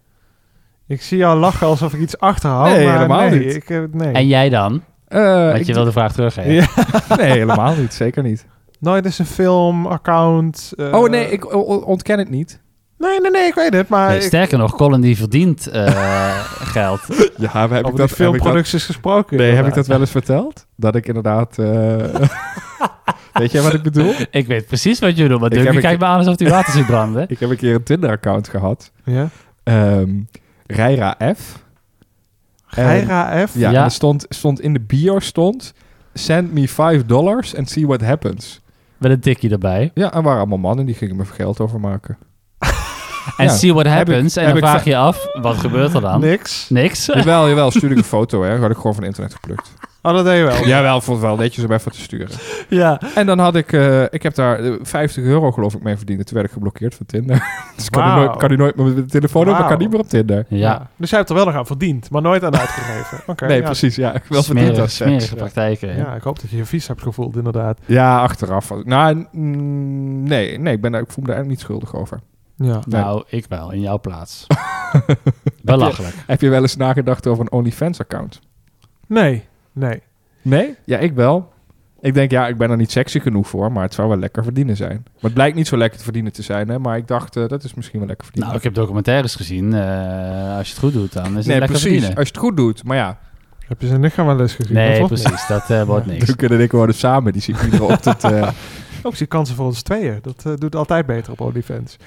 Ik 0.87 1.01
zie 1.01 1.17
jou 1.17 1.39
lachen 1.39 1.67
alsof 1.67 1.93
ik 1.93 1.99
iets 1.99 2.19
achterhoud, 2.19 2.69
Nee, 2.69 2.85
maar 2.85 2.95
helemaal 2.95 3.29
nee, 3.29 3.39
niet. 3.45 3.55
Ik, 3.55 3.69
eh, 3.69 3.81
nee. 3.91 4.11
En 4.13 4.27
jij 4.27 4.49
dan? 4.49 4.83
Eh, 5.07 5.51
Want 5.51 5.65
je 5.65 5.73
wil 5.73 5.83
de 5.83 5.91
vraag 5.91 6.13
teruggeven. 6.13 6.53
Ja. 6.53 6.67
Nee, 7.17 7.31
helemaal 7.31 7.75
niet. 7.75 7.93
Zeker 7.93 8.23
niet. 8.23 8.45
Nooit 8.79 9.05
eens 9.05 9.19
een 9.19 9.25
film, 9.25 9.85
account. 9.87 10.73
eh, 10.77 10.93
oh 10.93 11.09
nee, 11.09 11.31
ik 11.31 11.53
ontken 11.87 12.19
het 12.19 12.29
niet. 12.29 12.61
Nee, 12.99 13.19
nee, 13.21 13.31
nee, 13.31 13.47
ik 13.47 13.53
weet 13.53 13.73
het, 13.73 13.87
maar... 13.87 14.07
Nee, 14.09 14.17
ik- 14.17 14.23
sterker 14.23 14.57
nog, 14.57 14.75
Colin 14.75 15.01
die 15.01 15.17
verdient 15.17 15.67
eh, 15.67 15.85
geld. 16.75 16.99
Ja, 17.37 17.69
heb 17.69 17.85
over 17.85 17.97
die 17.99 18.07
filmproducties 18.07 18.85
gesproken. 18.85 19.37
Nee, 19.37 19.51
heb 19.51 19.67
ik 19.67 19.73
dat 19.73 19.87
wel 19.87 19.99
eens 19.99 20.11
verteld? 20.11 20.65
Dat 20.75 20.95
ik 20.95 21.07
inderdaad... 21.07 21.57
eh, 21.59 21.95
Weet 23.33 23.51
jij 23.51 23.61
wat 23.61 23.73
ik 23.73 23.81
bedoel? 23.81 24.13
Ik 24.31 24.47
weet 24.47 24.65
precies 24.67 24.99
wat 24.99 25.17
je 25.17 25.23
bedoelt, 25.23 25.41
maar 25.41 25.51
Ik 25.51 25.57
Duncan 25.63 25.81
kijkt 25.81 25.99
me 25.99 26.05
aan 26.05 26.17
alsof 26.17 26.39
hij 26.39 26.49
water 26.49 26.73
ziet 26.73 26.85
branden. 26.85 27.25
Ik 27.29 27.39
heb 27.39 27.49
een 27.49 27.57
keer 27.57 27.75
een 27.75 27.83
Tinder-account 27.83 28.47
gehad. 28.47 28.91
Ja? 29.03 29.29
Ehm 29.63 30.09
Reira 30.65 31.17
F. 31.35 31.63
Geira 32.65 33.47
F? 33.47 33.53
Ja, 33.53 33.69
Ja. 33.71 33.77
en 33.79 33.83
er 33.83 33.91
stond, 33.91 34.25
stond 34.29 34.61
in 34.61 34.73
de 34.73 34.79
bio 34.79 35.19
stond... 35.19 35.73
Send 36.13 36.53
me 36.53 36.67
5 36.67 37.05
dollars 37.05 37.55
and 37.55 37.69
see 37.69 37.85
what 37.87 38.01
happens. 38.01 38.61
Met 38.97 39.11
een 39.11 39.19
tikje 39.19 39.49
erbij. 39.49 39.91
Ja, 39.93 40.13
en 40.13 40.23
waren 40.23 40.39
allemaal 40.39 40.57
mannen 40.57 40.85
die 40.85 40.95
gingen 40.95 41.15
me 41.15 41.25
geld 41.25 41.59
overmaken. 41.59 42.17
En 43.37 43.45
Ja. 43.45 43.51
see 43.51 43.73
what 43.73 43.85
happens. 43.87 44.37
ik- 44.37 44.43
en 44.43 44.49
dan 44.49 44.57
vraag 44.57 44.83
je 44.83 44.97
af, 44.97 45.27
wat 45.41 45.57
gebeurt 45.57 45.93
er 45.93 46.01
dan? 46.01 46.19
Niks. 46.19 46.69
Niks. 46.69 47.05
jawel, 47.13 47.47
jawel, 47.49 47.71
stuurde 47.71 47.95
ik 47.95 48.01
een 48.01 48.07
foto, 48.07 48.43
hè. 48.43 48.57
Had 48.57 48.69
ik 48.69 48.75
gewoon 48.75 48.95
van 48.95 49.03
internet 49.03 49.33
geplukt. 49.33 49.71
Oh, 50.01 50.13
dat 50.13 50.25
deed 50.25 50.37
je 50.37 50.43
wel. 50.43 50.65
Jawel, 50.67 50.95
het 51.05 51.19
wel 51.19 51.35
netjes 51.35 51.65
om 51.65 51.71
even 51.71 51.91
te 51.91 51.99
sturen. 52.01 52.35
Ja. 52.69 53.01
En 53.15 53.25
dan 53.25 53.39
had 53.39 53.55
ik, 53.55 53.73
eh, 53.73 54.03
ik 54.03 54.23
heb 54.23 54.35
daar 54.35 54.59
eh, 54.59 54.73
50 54.81 55.23
euro 55.23 55.51
geloof 55.51 55.73
ik 55.73 55.83
mee 55.83 55.97
verdiend. 55.97 56.25
Toen 56.25 56.35
werd 56.35 56.47
ik 56.47 56.53
geblokkeerd 56.53 56.95
van 56.95 57.05
Tinder. 57.05 57.35
dus 57.75 57.85
ik 57.85 57.91
kan, 57.91 58.03
nu 58.09 58.15
nooit, 58.25 58.37
kan 58.37 58.49
nu 58.49 58.55
nooit 58.55 58.75
meer 58.75 58.85
met 58.85 58.95
de 58.95 59.05
telefoon 59.05 59.49
op, 59.49 59.57
maar 59.59 59.67
kan 59.67 59.77
niet 59.77 59.89
meer 59.89 59.99
op 59.99 60.09
Tinder. 60.09 60.45
Ja. 60.47 60.87
Dus 60.95 61.09
jij 61.09 61.17
hebt 61.17 61.29
er 61.31 61.35
wel 61.37 61.45
nog 61.45 61.55
aan 61.55 61.65
verdiend, 61.65 62.09
maar 62.09 62.21
nooit 62.21 62.43
aan 62.43 62.57
uitgegeven. 62.57 63.19
Oké. 63.27 63.45
nee, 63.47 63.57
ja. 63.59 63.63
precies. 63.65 63.95
Ja, 63.95 64.13
ik 64.13 64.23
wil 64.29 64.43
verdiend 64.43 64.79
als 64.79 64.95
seks. 64.95 65.09
smerige 65.09 65.35
praktijken. 65.35 65.95
Ja, 65.97 66.13
ik 66.15 66.21
hoop 66.23 66.41
dat 66.41 66.49
je 66.49 66.57
je 66.57 66.65
vies 66.65 66.87
hebt 66.87 67.01
gevoeld, 67.01 67.35
inderdaad. 67.35 67.77
Ja, 67.85 68.21
achteraf. 68.21 68.71
Nou, 68.83 69.25
nee, 69.31 70.59
nee 70.59 70.73
ik, 70.73 70.81
ben, 70.81 70.91
daar- 70.91 71.01
ik 71.01 71.11
voel 71.11 71.23
me 71.23 71.29
daar 71.29 71.35
eigenlijk 71.37 71.47
niet 71.49 71.59
schuldig 71.59 71.95
over. 71.95 72.19
Ja. 72.61 72.79
Nou, 72.87 73.23
ik 73.27 73.45
wel, 73.49 73.71
in 73.71 73.81
jouw 73.81 73.99
plaats. 73.99 74.47
Belachelijk. 75.63 76.15
Heb 76.27 76.41
je 76.41 76.49
wel 76.49 76.61
eens 76.61 76.75
nagedacht 76.75 77.27
over 77.27 77.43
een 77.43 77.51
OnlyFans-account? 77.51 78.39
Nee, 79.07 79.43
nee. 79.73 80.01
Nee? 80.41 80.75
Ja, 80.83 80.97
ik 80.97 81.13
wel. 81.13 81.51
Ik 82.01 82.13
denk, 82.13 82.31
ja, 82.31 82.47
ik 82.47 82.57
ben 82.57 82.69
er 82.69 82.77
niet 82.77 82.91
sexy 82.91 83.19
genoeg 83.19 83.47
voor, 83.47 83.71
maar 83.71 83.83
het 83.83 83.93
zou 83.93 84.07
wel 84.09 84.17
lekker 84.17 84.43
verdienen 84.43 84.75
zijn. 84.75 85.01
Maar 85.05 85.21
het 85.21 85.33
blijkt 85.33 85.55
niet 85.55 85.67
zo 85.67 85.77
lekker 85.77 85.97
te 85.97 86.03
verdienen 86.03 86.31
te 86.31 86.41
zijn, 86.41 86.69
hè. 86.69 86.79
Maar 86.79 86.97
ik 86.97 87.07
dacht, 87.07 87.35
eh, 87.35 87.47
dat 87.47 87.63
is 87.63 87.73
misschien 87.73 87.99
wel 87.99 88.07
lekker 88.07 88.25
verdienen. 88.25 88.51
Nou, 88.53 88.63
ik 88.65 88.69
heb 88.73 88.81
documentaires 88.81 89.35
gezien. 89.35 89.73
eh, 89.73 90.57
als 90.57 90.67
je 90.67 90.73
het 90.73 90.83
goed 90.83 90.93
doet, 90.93 91.13
dan 91.13 91.23
is 91.25 91.35
het 91.35 91.45
nee, 91.45 91.59
lekker 91.59 91.65
precies. 91.67 91.81
verdienen. 91.83 92.15
Als 92.17 92.27
je 92.27 92.33
het 92.33 92.41
goed 92.43 92.57
doet. 92.57 92.83
Maar 92.83 92.97
ja, 92.97 93.19
Heb 93.67 93.81
je 93.81 93.87
zijn 93.87 94.01
lichaam 94.01 94.25
wel 94.25 94.39
eens 94.39 94.53
gezien? 94.55 94.73
Nee, 94.73 94.99
Dat 94.99 95.07
precies. 95.07 95.47
Dat 95.47 95.69
eh, 95.69 95.83
wordt 95.83 96.05
niks. 96.05 96.25
dan 96.25 96.35
kunnen 96.35 96.59
ik 96.59 96.71
worden 96.71 96.95
samen. 96.95 97.33
Die 97.33 97.41
zie 97.41 97.53
ik 97.55 97.63
iedere 97.63 97.83
ochtend... 97.83 98.23
eh, 98.23 98.31
niet. 98.41 98.53
Ook 99.03 99.15
zie 99.15 99.27
kansen 99.27 99.55
voor 99.55 99.65
ons 99.65 99.81
tweeën. 99.81 100.19
Dat 100.21 100.43
eh, 100.45 100.53
doet 100.55 100.75
altijd 100.75 101.05
beter 101.05 101.31
op 101.31 101.41
OnlyFans. 101.41 101.97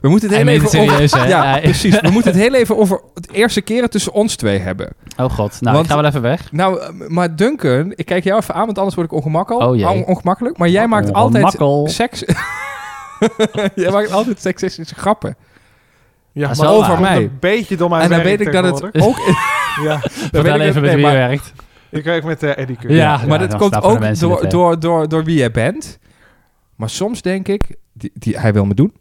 We 0.00 0.08
moeten 0.08 0.28
het 0.28 0.38
heel 0.38 0.46
even 0.46 0.68
serieus, 0.68 1.14
over... 1.14 1.26
hè? 1.26 1.28
Ja, 1.36 1.58
precies. 1.60 2.00
We 2.00 2.10
moeten 2.16 2.32
het 2.32 2.40
heel 2.40 2.54
even 2.54 2.76
over 2.76 3.00
het 3.14 3.32
eerste 3.32 3.60
keren 3.60 3.90
tussen 3.90 4.12
ons 4.12 4.36
twee 4.36 4.58
hebben. 4.58 4.88
Oh 5.16 5.30
god, 5.30 5.60
nou, 5.60 5.74
Want- 5.74 5.86
ik 5.86 5.92
ga 5.92 5.96
wel 6.00 6.10
even 6.10 6.22
weg. 6.22 6.52
Nou, 6.52 6.80
eh, 6.80 6.88
maar 7.08 7.36
Duncan, 7.36 7.92
ik 7.96 8.06
kijk 8.06 8.24
jou 8.24 8.38
even 8.40 8.54
aan, 8.54 8.64
want 8.66 8.76
anders 8.78 8.96
word 8.96 9.06
ik 9.06 9.16
ongemakkelijk. 9.16 9.66
Oh, 9.66 9.76
jee. 9.76 9.88
On- 9.88 10.04
ongemakkelijk. 10.04 10.58
Maar 10.58 10.68
jij 10.68 10.86
maakt 10.86 11.12
altijd 11.12 11.56
seks... 11.84 12.24
jij 13.74 13.90
maakt 13.90 14.12
altijd 14.12 14.40
seksistische 14.40 14.94
grappen. 14.94 15.36
Ja, 16.32 16.48
Ah, 16.48 16.56
maar 16.56 16.66
zo 16.66 16.74
over 16.74 17.00
mij. 17.00 17.16
Een 17.16 17.36
beetje 17.40 17.76
door 17.76 17.88
mijn 17.90 18.02
en 18.02 18.10
dan 18.10 18.22
weet 18.22 18.40
ik 18.40 18.52
dat 18.52 18.64
het 18.64 19.02
ook... 19.02 19.16
Ja, 19.82 19.88
dan 19.88 20.00
Vertel 20.10 20.42
weet 20.42 20.54
ik 20.54 20.60
even 20.60 20.82
met 20.82 20.94
wie 20.94 21.06
je 21.06 21.12
werkt. 21.12 21.52
ik 21.90 22.04
werk 22.04 22.24
met 22.24 22.42
uh, 22.42 22.58
Eddie 22.58 22.76
Keur. 22.76 22.90
Ja. 22.92 23.20
maar 23.26 23.38
dat 23.38 23.56
komt 23.56 23.82
ook 23.82 24.18
door, 24.18 24.48
door, 24.48 24.80
door, 24.80 25.08
door 25.08 25.24
wie 25.24 25.36
jij 25.36 25.50
bent. 25.50 25.98
Maar 26.76 26.90
soms 26.90 27.22
denk 27.22 27.48
ik, 27.48 27.62
die, 27.92 28.10
die, 28.14 28.38
hij 28.38 28.52
wil 28.52 28.64
me 28.64 28.74
doen. 28.74 28.92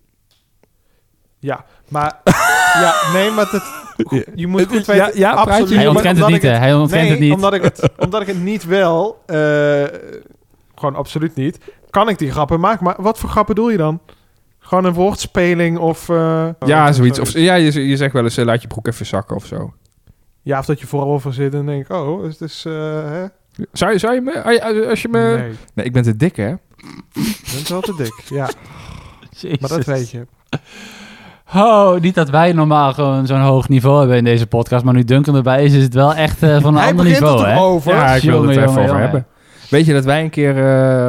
Ja, 1.40 1.66
maar... 1.88 2.20
ja, 2.84 2.94
nee, 3.14 3.32
maar 3.32 3.48
het, 3.52 3.64
je 4.36 4.48
moet 4.48 4.60
Het 4.60 4.70
goed 4.70 4.80
is- 4.80 4.86
weten... 4.86 5.06
ja, 5.06 5.12
ja, 5.14 5.32
absoluut. 5.32 5.70
Hij 5.70 5.88
ontkent 5.88 6.18
het 6.20 6.28
niet, 6.28 6.42
hè? 6.42 6.50
Hij 6.50 6.74
ontkent 6.74 7.02
nee, 7.02 7.10
het 7.12 7.20
niet. 7.20 7.34
Omdat 7.34 7.54
ik 7.54 7.62
het, 7.64 7.90
omdat 7.98 8.22
ik 8.22 8.28
het 8.28 8.42
niet 8.42 8.66
wil, 8.66 9.22
eh, 9.26 9.84
gewoon 10.76 10.96
absoluut 10.96 11.36
niet, 11.36 11.60
kan 11.90 12.10
ik 12.10 12.18
die 12.18 12.32
grappen 12.32 12.60
maken. 12.60 12.84
Maar 12.86 12.96
wat 13.00 13.20
voor 13.20 13.30
grappen 13.30 13.56
doe 13.56 13.72
je 13.72 13.78
dan? 13.78 14.00
Gewoon 14.60 14.86
een 14.86 14.94
woordspeling 14.94 15.78
of... 15.78 16.10
eh, 16.10 16.48
ja, 16.66 16.92
zoiets. 16.92 17.20
Of, 17.20 17.32
ja, 17.34 17.54
je, 17.56 17.88
je 17.88 17.98
zegt 17.98 18.14
wel 18.14 18.24
eens, 18.24 18.38
eh, 18.38 18.46
laat 18.46 18.62
je 18.62 18.68
broek 18.68 18.88
even 18.88 19.06
zakken 19.06 19.36
of 19.36 19.46
zo. 19.46 19.74
Ja, 20.42 20.60
of 20.60 20.66
dat 20.66 20.80
je 20.80 20.88
voorover 20.88 21.34
zit 21.34 21.54
en 21.54 21.66
denk 21.66 21.82
ik, 21.86 21.92
oh, 21.96 22.26
is 22.26 22.38
dus... 22.38 22.66
eh 22.66 22.74
hè? 23.12 23.26
Zou 23.72 23.92
je, 23.92 23.98
zou 23.98 24.14
je 24.14 24.22
me... 24.22 24.44
als 24.44 24.56
je- 24.56 24.88
Als 24.90 25.02
je 25.02 25.08
me 25.08 25.20
nee. 25.38 25.52
Nee, 25.74 25.86
ik 25.86 25.94
ben 25.94 26.04
te 26.04 26.16
dik, 26.16 26.36
hè? 26.36 26.48
je 26.48 26.58
bent 27.54 27.68
wel 27.68 27.82
te 27.82 27.94
dik. 27.98 28.22
Ja, 28.30 28.50
maar 29.60 29.70
dat 29.70 29.86
weet 29.86 30.10
je. 30.10 30.28
Oh, 31.56 32.00
niet 32.00 32.16
dat 32.16 32.30
wij 32.30 32.54
normaal 32.54 32.94
gewoon 32.94 33.26
zo'n 33.28 33.40
hoog 33.42 33.70
niveau 33.70 34.00
hebben 34.00 34.18
in 34.18 34.24
deze 34.24 34.48
podcast, 34.48 34.84
maar 34.84 34.94
nu 34.94 35.04
Duncan 35.04 35.36
erbij 35.36 35.64
is, 35.64 35.74
is 35.74 35.84
het 35.84 35.94
wel 35.94 36.14
echt 36.16 36.44
eh, 36.44 36.62
van 36.62 36.74
een 36.74 36.80
Hij 36.82 36.90
ander 36.90 37.06
niveau, 37.06 37.46
hè? 37.46 37.54
toch 37.56 37.64
over? 37.64 37.94
Ja, 37.94 38.08
ik 38.16 38.22
wil 38.22 38.32
Jongen, 38.34 38.48
het 38.50 38.58
er 38.58 38.64
even 38.64 38.74
jongen, 38.76 38.90
over 38.90 38.96
jongen. 38.96 39.02
hebben. 39.02 39.26
Weet 39.70 39.86
je 39.86 39.94
dat 39.94 40.06
wij 40.06 40.22
een 40.24 40.30
keer 40.30 40.58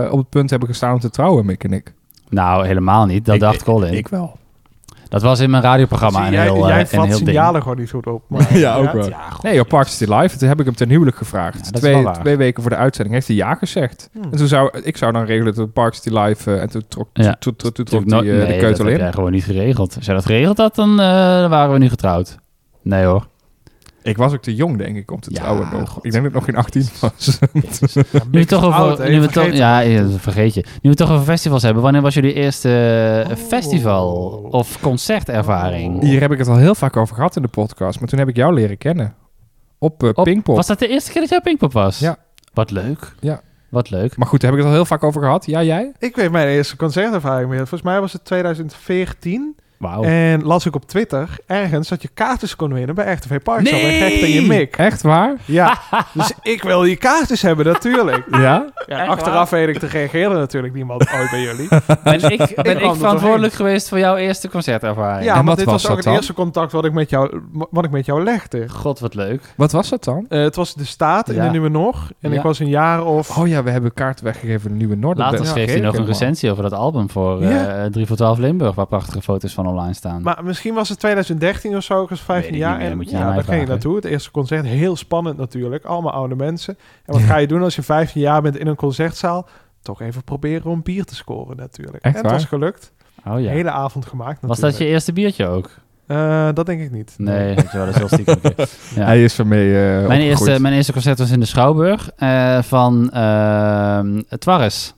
eh, 0.05 0.13
op 0.13 0.19
het 0.19 0.29
punt 0.29 0.51
hebben 0.51 0.69
gestaan 0.69 0.93
om 0.95 1.01
te 1.01 1.11
trouwen, 1.11 1.47
Mick 1.47 1.65
en 1.65 1.73
ik? 1.73 1.93
Nou, 2.29 2.67
helemaal 2.67 3.07
niet. 3.07 3.25
Dat 3.25 3.35
Ik- 3.35 3.41
dacht 3.41 3.63
Colin. 3.65 3.93
Ik 3.95 4.09
wel. 4.09 4.37
Dat 5.09 5.23
was 5.23 5.41
in 5.41 5.51
mijn 5.51 5.63
radioprogramma 5.63 6.19
Zie, 6.19 6.27
een 6.27 6.33
jij 6.33 6.43
heel, 6.43 6.63
eh, 6.63 6.69
jij 6.69 6.81
een 6.81 6.87
vat 6.87 7.05
heel 7.07 7.17
ding. 7.17 7.29
signalen 7.29 7.63
gewoon 7.63 7.77
niet 7.79 7.91
goed 7.91 8.07
op. 8.07 8.23
Maar, 8.29 8.57
Ja, 8.59 8.77
ook 8.77 8.93
wel. 8.93 9.09
Ja. 9.09 9.19
Nee, 9.43 9.61
op 9.61 9.69
Park 9.69 9.87
City 9.89 10.13
Live. 10.13 10.37
Toen 10.39 10.49
heb 10.49 10.59
ik 10.59 10.65
hem 10.67 10.75
ten 10.75 10.89
huwelijk 10.89 11.17
gevraagd. 11.17 11.65
Ja, 11.65 11.71
dat 11.71 11.81
twee, 11.81 12.07
twee 12.23 12.37
weken 12.37 12.63
voor 12.63 12.71
de 12.71 12.77
uitzending 12.77 13.15
heeft 13.15 13.27
hij 13.27 13.37
ja 13.37 13.55
gezegd. 13.55 14.09
Hmm. 14.13 14.23
En 14.23 14.31
toen 14.39 14.47
zou 14.49 14.79
ik 14.83 14.97
zou 14.97 15.13
dan 15.13 15.25
regelen 15.25 15.55
dat 15.55 15.73
Park 15.73 15.95
City 15.95 16.19
Live 16.19 16.55
eh, 16.55 16.61
en 16.63 16.71
toen 16.71 16.83
trok, 16.89 17.09
Ja. 17.13 17.37
toen, 17.39 17.57
toen, 17.57 17.73
toen 17.73 17.85
trok 17.85 18.05
nooit- 18.05 18.29
eh, 18.29 18.39
de 18.47 18.47
keutel 18.47 18.69
dat 18.69 18.79
heb 18.79 18.89
in. 18.89 18.99
jij 18.99 19.13
gewoon 19.13 19.33
niet 19.33 19.45
geregeld. 19.45 19.97
Als 19.97 20.05
jij 20.07 20.15
dat 20.15 20.25
geregeld 20.27 20.59
had, 20.59 20.75
dan, 20.75 21.01
eh, 21.01 21.41
dan 21.41 21.51
waren 21.51 21.73
we 21.73 21.79
nu 21.79 21.89
getrouwd. 21.89 22.37
Nee 22.83 23.05
hoor. 23.05 23.27
Ik 24.09 24.17
was 24.17 24.33
ook 24.33 24.43
te 24.43 24.55
jong, 24.55 24.79
denk 24.79 24.97
ik, 24.97 25.11
om 25.11 25.21
te 25.21 25.31
Ja, 25.33 25.37
trouwen 25.41 25.69
nog. 25.73 25.89
God. 25.91 26.05
Ik 26.05 26.13
denk 26.13 26.25
dat 26.25 26.33
ik 26.33 26.39
nog 26.39 26.45
geen 26.45 26.57
18 26.57 26.87
was. 27.01 27.39
Ja, 28.13 28.21
Nu 28.31 28.39
we 28.41 28.45
toch 28.47 28.65
over, 28.65 28.79
oud, 28.81 29.09
nu 29.09 29.21
we 29.21 29.27
toch, 29.29 29.53
ja, 29.53 29.83
vergeet 30.19 30.55
je. 30.55 30.65
Nu 30.83 30.91
we 30.91 30.97
toch 30.97 31.11
over 31.11 31.25
festivals 31.25 31.63
hebben, 31.63 31.83
wanneer 31.83 32.03
was 32.03 32.15
jullie 32.15 32.33
eerste 32.33 32.69
eh, 33.25 33.31
Oh. 33.31 33.37
festival 33.37 34.17
of 34.51 34.81
concertervaring? 34.81 36.01
Hier 36.03 36.21
heb 36.21 36.33
ik 36.33 36.39
het 36.39 36.49
al 36.49 36.57
heel 36.57 36.75
vaak 36.75 36.97
over 36.97 37.15
gehad 37.15 37.37
in 37.37 37.43
de 37.43 37.49
podcast. 37.49 38.01
Maar 38.01 38.09
toen 38.09 38.19
heb 38.19 38.29
ik 38.29 38.37
jou 38.37 38.55
leren 38.55 38.79
kennen. 38.79 39.15
Op 39.79 40.03
uh, 40.03 40.11
Op- 40.15 40.25
Pinkpop. 40.25 40.57
Was 40.57 40.67
dat 40.67 40.79
de 40.79 40.89
eerste 40.89 41.13
keer 41.13 41.21
dat 41.21 41.31
jij 41.31 41.41
Pinkpop 41.41 41.73
was? 41.73 41.99
Ja. 41.99 42.17
Wat 42.53 42.71
leuk. 42.71 43.15
Ja. 43.21 43.41
Wat 43.69 43.91
leuk. 43.91 44.17
Maar 44.17 44.27
goed, 44.27 44.41
daar 44.41 44.51
heb 44.51 44.59
ik 44.59 44.65
het 44.65 44.75
al 44.75 44.79
heel 44.81 44.89
vaak 44.89 45.03
over 45.05 45.23
gehad. 45.23 45.47
Ja, 45.47 45.63
jij? 45.63 45.93
Ik 45.99 46.17
weet 46.17 46.31
mijn 46.31 46.49
eerste 46.49 46.77
concertervaring 46.77 47.49
meer. 47.49 47.59
Volgens 47.59 47.83
mij 47.83 48.01
was 48.01 48.13
het 48.13 48.25
2014. 48.25 49.57
Wauw. 49.79 50.03
En 50.03 50.43
las 50.45 50.67
ik 50.67 50.75
op 50.75 50.87
Twitter 50.89 51.29
ergens 51.47 51.89
dat 51.89 52.03
je 52.03 52.09
kaartjes 52.15 52.57
kon 52.57 52.73
winnen 52.73 52.95
bij 52.95 53.13
RTV 53.13 53.43
Park. 53.43 53.63
Nee! 53.63 53.73
Bij 53.73 53.99
Gecht 54.11 54.23
en 54.23 54.31
je 54.31 54.43
Mik. 54.43 54.77
Echt 54.77 55.03
waar? 55.03 55.35
Ja, 55.45 55.79
dus 56.15 56.33
ik 56.43 56.63
wil 56.63 56.81
die 56.81 56.97
kaartjes 56.97 57.43
hebben, 57.43 57.67
natuurlijk. 57.67 58.25
Ja? 58.39 58.67
Ja, 58.87 59.07
achteraf 59.07 59.51
weet 59.51 59.69
ik, 59.69 59.79
te 59.79 59.87
reageerde 59.87 60.35
natuurlijk 60.35 60.75
niemand 60.75 61.01
ooit 61.15 61.31
bij 61.31 61.41
jullie. 61.41 61.69
Ben 62.03 62.31
ik, 62.31 62.53
ben 62.63 62.77
ik 62.77 62.83
er 62.83 62.97
verantwoordelijk 62.97 63.53
geweest 63.53 63.89
voor 63.89 63.99
jouw 63.99 64.17
eerste 64.17 64.49
concertervaring? 64.49 65.25
Ja, 65.25 65.37
En 65.37 65.45
maar 65.45 65.57
dit 65.57 65.65
was 65.65 65.83
was, 65.83 65.91
ook 65.91 65.97
het 65.97 66.05
dan? 66.05 66.15
eerste 66.15 66.33
contact 66.33 66.73
wat 66.73 66.85
ik 66.85 66.93
met 66.93 67.11
jou, 67.11 67.41
wat 67.71 67.85
ik 67.85 67.91
met 67.91 68.07
jou 68.07 68.25
legde. 68.25 68.69
God, 68.69 68.99
wat 68.99 69.15
leuk. 69.15 69.43
Wat 69.57 69.73
was 69.73 69.89
dat 69.89 70.05
dan? 70.05 70.27
Eh, 70.29 70.41
het 70.43 70.57
was 70.57 70.75
de 70.75 70.85
Staat 70.85 71.29
in 71.29 71.35
Ja. 71.35 71.45
de 71.45 71.51
Nieuwe 71.51 71.69
Nog. 71.69 72.11
En 72.21 72.31
Ja. 72.31 72.37
ik 72.37 72.43
was 72.43 72.59
een 72.59 72.69
jaar 72.69 73.05
of... 73.05 73.39
Oh 73.39 73.49
ja, 73.49 73.63
we 73.63 73.71
hebben 73.71 73.95
kaarten 73.95 74.25
weggegeven 74.25 74.61
voor 74.61 74.71
de 74.71 74.77
Nieuwe 74.77 74.97
Noord. 74.97 75.19
Later 75.19 75.47
schreef 75.47 75.71
hij 75.71 75.81
nog 75.81 75.97
een 75.97 76.07
recensie 76.07 76.51
over 76.51 76.63
dat 76.63 76.73
album 76.73 77.11
voor 77.11 77.43
eh 77.43 77.51
Ja. 77.51 77.89
3 77.91 78.07
voor 78.07 78.17
12 78.17 78.39
Limburg, 78.39 78.75
waar 78.75 78.87
prachtige 78.87 79.23
foto's 79.23 79.55
van 79.55 79.67
online 79.69 79.93
staan. 79.95 80.23
Maar 80.23 80.45
misschien 80.45 80.75
was 80.75 80.89
het 80.89 80.99
2013 80.99 81.77
of 81.77 81.83
zo, 81.83 82.03
ik 82.03 82.09
was 82.09 82.21
15 82.21 82.45
Weet 82.53 82.61
ik 82.61 82.67
jaar. 82.67 82.79
meer, 82.79 82.91
en 82.91 82.97
moet 82.97 83.11
je 83.11 83.17
ja, 83.17 83.19
daar 83.19 83.31
ging 83.33 83.39
ik 83.43 83.45
vragen. 83.51 83.69
naartoe. 83.69 83.95
Het 83.97 84.05
eerste 84.05 84.31
concert, 84.31 84.67
heel 84.67 84.97
spannend 84.97 85.37
natuurlijk. 85.37 85.85
Allemaal 85.85 86.13
oude 86.13 86.35
mensen. 86.35 86.79
En 87.05 87.13
wat 87.13 87.23
ga 87.23 87.37
je 87.37 87.47
doen 87.47 87.63
als 87.63 87.77
je 87.77 87.83
15 87.83 88.21
jaar 88.21 88.43
bent 88.43 88.57
in 88.57 88.67
een 88.67 88.77
concertzaal? 88.77 89.49
Toch 89.83 90.01
even 90.01 90.23
proberen 90.25 90.71
om 90.71 90.83
bier 90.83 91.05
te 91.05 91.15
scoren 91.15 91.57
natuurlijk. 91.57 92.05
Echt 92.05 92.17
en 92.17 92.23
het 92.23 92.31
was 92.31 92.45
gelukt. 92.45 92.93
oh 93.27 93.41
ja. 93.41 93.51
Hele 93.51 93.71
avond 93.71 94.07
gemaakt 94.07 94.39
Was 94.41 94.49
natuurlijk. 94.49 94.79
dat 94.79 94.87
je 94.87 94.93
eerste 94.93 95.13
biertje 95.13 95.47
ook? 95.47 95.71
Eh, 96.07 96.49
dat 96.55 96.67
denk 96.67 96.81
ik 96.81 96.91
niet. 96.91 97.15
Nee, 97.17 97.55
weet 97.55 97.71
je 97.73 97.77
wel, 97.77 97.87
dat 97.87 97.95
is 97.95 98.01
heel 98.01 98.09
stiekem. 98.09 98.39
Ja. 98.95 99.05
Hij 99.05 99.25
is 99.25 99.39
ermee 99.39 99.99
eh 100.01 100.07
Mijn 100.07 100.21
eerste, 100.21 100.61
mijn 100.61 100.75
eerste 100.75 100.93
concert 100.93 101.19
was 101.19 101.31
in 101.31 101.41
de 101.41 101.47
Schouwburg 101.47 102.11
eh, 102.17 102.63
van 102.63 103.11
ehm 103.11 104.21
Twarres. 104.39 104.95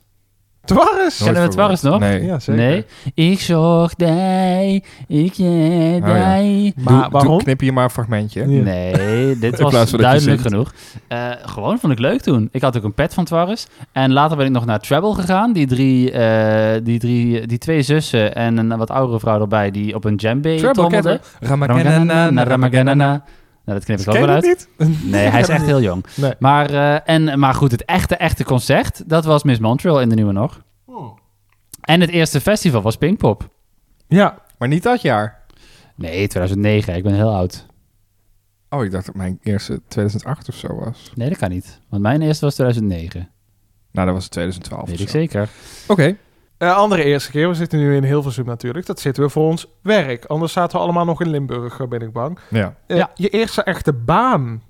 Twarres! 0.75 1.23
Kennen 1.23 1.41
we 1.43 1.47
Twarres 1.49 1.79
verwacht. 1.79 2.01
nog? 2.01 2.09
Nee. 2.09 2.23
Ja, 2.25 2.39
zeker. 2.39 2.61
Nee. 2.61 2.85
Ik 3.31 3.39
zocht 3.39 3.97
die, 3.99 4.83
ik 5.07 5.33
je 5.33 5.99
Oh, 6.03 6.07
ja. 6.07 6.37
die. 6.39 6.73
Maar 6.77 6.93
Doe- 6.93 7.01
doe- 7.01 7.09
waarom? 7.11 7.37
knip 7.37 7.59
hier 7.59 7.73
maar 7.73 7.83
een 7.83 7.89
fragmentje. 7.89 8.49
Ja. 8.49 8.61
Nee, 8.63 9.39
dit 9.39 9.59
was 9.61 9.89
je 9.91 9.97
duidelijk 9.97 10.41
genoeg. 10.41 10.73
Eh, 11.07 11.29
gewoon 11.45 11.79
vond 11.79 11.93
ik 11.93 11.99
leuk 11.99 12.21
toen. 12.21 12.49
Ik 12.51 12.61
had 12.61 12.77
ook 12.77 12.83
een 12.83 12.93
pet 12.93 13.13
van 13.13 13.25
Twarres. 13.25 13.67
En 13.91 14.11
later 14.13 14.37
ben 14.37 14.45
ik 14.45 14.51
nog 14.51 14.65
naar 14.65 14.79
Treble 14.79 15.13
gegaan. 15.13 15.53
Die, 15.53 15.67
drie, 15.67 16.11
eh, 16.11 16.81
die, 16.83 16.99
drie, 16.99 17.45
die 17.47 17.57
twee 17.57 17.81
zussen 17.81 18.35
en 18.35 18.57
een 18.57 18.77
wat 18.77 18.89
oudere 18.91 19.19
vrouw 19.19 19.41
erbij 19.41 19.71
die 19.71 19.95
op 19.95 20.03
een 20.05 20.15
djembe 20.17 20.55
Treble 20.55 20.73
trommelden. 20.73 21.19
Ramaganana, 21.39 22.43
Ramaganana. 22.43 23.23
Nou, 23.65 23.77
dat 23.77 23.83
knip 23.85 23.99
ik 23.99 24.07
ook 24.07 24.13
wel 24.17 24.27
uit. 24.27 24.43
niet? 24.43 24.67
Nee, 25.11 25.27
hij 25.27 25.41
is 25.41 25.49
echt 25.49 25.65
heel 25.65 25.81
jong. 25.81 26.05
Nee. 26.15 26.33
Maar, 26.39 26.69
eh, 26.69 27.15
en, 27.15 27.39
maar 27.39 27.53
goed, 27.53 27.71
het 27.71 27.85
echte, 27.85 28.15
echte 28.15 28.43
concert, 28.43 29.09
dat 29.09 29.25
was 29.25 29.43
Miss 29.43 29.59
Montreal 29.59 30.01
in 30.01 30.09
de 30.09 30.15
Nieuwe 30.15 30.31
Nog. 30.31 30.61
En 31.81 32.01
het 32.01 32.09
eerste 32.09 32.41
festival 32.41 32.81
was 32.81 32.95
Pinkpop. 32.97 33.49
Ja, 34.07 34.37
Maar 34.57 34.67
niet 34.67 34.83
dat 34.83 35.01
jaar. 35.01 35.39
Nee, 35.95 36.27
2009. 36.27 36.95
Ik 36.95 37.03
ben 37.03 37.13
heel 37.13 37.35
oud. 37.35 37.65
Oh, 38.69 38.83
ik 38.83 38.91
dacht 38.91 39.05
dat 39.05 39.15
mijn 39.15 39.39
eerste 39.43 39.81
2008 39.87 40.49
of 40.49 40.55
zo 40.55 40.75
was. 40.75 41.11
Nee, 41.15 41.29
dat 41.29 41.37
kan 41.37 41.49
niet. 41.49 41.79
Want 41.89 42.01
mijn 42.01 42.21
eerste 42.21 42.45
was 42.45 42.53
2009. 42.53 43.29
Nou, 43.91 44.05
dat 44.05 44.15
was 44.15 44.23
het 44.23 44.33
2012 44.33 44.89
Weet 44.89 44.99
ik 44.99 45.09
zeker. 45.09 45.49
Oké. 45.87 46.15
Eh, 46.61 46.75
andere 46.75 47.03
eerste 47.03 47.31
keer. 47.31 47.47
We 47.47 47.53
zitten 47.53 47.79
nu 47.79 47.95
in 47.95 48.03
Hilversum 48.03 48.45
natuurlijk. 48.45 48.85
Dat 48.85 48.99
zitten 48.99 49.23
we 49.23 49.29
voor 49.29 49.45
ons 49.47 49.67
werk. 49.81 50.25
Anders 50.25 50.53
zaten 50.53 50.77
we 50.77 50.83
allemaal 50.83 51.05
nog 51.05 51.21
in 51.21 51.29
Limburg, 51.29 51.79
eh, 51.79 51.87
ben 51.87 52.01
ik 52.01 52.11
bang. 52.11 52.39
Ja. 52.49 52.75
Eh, 52.87 52.97
Ja. 52.97 53.11
Je 53.15 53.29
eerste 53.29 53.63
echte 53.63 53.93
baan. 53.93 54.61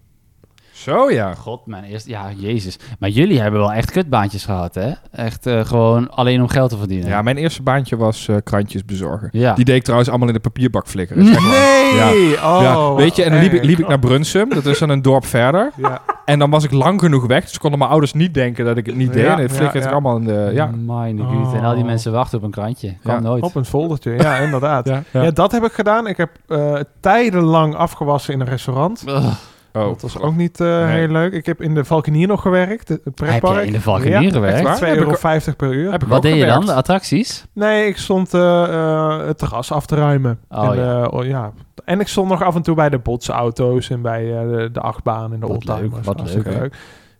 Zo 0.81 1.11
ja. 1.11 1.33
God, 1.35 1.65
mijn 1.65 1.83
eerste... 1.83 2.09
Ja, 2.09 2.29
jezus. 2.37 2.77
Maar 2.99 3.09
jullie 3.09 3.41
hebben 3.41 3.59
wel 3.59 3.71
echt 3.73 3.91
kutbaantjes 3.91 4.45
gehad, 4.45 4.75
hè? 4.75 4.91
Echt 5.11 5.45
eh, 5.45 5.65
gewoon 5.65 6.09
alleen 6.09 6.41
om 6.41 6.47
geld 6.47 6.69
te 6.69 6.77
verdienen. 6.77 7.07
Ja, 7.07 7.21
mijn 7.21 7.37
eerste 7.37 7.61
baantje 7.63 7.97
was 7.97 8.27
eh, 8.27 8.35
krantjes 8.43 8.85
bezorgen. 8.85 9.29
Ja. 9.31 9.53
Die 9.53 9.65
deed 9.65 9.75
ik 9.75 9.81
trouwens 9.83 10.09
allemaal 10.09 10.27
in 10.27 10.33
de 10.33 10.39
papierbak 10.39 10.87
flikkeren. 10.87 11.23
Nee! 11.23 12.33
Oh, 12.33 12.59
ja, 12.61 12.93
weet 12.93 13.15
je, 13.15 13.23
en 13.23 13.31
dan 13.31 13.39
liep, 13.41 13.53
ik- 13.53 13.63
liep 13.63 13.79
ik 13.79 13.87
naar 13.87 13.99
Brunsum, 13.99 14.49
dat 14.49 14.65
is 14.65 14.79
dan 14.79 14.89
een 14.89 15.01
dorp 15.01 15.25
verder. 15.25 15.71
Ja. 15.77 16.01
En 16.25 16.39
dan 16.39 16.49
was 16.49 16.63
ik 16.63 16.71
lang 16.71 16.99
genoeg 16.99 17.25
weg, 17.25 17.43
dus 17.43 17.57
konden 17.57 17.79
mijn 17.79 17.91
ouders 17.91 18.13
niet 18.13 18.33
denken 18.33 18.65
dat 18.65 18.77
ik 18.77 18.85
het 18.85 18.95
niet 18.95 19.13
deed. 19.13 19.23
Ja, 19.23 19.33
en 19.37 19.41
het 19.41 19.51
flikkerde 19.51 19.79
ja. 19.79 19.85
ik 19.85 19.91
allemaal 19.91 20.17
in 20.17 20.23
de... 20.23 20.49
Ja, 20.53 20.65
Mijn 20.85 21.19
god. 21.19 21.53
En 21.53 21.63
al 21.63 21.71
die 21.73 21.81
Oh. 21.81 21.87
mensen 21.89 22.11
wachten 22.11 22.37
op 22.37 22.43
een 22.43 22.51
krantje. 22.51 22.95
Kan 23.03 23.13
Ja, 23.13 23.19
nooit. 23.19 23.43
Op 23.43 23.55
een 23.55 23.65
foldertje, 23.65 24.11
ja, 24.11 24.35
inderdaad. 24.37 24.87
Ja, 24.89 25.03
ja. 25.11 25.31
dat 25.31 25.51
heb 25.51 25.63
ik 25.63 25.71
gedaan. 25.71 26.07
Ik 26.07 26.17
heb 26.17 26.29
eh, 26.47 26.73
tijdenlang 26.99 27.75
afgewassen 27.75 28.33
in 28.33 28.39
een 28.39 28.47
restaurant. 28.47 29.03
Ugh. 29.07 29.25
Oh, 29.73 29.87
dat 29.87 30.01
was 30.01 30.19
ook 30.19 30.35
niet 30.35 30.59
eh, 30.59 30.67
Nee. 30.67 30.97
heel 30.99 31.07
leuk. 31.07 31.33
Ik 31.33 31.45
heb 31.45 31.61
in 31.61 31.73
de 31.73 31.85
Valkenier 31.85 32.27
nog 32.27 32.41
gewerkt, 32.41 32.87
het 32.87 33.01
Heb 33.03 33.41
je 33.43 33.61
in 33.65 33.71
de 33.71 33.81
Valkenier 33.81 34.21
Ja, 34.21 34.29
gewerkt? 34.29 34.55
echt 34.55 34.63
waar? 34.63 34.75
2,50 34.77 34.79
Heb 34.79 34.97
ik 34.97 34.97
euro 34.99 35.53
per 35.57 35.73
uur. 35.73 35.91
heb 35.91 36.01
ik 36.03 36.07
Wat 36.07 36.21
deed 36.21 36.35
je 36.35 36.45
dan? 36.45 36.65
De 36.65 36.73
attracties? 36.73 37.45
Nee, 37.53 37.87
ik 37.87 37.97
stond 37.97 38.33
eh, 38.33 38.63
eh, 38.63 39.25
het 39.27 39.37
terras 39.37 39.71
af 39.71 39.85
te 39.85 39.95
ruimen. 39.95 40.39
Oh, 40.49 40.65
en, 40.65 40.75
ja. 40.75 41.01
eh, 41.03 41.07
oh, 41.13 41.25
ja. 41.25 41.51
en 41.85 41.99
ik 41.99 42.07
stond 42.07 42.29
nog 42.29 42.43
af 42.43 42.55
en 42.55 42.61
toe 42.61 42.75
bij 42.75 42.89
de 42.89 42.97
botsauto's 42.99 43.89
en 43.89 44.01
bij 44.01 44.37
eh, 44.37 44.49
de, 44.49 44.69
de 44.71 44.79
achtbaan 44.81 45.33
en 45.33 45.39
de 45.39 45.47
Wat 45.47 45.49
oldtimers. 45.49 45.81
leuk, 45.81 46.03
wat 46.05 46.33
leuk. 46.45 46.75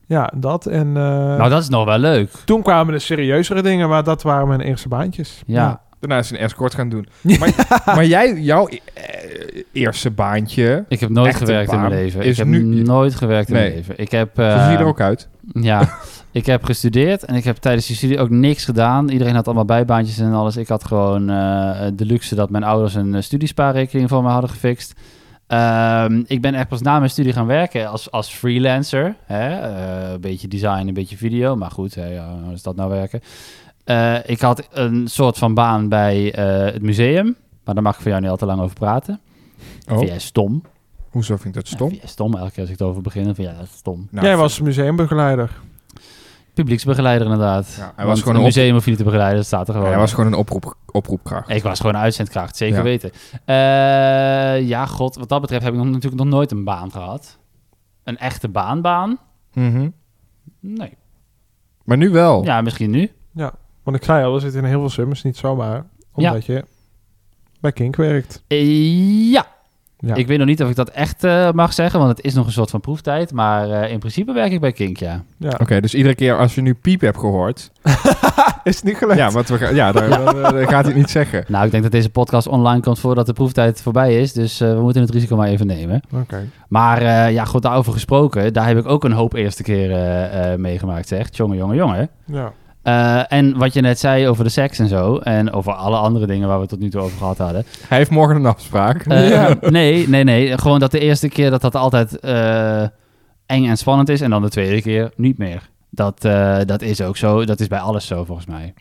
Ja, 0.08 0.32
dat. 0.36 0.66
En 0.66 0.88
eh, 0.88 1.04
nou, 1.38 1.50
dat 1.50 1.62
is 1.62 1.70
nog 1.70 1.86
wel 1.86 1.98
leuk. 1.98 2.30
toen 2.46 2.62
kwamen 2.62 2.94
de 2.94 3.00
serieuzere 3.00 3.62
dingen, 3.62 3.90
maar 3.90 4.04
dat 4.04 4.22
waren 4.24 4.48
mijn 4.48 4.62
eerste 4.62 4.88
baantjes. 4.88 5.44
Ja. 5.46 5.82
Daarna 6.02 6.18
is 6.18 6.32
een 6.32 6.38
escort 6.38 6.74
gaan 6.76 6.90
doen. 6.90 7.08
Maar, 7.40 7.82
maar 7.86 8.06
jij, 8.06 8.42
jouw 8.42 8.68
eh, 8.68 8.74
eerste 9.72 10.12
baantje, 10.12 10.86
Ik 10.88 11.00
heb 11.00 11.10
nooit 11.10 11.28
Echte 11.28 11.46
gewerkt 11.46 11.72
in 11.72 11.80
mijn 11.80 11.92
leven. 11.92 12.22
is 12.22 12.30
Ik 12.32 12.38
heb 12.38 12.48
nu- 12.48 12.64
nooit 12.82 13.16
gewerkt 13.16 13.48
in 13.50 13.54
mijn 13.54 13.74
leven. 13.74 13.94
Ik 13.98 14.12
heb... 14.12 14.30
zo 14.36 14.42
eh, 14.42 14.64
zie 14.64 14.72
je 14.72 14.78
er 14.78 14.86
ook 14.86 15.02
uit. 15.02 15.28
Ja, 15.54 15.90
ik 16.32 16.46
heb 16.46 16.64
gestudeerd 16.64 17.26
en 17.26 17.36
ik 17.36 17.44
heb 17.44 17.56
tijdens 17.56 17.88
die 17.88 17.96
studie 17.96 18.20
ook 18.20 18.30
niks 18.30 18.66
gedaan. 18.66 19.10
Iedereen 19.10 19.36
had 19.36 19.46
allemaal 19.46 19.66
bijbaantjes 19.66 20.20
en 20.20 20.34
alles. 20.34 20.58
Ik 20.58 20.68
had 20.68 20.84
gewoon 20.86 21.30
eh, 21.30 21.82
de 21.94 22.06
luxe 22.06 22.36
dat 22.36 22.50
mijn 22.50 22.64
ouders 22.64 22.96
een 22.96 23.16
eh, 23.16 23.22
studiespaarrekening 23.22 24.10
voor 24.10 24.24
me 24.24 24.30
hadden 24.30 24.50
gefixt. 24.50 24.94
Ehm, 25.48 26.24
ik 26.28 26.42
ben 26.42 26.54
echt 26.54 26.68
pas 26.68 26.82
na 26.82 26.98
mijn 26.98 27.10
studie 27.10 27.34
gaan 27.34 27.46
werken 27.48 27.90
als, 27.90 28.12
als 28.12 28.30
freelancer. 28.34 29.16
Hè? 29.26 29.50
Eh, 29.60 30.12
een 30.12 30.22
beetje 30.22 30.48
design, 30.48 30.88
een 30.88 30.94
beetje 30.94 31.18
video. 31.18 31.56
Maar 31.56 31.72
goed, 31.72 31.96
hè, 31.96 32.06
ja, 32.06 32.28
hoe 32.44 32.54
is 32.54 32.64
dat 32.64 32.76
nou 32.76 32.90
werken? 32.90 33.22
Eh, 33.92 34.30
ik 34.30 34.42
had 34.42 34.68
een 34.72 35.08
soort 35.08 35.38
van 35.38 35.54
baan 35.54 35.90
bij 35.90 36.34
eh, 36.34 36.74
het 36.74 36.82
museum. 36.82 37.36
Maar 37.64 37.74
daar 37.74 37.84
mag 37.84 37.96
ik 37.96 38.02
voor 38.02 38.10
jou 38.10 38.22
niet 38.22 38.32
al 38.32 38.38
te 38.38 38.46
lang 38.46 38.62
over 38.62 38.76
praten. 38.76 39.20
Oh, 39.90 39.98
Vind 39.98 40.10
jij 40.10 40.20
stom? 40.20 40.64
hoezo 41.10 41.36
vind 41.36 41.48
ik 41.48 41.54
dat 41.54 41.70
Ja, 41.70 41.76
stom? 41.76 41.88
vind 41.90 42.02
jij 42.02 42.10
stom? 42.10 42.36
Elke 42.36 42.52
keer 42.52 42.62
als 42.62 42.70
ik 42.72 42.80
het 42.80 42.88
over 42.88 43.02
begin, 43.02 43.24
dan 43.24 43.36
vind 43.36 43.48
jij 43.48 43.58
dat 43.58 43.68
stom. 43.68 44.08
Nou, 44.12 44.26
Jij 44.26 44.38
was 44.38 44.60
museumbegeleider. 44.60 45.60
Publieksbegeleider 46.54 47.28
inderdaad. 47.28 47.76
Ja, 47.78 47.94
hij 47.96 48.06
was 48.06 48.22
gewoon 48.22 48.36
een 48.38 48.44
museum 48.44 48.76
of 48.76 48.86
niet 48.86 48.98
te 48.98 49.04
begeleiden, 49.04 49.38
dat 49.38 49.46
staat 49.46 49.68
er 49.68 49.74
gewoon. 49.74 49.90
Hij 49.90 49.98
was 49.98 50.14
gewoon 50.14 50.32
een 50.34 50.40
oproep, 50.40 50.76
oproepkracht. 50.92 51.50
Ik 51.50 51.64
was 51.64 51.80
gewoon 51.80 51.96
een 51.96 52.02
uitzendkracht, 52.02 52.58
zeker 52.58 52.78
Ja. 52.78 52.84
weten. 52.84 53.12
Eh, 53.46 54.68
ja, 54.68 54.86
god, 54.86 55.16
wat 55.16 55.30
dat 55.30 55.42
betreft 55.42 55.64
heb 55.64 55.74
ik 55.74 55.80
nog, 55.80 55.88
natuurlijk 55.90 56.22
nog 56.24 56.32
nooit 56.32 56.52
een 56.52 56.64
baan 56.64 56.92
gehad. 56.92 57.38
Een 58.04 58.18
echte 58.18 58.50
baanbaan? 58.50 59.18
Mhm. 59.54 59.90
Nee. 60.60 60.98
Maar 61.84 61.98
nu 61.98 62.10
wel. 62.10 62.44
Ja, 62.44 62.62
misschien 62.62 62.90
nu. 62.92 63.12
Ja, 63.34 63.54
want 63.84 63.98
ik 63.98 64.04
zei 64.04 64.26
al, 64.26 64.34
we 64.34 64.40
zitten 64.40 64.60
in 64.62 64.68
heel 64.68 64.80
veel 64.80 64.90
summers, 64.90 65.24
niet 65.24 65.38
zomaar. 65.38 65.84
Omdat 66.14 66.46
je 66.46 66.64
bij 67.60 67.72
Kink 67.72 67.96
werkt. 67.96 68.44
Eh, 68.48 69.32
ja. 69.32 69.46
Ja. 70.00 70.16
Ik 70.16 70.28
weet 70.28 70.38
nog 70.38 70.48
niet 70.48 70.64
of 70.64 70.70
ik 70.70 70.76
dat 70.76 70.90
echt 70.90 71.24
eh, 71.24 71.52
mag 71.52 71.74
zeggen, 71.74 72.00
want 72.00 72.18
het 72.18 72.26
is 72.26 72.34
nog 72.34 72.46
een 72.46 72.52
soort 72.52 72.70
van 72.70 72.80
proeftijd. 72.82 73.32
Maar 73.34 73.70
eh, 73.70 73.92
in 73.92 74.00
principe 74.00 74.34
werk 74.34 74.52
ik 74.52 74.60
bij 74.60 74.72
Kink, 74.72 74.98
ja. 74.98 75.24
ja. 75.38 75.52
Oké, 75.60 75.82
dus 75.82 75.94
iedere 75.94 76.16
keer 76.16 76.38
als 76.38 76.56
je 76.56 76.62
nu 76.62 76.74
piep 76.74 77.02
hebt 77.02 77.18
gehoord... 77.18 77.72
Is 78.64 78.76
het 78.76 78.84
niet 78.84 78.98
gelukt? 78.98 79.18
ja, 79.18 79.30
want 79.32 79.48
we, 79.50 79.58
gaan- 79.58 79.76
ja, 79.76 79.92
dan, 79.92 80.10
dan, 80.10 80.26
dan 80.26 80.54
gaat 80.58 80.70
hij 80.70 80.82
het 80.84 80.96
niet 80.96 81.10
zeggen. 81.10 81.44
Nou, 81.48 81.66
ik 81.66 81.72
denk 81.72 81.84
dat 81.84 81.92
deze 81.92 82.10
podcast 82.10 82.48
online 82.48 82.82
komt 82.82 83.00
voordat 83.00 83.26
de 83.26 83.34
proeftijd 83.34 83.82
voorbij 83.82 84.22
is. 84.22 84.34
Dus 84.34 84.62
eh, 84.62 84.74
we 84.74 84.82
moeten 84.82 85.02
het 85.02 85.12
risico 85.12 85.36
maar 85.36 85.48
even 85.48 85.68
nemen. 85.68 86.02
Oké. 86.14 86.48
Maar 86.68 87.02
eh, 87.02 87.34
ja, 87.34 87.46
goed, 87.46 87.62
daarover 87.62 87.94
gesproken. 87.94 88.54
Daar 88.54 88.68
heb 88.68 88.78
ik 88.78 88.88
ook 88.88 89.04
een 89.04 89.12
hoop 89.12 89.34
eerste 89.34 89.64
keer 89.64 89.92
eh, 89.92 90.54
eh, 90.54 90.60
meegemaakt, 90.60 91.08
zeg. 91.08 91.28
Jongen, 91.32 91.58
jongen, 91.58 91.76
jongen. 91.76 92.10
Ja. 92.26 92.52
Eh, 92.84 93.32
en 93.32 93.58
wat 93.58 93.74
je 93.74 93.82
net 93.82 94.00
zei 94.00 94.28
over 94.28 94.44
de 94.44 94.50
seks 94.50 94.80
en 94.80 94.88
zo. 94.88 95.18
En 95.18 95.52
over 95.54 95.74
alle 95.74 95.98
andere 95.98 96.28
dingen 96.28 96.48
waar 96.48 96.60
we 96.60 96.66
tot 96.68 96.80
nu 96.80 96.90
toe 96.90 97.02
over 97.02 97.18
gehad 97.18 97.38
hadden. 97.38 97.66
Hij 97.88 97.98
heeft 97.98 98.10
morgen 98.10 98.36
een 98.36 98.46
afspraak. 98.46 99.06
Eh, 99.06 99.30
Ja. 99.30 99.56
Nee, 99.70 100.10
nee, 100.10 100.24
nee. 100.24 100.58
Gewoon 100.58 100.80
dat 100.80 100.92
de 100.92 101.00
eerste 101.00 101.30
keer 101.30 101.50
dat 101.50 101.62
dat 101.62 101.76
altijd 101.76 102.20
eh, 102.20 102.82
eng 103.46 103.66
en 103.68 103.78
spannend 103.78 104.10
is. 104.10 104.22
En 104.22 104.30
dan 104.30 104.42
de 104.42 104.50
tweede 104.50 104.82
keer 104.82 105.12
niet 105.16 105.38
meer. 105.38 105.70
Dat, 105.90 106.26
eh, 106.26 106.58
dat 106.66 106.82
is 106.82 107.02
ook 107.02 107.18
zo. 107.18 107.46
Dat 107.46 107.60
is 107.60 107.68
bij 107.68 107.80
alles 107.80 108.08
zo, 108.08 108.24
volgens 108.24 108.48
mij. 108.48 108.74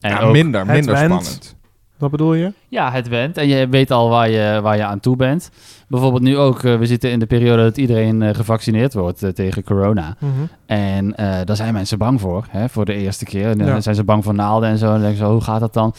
En 0.00 0.10
ja, 0.10 0.20
ook- 0.20 0.32
minder, 0.32 0.66
minder 0.66 0.96
spannend. 0.96 1.56
Wat 1.98 2.10
bedoel 2.10 2.34
je? 2.34 2.52
Ja, 2.68 2.90
het 2.92 3.08
went. 3.08 3.36
En 3.36 3.48
je 3.48 3.68
weet 3.68 3.90
al 3.90 4.08
waar 4.08 4.30
je, 4.30 4.60
waar 4.62 4.76
je 4.76 4.84
aan 4.84 5.00
toe 5.00 5.16
bent. 5.16 5.50
Bijvoorbeeld 5.88 6.22
nu 6.22 6.36
ook. 6.36 6.62
eh, 6.64 6.78
we 6.78 6.86
zitten 6.86 7.10
in 7.10 7.18
de 7.18 7.26
periode 7.26 7.62
dat 7.62 7.76
iedereen 7.76 8.22
eh, 8.22 8.34
gevaccineerd 8.34 8.94
wordt 8.94 9.22
eh, 9.22 9.30
tegen 9.30 9.64
corona. 9.64 10.16
Mhm. 10.20 10.32
En 10.66 11.10
daar 11.44 11.56
zijn 11.56 11.72
mensen 11.74 11.98
bang 11.98 12.20
voor, 12.20 12.46
hè, 12.50 12.68
voor 12.68 12.84
de 12.84 12.94
eerste 12.94 13.24
keer. 13.24 13.46
En 13.50 13.58
dan 13.58 13.66
Ja. 13.66 13.80
zijn 13.80 13.94
ze 13.94 14.04
bang 14.04 14.24
voor 14.24 14.34
naalden 14.34 14.68
en 14.68 14.78
zo. 14.78 14.84
En 14.86 14.92
dan 14.92 15.00
denken 15.00 15.18
ze, 15.18 15.24
oh, 15.24 15.30
hoe 15.30 15.40
gaat 15.40 15.60
dat 15.60 15.72
dan? 15.74 15.94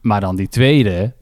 Maar 0.00 0.20
dan 0.20 0.36
die 0.36 0.48
tweede, 0.48 1.12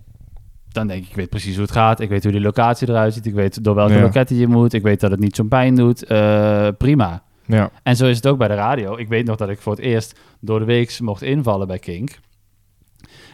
dan 0.69 0.87
denk 0.87 1.03
ik, 1.03 1.09
ik 1.11 1.17
weet 1.17 1.29
precies 1.31 1.55
hoe 1.55 1.63
het 1.65 1.73
gaat. 1.73 2.01
Ik 2.01 2.09
weet 2.09 2.23
hoe 2.23 2.33
die 2.33 2.41
locatie 2.41 2.89
eruit 2.89 3.15
ziet. 3.15 3.27
Ik 3.27 3.35
weet 3.35 3.65
door 3.65 3.75
welke 3.75 3.93
Ja. 3.95 4.01
loketten 4.01 4.37
je 4.37 4.47
moet. 4.47 4.73
Ik 4.73 4.83
weet 4.83 5.01
dat 5.01 5.11
het 5.11 5.21
niet 5.21 5.37
zo'n 5.37 5.49
pijn 5.49 5.75
doet. 5.75 6.05
Prima. 6.79 7.23
Ja. 7.47 7.71
En 7.83 7.97
zo 7.97 8.07
is 8.07 8.17
het 8.17 8.27
ook 8.27 8.39
bij 8.39 8.49
de 8.49 8.55
radio. 8.55 8.97
Ik 8.97 9.09
weet 9.09 9.27
nog 9.27 9.37
dat 9.37 9.49
ik 9.49 9.61
voor 9.61 9.73
het 9.73 9.81
eerst 9.81 10.19
door 10.41 10.59
de 10.59 10.65
week 10.65 11.01
mocht 11.01 11.23
invallen 11.23 11.67
bij 11.67 11.79
Kink. 11.79 12.19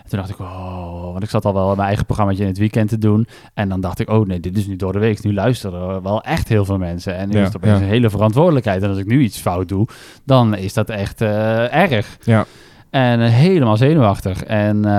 En 0.08 0.16
toen 0.18 0.26
dacht 0.26 0.40
ik, 0.40 0.46
oh, 0.46 1.12
want 1.12 1.22
ik 1.22 1.30
zat 1.30 1.44
al 1.44 1.54
wel 1.54 1.74
mijn 1.74 1.86
eigen 1.86 2.04
programmaatje 2.04 2.42
in 2.42 2.48
het 2.48 2.58
weekend 2.58 2.88
te 2.88 2.98
doen. 2.98 3.26
En 3.54 3.68
dan 3.68 3.80
dacht 3.80 3.98
ik, 3.98 4.10
oh 4.10 4.26
nee, 4.26 4.40
dit 4.40 4.56
is 4.56 4.66
nu 4.66 4.76
door 4.76 4.92
de 4.92 4.98
week. 4.98 5.22
Nu 5.22 5.34
luisteren 5.34 5.90
er 5.90 6.02
wel 6.02 6.22
echt 6.22 6.48
heel 6.48 6.64
veel 6.64 6.78
mensen. 6.78 7.16
En 7.16 7.28
nu 7.28 7.34
Ja, 7.34 7.40
is 7.40 7.46
het 7.46 7.56
opeens 7.56 7.78
ja. 7.78 7.84
een 7.84 7.90
hele 7.90 8.10
verantwoordelijkheid. 8.10 8.82
En 8.82 8.88
als 8.88 8.98
ik 8.98 9.06
nu 9.06 9.20
iets 9.20 9.38
fout 9.38 9.68
doe, 9.68 9.88
dan 10.24 10.56
is 10.56 10.72
dat 10.72 10.90
echt 10.90 11.20
eh, 11.20 11.74
erg. 11.74 12.18
Ja. 12.22 12.46
En 12.90 13.20
eh, 13.20 13.30
helemaal 13.30 13.76
zenuwachtig. 13.76 14.44
En, 14.44 14.76
eh, 14.76 14.90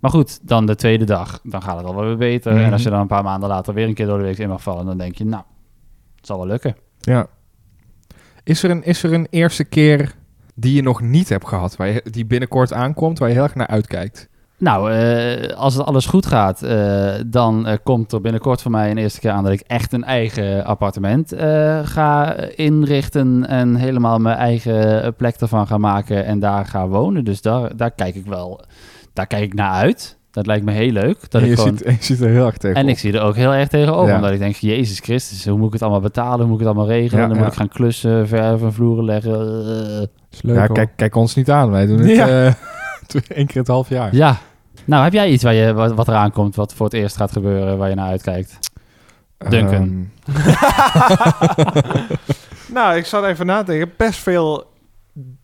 maar 0.00 0.10
goed, 0.10 0.48
dan 0.48 0.66
de 0.66 0.74
tweede 0.74 1.04
dag, 1.04 1.40
dan 1.42 1.62
gaat 1.62 1.76
het 1.76 1.86
al 1.86 1.94
wel 1.94 2.04
weer 2.04 2.16
beter. 2.16 2.52
Mhm. 2.52 2.62
En 2.62 2.72
als 2.72 2.82
je 2.82 2.90
dan 2.90 3.00
een 3.00 3.06
paar 3.06 3.24
maanden 3.24 3.48
later 3.48 3.74
weer 3.74 3.88
een 3.88 3.94
keer 3.94 4.06
door 4.06 4.18
de 4.18 4.24
week 4.24 4.38
in 4.38 4.48
mag 4.48 4.62
vallen, 4.62 4.86
dan 4.86 4.98
denk 4.98 5.14
je, 5.14 5.24
nou, 5.24 5.42
het 6.16 6.26
zal 6.26 6.38
wel 6.38 6.46
lukken. 6.46 6.76
Ja. 7.00 7.26
Is 8.44 8.62
er, 8.62 8.70
een, 8.70 8.84
is 8.84 9.02
er 9.02 9.12
een 9.12 9.26
eerste 9.30 9.64
keer 9.64 10.14
die 10.58 10.74
je 10.74 10.82
nog 10.82 11.00
niet 11.00 11.28
hebt 11.28 11.48
gehad, 11.48 11.76
waar 11.76 11.88
je, 11.88 12.02
die 12.10 12.26
binnenkort 12.26 12.72
aankomt, 12.72 13.18
waar 13.18 13.28
je 13.28 13.34
heel 13.34 13.42
erg 13.42 13.54
naar 13.54 13.66
uitkijkt? 13.66 14.28
Nou, 14.60 14.92
eh, 14.92 15.56
als 15.56 15.74
het 15.74 15.86
alles 15.86 16.06
goed 16.06 16.26
gaat, 16.26 16.62
eh, 16.62 17.14
dan 17.26 17.66
eh, 17.66 17.76
komt 17.82 18.12
er 18.12 18.20
binnenkort 18.20 18.62
voor 18.62 18.70
mij 18.70 18.90
een 18.90 18.98
eerste 18.98 19.20
keer 19.20 19.30
aan 19.30 19.44
dat 19.44 19.52
ik 19.52 19.62
echt 19.66 19.92
een 19.92 20.04
eigen 20.04 20.64
appartement 20.64 21.32
ga 21.82 22.34
inrichten 22.56 23.46
en 23.46 23.74
helemaal 23.74 24.18
mijn 24.18 24.36
eigen 24.36 25.14
plek 25.14 25.36
ervan 25.36 25.66
ga 25.66 25.78
maken 25.78 26.24
en 26.24 26.38
daar 26.38 26.66
ga 26.66 26.88
wonen. 26.88 27.24
Dus 27.24 27.42
daar, 27.42 27.76
daar 27.76 27.90
kijk 27.90 28.14
ik 28.14 28.26
wel, 28.26 28.60
daar 29.12 29.26
kijk 29.26 29.42
ik 29.42 29.54
naar 29.54 29.72
uit. 29.72 30.16
Dat 30.30 30.46
lijkt 30.46 30.64
me 30.64 30.72
heel 30.72 30.92
leuk. 30.92 31.30
Dat 31.30 31.42
En 31.42 31.48
ik 31.48 31.56
je, 31.56 31.62
gewoon... 31.62 31.76
ziet, 31.76 31.86
je 31.86 31.96
ziet 32.00 32.20
er 32.20 32.28
heel 32.28 32.46
erg 32.46 32.56
tegen. 32.56 32.76
En 32.76 32.88
ik 32.88 32.98
zie 32.98 33.12
er 33.12 33.22
ook 33.22 33.36
heel 33.36 33.54
erg 33.54 33.68
tegenover. 33.68 34.08
Ja. 34.08 34.16
Omdat 34.16 34.30
ik 34.30 34.38
denk, 34.38 34.54
Jezus 34.54 35.00
Christus, 35.00 35.46
hoe 35.46 35.58
moet 35.58 35.66
ik 35.66 35.72
het 35.72 35.82
allemaal 35.82 36.00
betalen? 36.00 36.38
Hoe 36.38 36.48
moet 36.48 36.60
ik 36.60 36.66
het 36.66 36.76
allemaal 36.76 36.94
regelen? 36.94 37.22
Ja, 37.22 37.28
dan 37.28 37.38
moet 37.38 37.46
ik 37.46 37.58
gaan 37.58 37.68
klussen, 37.68 38.28
verven, 38.28 38.72
vloeren 38.72 39.04
leggen. 39.04 40.10
Is 40.30 40.42
leuk, 40.42 40.56
ja, 40.56 40.66
hoor. 40.66 40.74
kijk, 40.74 40.90
kijk 40.96 41.14
ons 41.14 41.34
niet 41.34 41.50
aan. 41.50 41.70
Wij 41.70 41.86
doen 41.86 41.98
het 41.98 42.08
Ja. 42.10 42.46
eh, 42.46 42.52
twee- 43.06 43.22
één 43.28 43.46
keer 43.46 43.56
het 43.60 43.68
half 43.68 43.88
jaar. 43.88 44.14
Ja. 44.14 44.36
Nou, 44.84 45.04
heb 45.04 45.12
jij 45.12 45.30
iets 45.30 45.42
waar 45.42 45.54
je, 45.54 45.72
wat, 45.74 45.92
wat 45.94 46.08
eraan 46.08 46.32
komt, 46.32 46.54
wat 46.56 46.74
voor 46.74 46.86
het 46.86 46.94
eerst 46.94 47.16
gaat 47.16 47.32
gebeuren, 47.32 47.78
waar 47.78 47.88
je 47.88 47.94
naar 47.94 48.08
uitkijkt? 48.08 48.58
Duncan. 49.48 50.10
nou, 52.74 52.96
ik 52.96 53.06
zat 53.06 53.24
even 53.24 53.46
na 53.46 53.58
te 53.62 53.70
denken. 53.70 53.92
Best 53.96 54.18
veel 54.18 54.72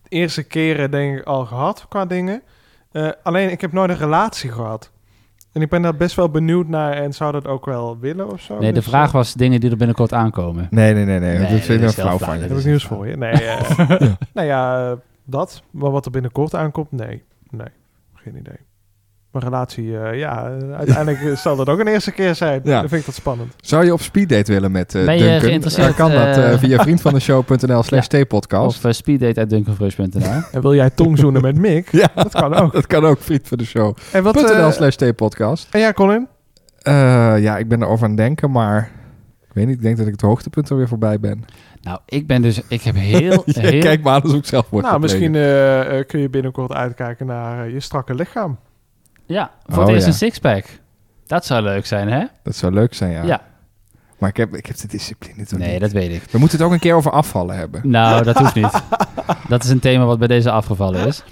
eerste 0.08 0.42
keren 0.42 0.90
denk 0.90 1.18
ik 1.18 1.24
al 1.24 1.44
gehad 1.46 1.86
qua 1.88 2.06
dingen. 2.06 2.42
Eh, 2.92 3.08
alleen 3.22 3.50
ik 3.50 3.60
heb 3.60 3.72
nooit 3.72 3.90
een 3.90 3.96
relatie 3.96 4.52
gehad. 4.52 4.90
En 5.54 5.62
ik 5.62 5.68
ben 5.68 5.82
daar 5.82 5.96
best 5.96 6.16
wel 6.16 6.28
benieuwd 6.30 6.68
naar 6.68 6.92
en 6.92 7.12
zou 7.12 7.32
dat 7.32 7.46
ook 7.46 7.64
wel 7.64 7.98
willen 7.98 8.30
of 8.32 8.40
zo. 8.40 8.58
Nee, 8.58 8.68
de 8.68 8.74
Dus, 8.74 8.84
vraag 8.88 9.06
eh, 9.08 9.12
was 9.14 9.34
dingen 9.34 9.60
die 9.60 9.70
er 9.70 9.76
binnenkort 9.76 10.12
aankomen. 10.12 10.66
nee, 10.70 10.94
nee, 10.94 11.04
nee, 11.04 11.18
nee. 11.20 11.38
Nee, 11.38 11.50
dat 11.50 11.60
vind 11.60 11.80
ik 11.80 11.86
een 11.86 11.92
flauw 11.92 12.18
van 12.18 12.36
je. 12.38 12.42
heb 12.42 12.58
ik 12.58 12.64
nieuws 12.64 12.84
voor 12.84 13.08
je. 13.08 13.16
Nee, 13.16 13.32
eh, 13.32 13.70
nou 14.34 14.46
ja, 14.46 14.90
eh, 14.90 14.96
dat. 15.24 15.62
Maar 15.70 15.90
wat 15.90 16.04
er 16.04 16.10
binnenkort 16.10 16.54
aankomt, 16.54 16.92
nee. 16.92 17.22
Nee, 17.50 17.66
geen 18.14 18.36
idee. 18.36 18.56
Mijn 19.34 19.46
relatie, 19.46 19.98
eh, 19.98 20.18
ja, 20.18 20.50
uiteindelijk 20.76 21.38
zal 21.38 21.56
dat 21.56 21.68
ook 21.68 21.78
een 21.78 21.86
eerste 21.86 22.12
keer 22.12 22.34
zijn. 22.34 22.60
Ja. 22.64 22.80
Dan 22.80 22.88
vind 22.88 23.00
ik 23.00 23.06
dat 23.06 23.14
spannend. 23.14 23.54
Zou 23.60 23.84
je 23.84 23.92
op 23.92 24.00
speeddate 24.00 24.52
willen 24.52 24.72
met 24.72 24.94
eh 24.94 25.04
Ben 25.04 25.14
je 25.14 25.22
Duncan? 25.22 25.40
geïnteresseerd, 25.40 25.86
Dan 25.86 25.96
kan 25.96 26.10
dat 26.10 26.36
eh, 26.36 26.52
eh, 26.52 26.58
via 26.58 26.82
vriendvandeshow.nl 26.82 27.82
slash 27.88 28.06
t-podcast. 28.06 28.76
Of 28.76 28.84
uh, 28.84 28.92
speeddate.duncanfresh.nl. 28.92 30.22
En 30.52 30.60
wil 30.60 30.74
jij 30.74 30.90
tongzoenen 30.90 31.42
met 31.42 31.56
Mick? 31.56 31.88
Ja, 31.92 32.08
Dat 32.14 32.32
kan 32.32 32.54
ook. 32.54 32.72
dat 32.72 32.86
kan 32.86 33.04
ook, 33.04 33.20
vriend 33.20 33.48
van 33.48 33.58
de 33.58 33.64
show. 33.64 33.96
En 34.12 34.22
wat... 34.22 34.34
.nl 34.34 34.70
slash 34.70 34.94
t-podcast. 34.94 35.68
en 35.70 35.80
jij, 35.80 35.92
Colin? 35.92 36.28
Eh, 36.82 36.94
ja, 37.38 37.56
ik 37.56 37.68
ben 37.68 37.82
erover 37.82 38.04
aan 38.04 38.10
het 38.10 38.18
denken, 38.18 38.50
maar... 38.50 38.90
Ik 39.42 39.60
weet 39.60 39.66
niet, 39.66 39.76
ik 39.76 39.82
denk 39.82 39.96
dat 39.96 40.06
ik 40.06 40.12
het 40.12 40.20
hoogtepunt 40.20 40.70
er 40.70 40.76
weer 40.76 40.88
voorbij 40.88 41.20
ben. 41.20 41.44
nou, 41.82 41.98
ik 42.06 42.26
ben 42.26 42.42
dus... 42.42 42.60
Ik 42.68 42.82
heb 42.82 42.94
heel... 42.94 43.42
Heel 43.46 43.80
Kijk 43.80 44.02
maar 44.02 44.14
aan 44.14 44.22
alsof 44.22 44.38
ik 44.38 44.46
zelf 44.46 44.70
word 44.70 44.84
Nou, 44.84 45.00
misschien 45.00 45.32
kun 46.06 46.20
je 46.20 46.28
binnenkort 46.30 46.72
uitkijken 46.72 47.26
naar 47.26 47.70
je 47.70 47.80
strakke 47.80 48.14
lichaam. 48.14 48.58
Ja, 49.26 49.50
voor 49.66 49.74
Oh, 49.78 49.84
het 49.84 49.88
eerst 49.94 50.06
ja. 50.06 50.12
een 50.12 50.18
sixpack. 50.18 50.64
Dat 51.26 51.44
zou 51.46 51.62
leuk 51.62 51.86
zijn, 51.86 52.08
hè? 52.08 52.24
Dat 52.42 52.56
zou 52.56 52.72
leuk 52.72 52.94
zijn, 52.94 53.12
ja. 53.12 53.22
Ja. 53.22 53.40
Maar 54.18 54.28
ik 54.28 54.36
heb, 54.36 54.54
ik 54.56 54.66
heb 54.66 54.76
de 54.76 54.86
discipline 54.88 55.46
toch 55.46 55.58
Nee, 55.58 55.70
niet. 55.72 55.80
dat 55.80 55.92
weet 55.92 56.10
ik. 56.10 56.22
We 56.30 56.38
moeten 56.38 56.58
het 56.58 56.66
ook 56.66 56.72
een 56.72 56.78
keer 56.78 56.94
over 56.94 57.10
afvallen 57.10 57.56
hebben. 57.56 57.80
Nou, 57.84 58.22
dat 58.24 58.36
hoeft 58.38 58.54
niet. 58.54 58.82
Dat 59.48 59.64
is 59.64 59.70
een 59.70 59.78
thema 59.80 60.04
wat 60.04 60.18
bij 60.18 60.28
deze 60.28 60.50
afgevallen 60.50 61.06
is. 61.06 61.22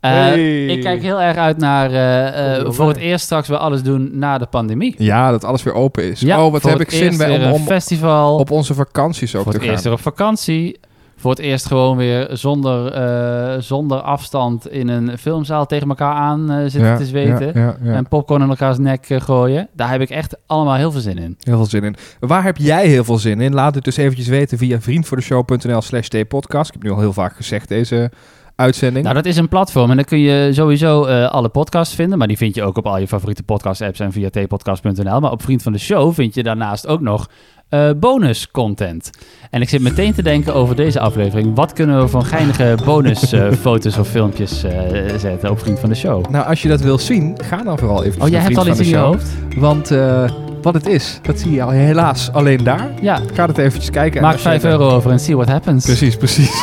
Eh, 0.00 0.10
Hey. 0.10 0.66
Ik 0.66 0.80
kijk 0.82 1.02
heel 1.02 1.20
erg 1.20 1.36
uit 1.36 1.56
naar 1.58 1.90
eh, 1.90 2.56
eh, 2.56 2.62
wel 2.62 2.72
voor 2.72 2.88
het 2.88 2.96
eerst 2.96 3.24
straks 3.24 3.48
weer 3.48 3.58
alles 3.58 3.82
doen 3.82 4.10
na 4.18 4.38
de 4.38 4.46
pandemie. 4.46 4.94
Ja, 4.98 5.30
dat 5.30 5.44
alles 5.44 5.62
weer 5.62 5.74
open 5.74 6.04
is. 6.04 6.20
Ja, 6.20 6.44
oh, 6.44 6.52
wat 6.52 6.60
voor 6.60 6.70
heb 6.70 6.78
het 6.78 6.88
ik 6.88 6.94
zin 6.94 7.06
eerst 7.06 7.18
bij 7.18 7.38
weer 7.38 7.52
om, 7.52 7.64
festival. 7.64 8.36
op 8.38 8.50
onze 8.50 8.74
vakanties 8.74 9.34
ook 9.34 9.42
voor 9.42 9.52
te 9.52 9.56
het 9.58 9.66
gaan. 9.66 9.70
eerst 9.74 9.84
weer 9.84 9.94
op 9.94 10.00
vakantie. 10.00 10.80
Voor 11.18 11.30
het 11.30 11.40
eerst 11.40 11.66
gewoon 11.66 11.96
weer 11.96 12.28
zonder, 12.32 12.92
eh, 12.92 13.60
zonder 13.60 14.00
afstand 14.00 14.68
in 14.70 14.88
een 14.88 15.18
filmzaal 15.18 15.66
tegen 15.66 15.88
elkaar 15.88 16.14
aan 16.14 16.50
eh, 16.50 16.60
zitten 16.60 16.80
Ja, 16.90 16.96
te 16.96 17.06
zweten. 17.06 17.46
Ja, 17.54 17.60
ja, 17.60 17.76
ja. 17.82 17.92
En 17.92 18.08
popcorn 18.08 18.42
in 18.42 18.48
elkaars 18.48 18.78
nek 18.78 19.10
eh, 19.10 19.20
gooien. 19.20 19.68
Daar 19.72 19.90
heb 19.90 20.00
ik 20.00 20.10
echt 20.10 20.36
allemaal 20.46 20.74
heel 20.74 20.92
veel 20.92 21.00
zin 21.00 21.18
in. 21.18 21.36
Heel 21.40 21.56
veel 21.56 21.66
zin 21.66 21.84
in. 21.84 21.96
Waar 22.20 22.42
heb 22.42 22.56
jij 22.56 22.86
heel 22.86 23.04
veel 23.04 23.18
zin 23.18 23.40
in? 23.40 23.54
Laat 23.54 23.74
het 23.74 23.84
dus 23.84 23.96
eventjes 23.96 24.26
weten 24.26 24.58
via 24.58 24.80
vriendvoordeshow.nl 24.80 25.82
slash 25.82 26.06
t-podcast. 26.08 26.68
Ik 26.68 26.74
heb 26.74 26.82
nu 26.82 26.90
al 26.90 27.00
heel 27.00 27.12
vaak 27.12 27.36
gezegd 27.36 27.68
deze 27.68 28.10
uitzending. 28.54 29.04
Nou, 29.04 29.16
dat 29.16 29.26
is 29.26 29.36
een 29.36 29.48
platform 29.48 29.90
en 29.90 29.96
dan 29.96 30.04
kun 30.04 30.18
je 30.18 30.52
sowieso 30.52 31.04
alle 31.26 31.48
podcasts 31.48 31.94
vinden. 31.94 32.18
Maar 32.18 32.28
die 32.28 32.36
vind 32.36 32.54
je 32.54 32.62
ook 32.62 32.76
op 32.76 32.86
al 32.86 32.98
je 32.98 33.08
favoriete 33.08 33.42
podcast-apps 33.42 34.00
en 34.00 34.12
via 34.12 34.30
tpodcast.nl. 34.30 35.20
Maar 35.20 35.30
op 35.30 35.42
Vriend 35.42 35.62
van 35.62 35.72
de 35.72 35.78
Show 35.78 36.14
vind 36.14 36.34
je 36.34 36.42
daarnaast 36.42 36.86
ook 36.86 37.00
nog 37.00 37.28
eh, 37.68 37.90
bonus 37.96 38.50
content. 38.50 39.10
En 39.50 39.60
ik 39.62 39.68
zit 39.68 39.80
meteen 39.80 40.14
te 40.14 40.22
denken 40.22 40.54
over 40.54 40.76
deze 40.76 41.00
aflevering. 41.00 41.54
Wat 41.54 41.72
kunnen 41.72 42.00
we 42.00 42.08
van 42.08 42.24
geinige 42.24 42.76
bonus 42.84 43.32
eh, 43.32 43.52
foto's 43.60 43.98
of 43.98 44.08
filmpjes 44.08 44.62
eh, 44.64 44.72
zetten 45.18 45.50
op 45.50 45.58
Vriend 45.58 45.78
van 45.80 45.88
de 45.88 45.94
Show? 45.94 46.28
Nou, 46.30 46.46
als 46.46 46.62
je 46.62 46.68
dat 46.68 46.80
wil 46.80 46.98
zien, 46.98 47.38
ga 47.44 47.56
dan 47.62 47.78
vooral 47.78 48.04
even 48.04 48.22
Oh, 48.22 48.28
jij 48.28 48.40
hebt 48.40 48.56
al 48.58 48.66
iets 48.66 48.80
in 48.80 48.88
je 48.88 48.96
hoofd? 48.96 49.26
Want 49.56 49.90
eh, 49.90 50.30
wat 50.62 50.74
het 50.74 50.86
is, 50.86 51.18
dat 51.22 51.38
zie 51.40 51.50
je 51.52 51.62
al 51.62 51.70
helaas 51.70 52.32
alleen 52.32 52.64
daar. 52.64 52.88
Ja, 53.00 53.20
Ga 53.34 53.46
het 53.46 53.58
eventjes 53.58 53.90
kijken. 53.90 54.16
en 54.16 54.22
maak 54.22 54.32
als 54.32 54.42
je 54.42 54.48
5 54.48 54.62
er- 54.64 54.70
euro 54.70 54.88
over 54.90 55.10
en 55.10 55.20
see 55.20 55.36
what 55.36 55.48
happens. 55.48 55.84
Precies, 55.84 56.16
precies. 56.16 56.62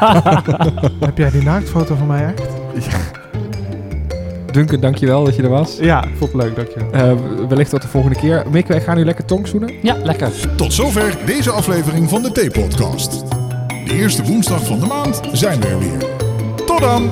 Heb 1.00 1.18
jij 1.18 1.30
die 1.30 1.42
naaktfoto 1.42 1.94
van 1.94 2.06
mij 2.06 2.24
echt? 2.24 3.23
Duncan, 4.54 4.80
dankjewel 4.80 5.24
dat 5.24 5.36
je 5.36 5.42
er 5.42 5.48
was. 5.48 5.76
Ja, 5.80 6.04
vond 6.16 6.32
het 6.32 6.42
leuk, 6.42 6.56
dankjewel. 6.56 6.90
Eh, 6.90 7.12
wellicht 7.48 7.70
tot 7.70 7.82
de 7.82 7.88
volgende 7.88 8.18
keer. 8.18 8.44
Mick, 8.50 8.66
wij 8.66 8.80
gaan 8.80 8.96
nu 8.96 9.04
lekker 9.04 9.24
tongzoenen. 9.24 9.72
Ja, 9.82 9.96
lekker. 10.02 10.30
Tot 10.56 10.72
zover 10.72 11.16
deze 11.26 11.50
aflevering 11.50 12.08
van 12.08 12.22
de 12.22 12.30
T-podcast. 12.32 13.28
De 13.86 13.94
eerste 13.94 14.22
woensdag 14.22 14.66
van 14.66 14.80
de 14.80 14.86
maand 14.86 15.20
zijn 15.32 15.60
we 15.60 15.66
er 15.66 15.78
weer. 15.78 15.98
Tot 16.66 16.80
dan! 16.80 17.10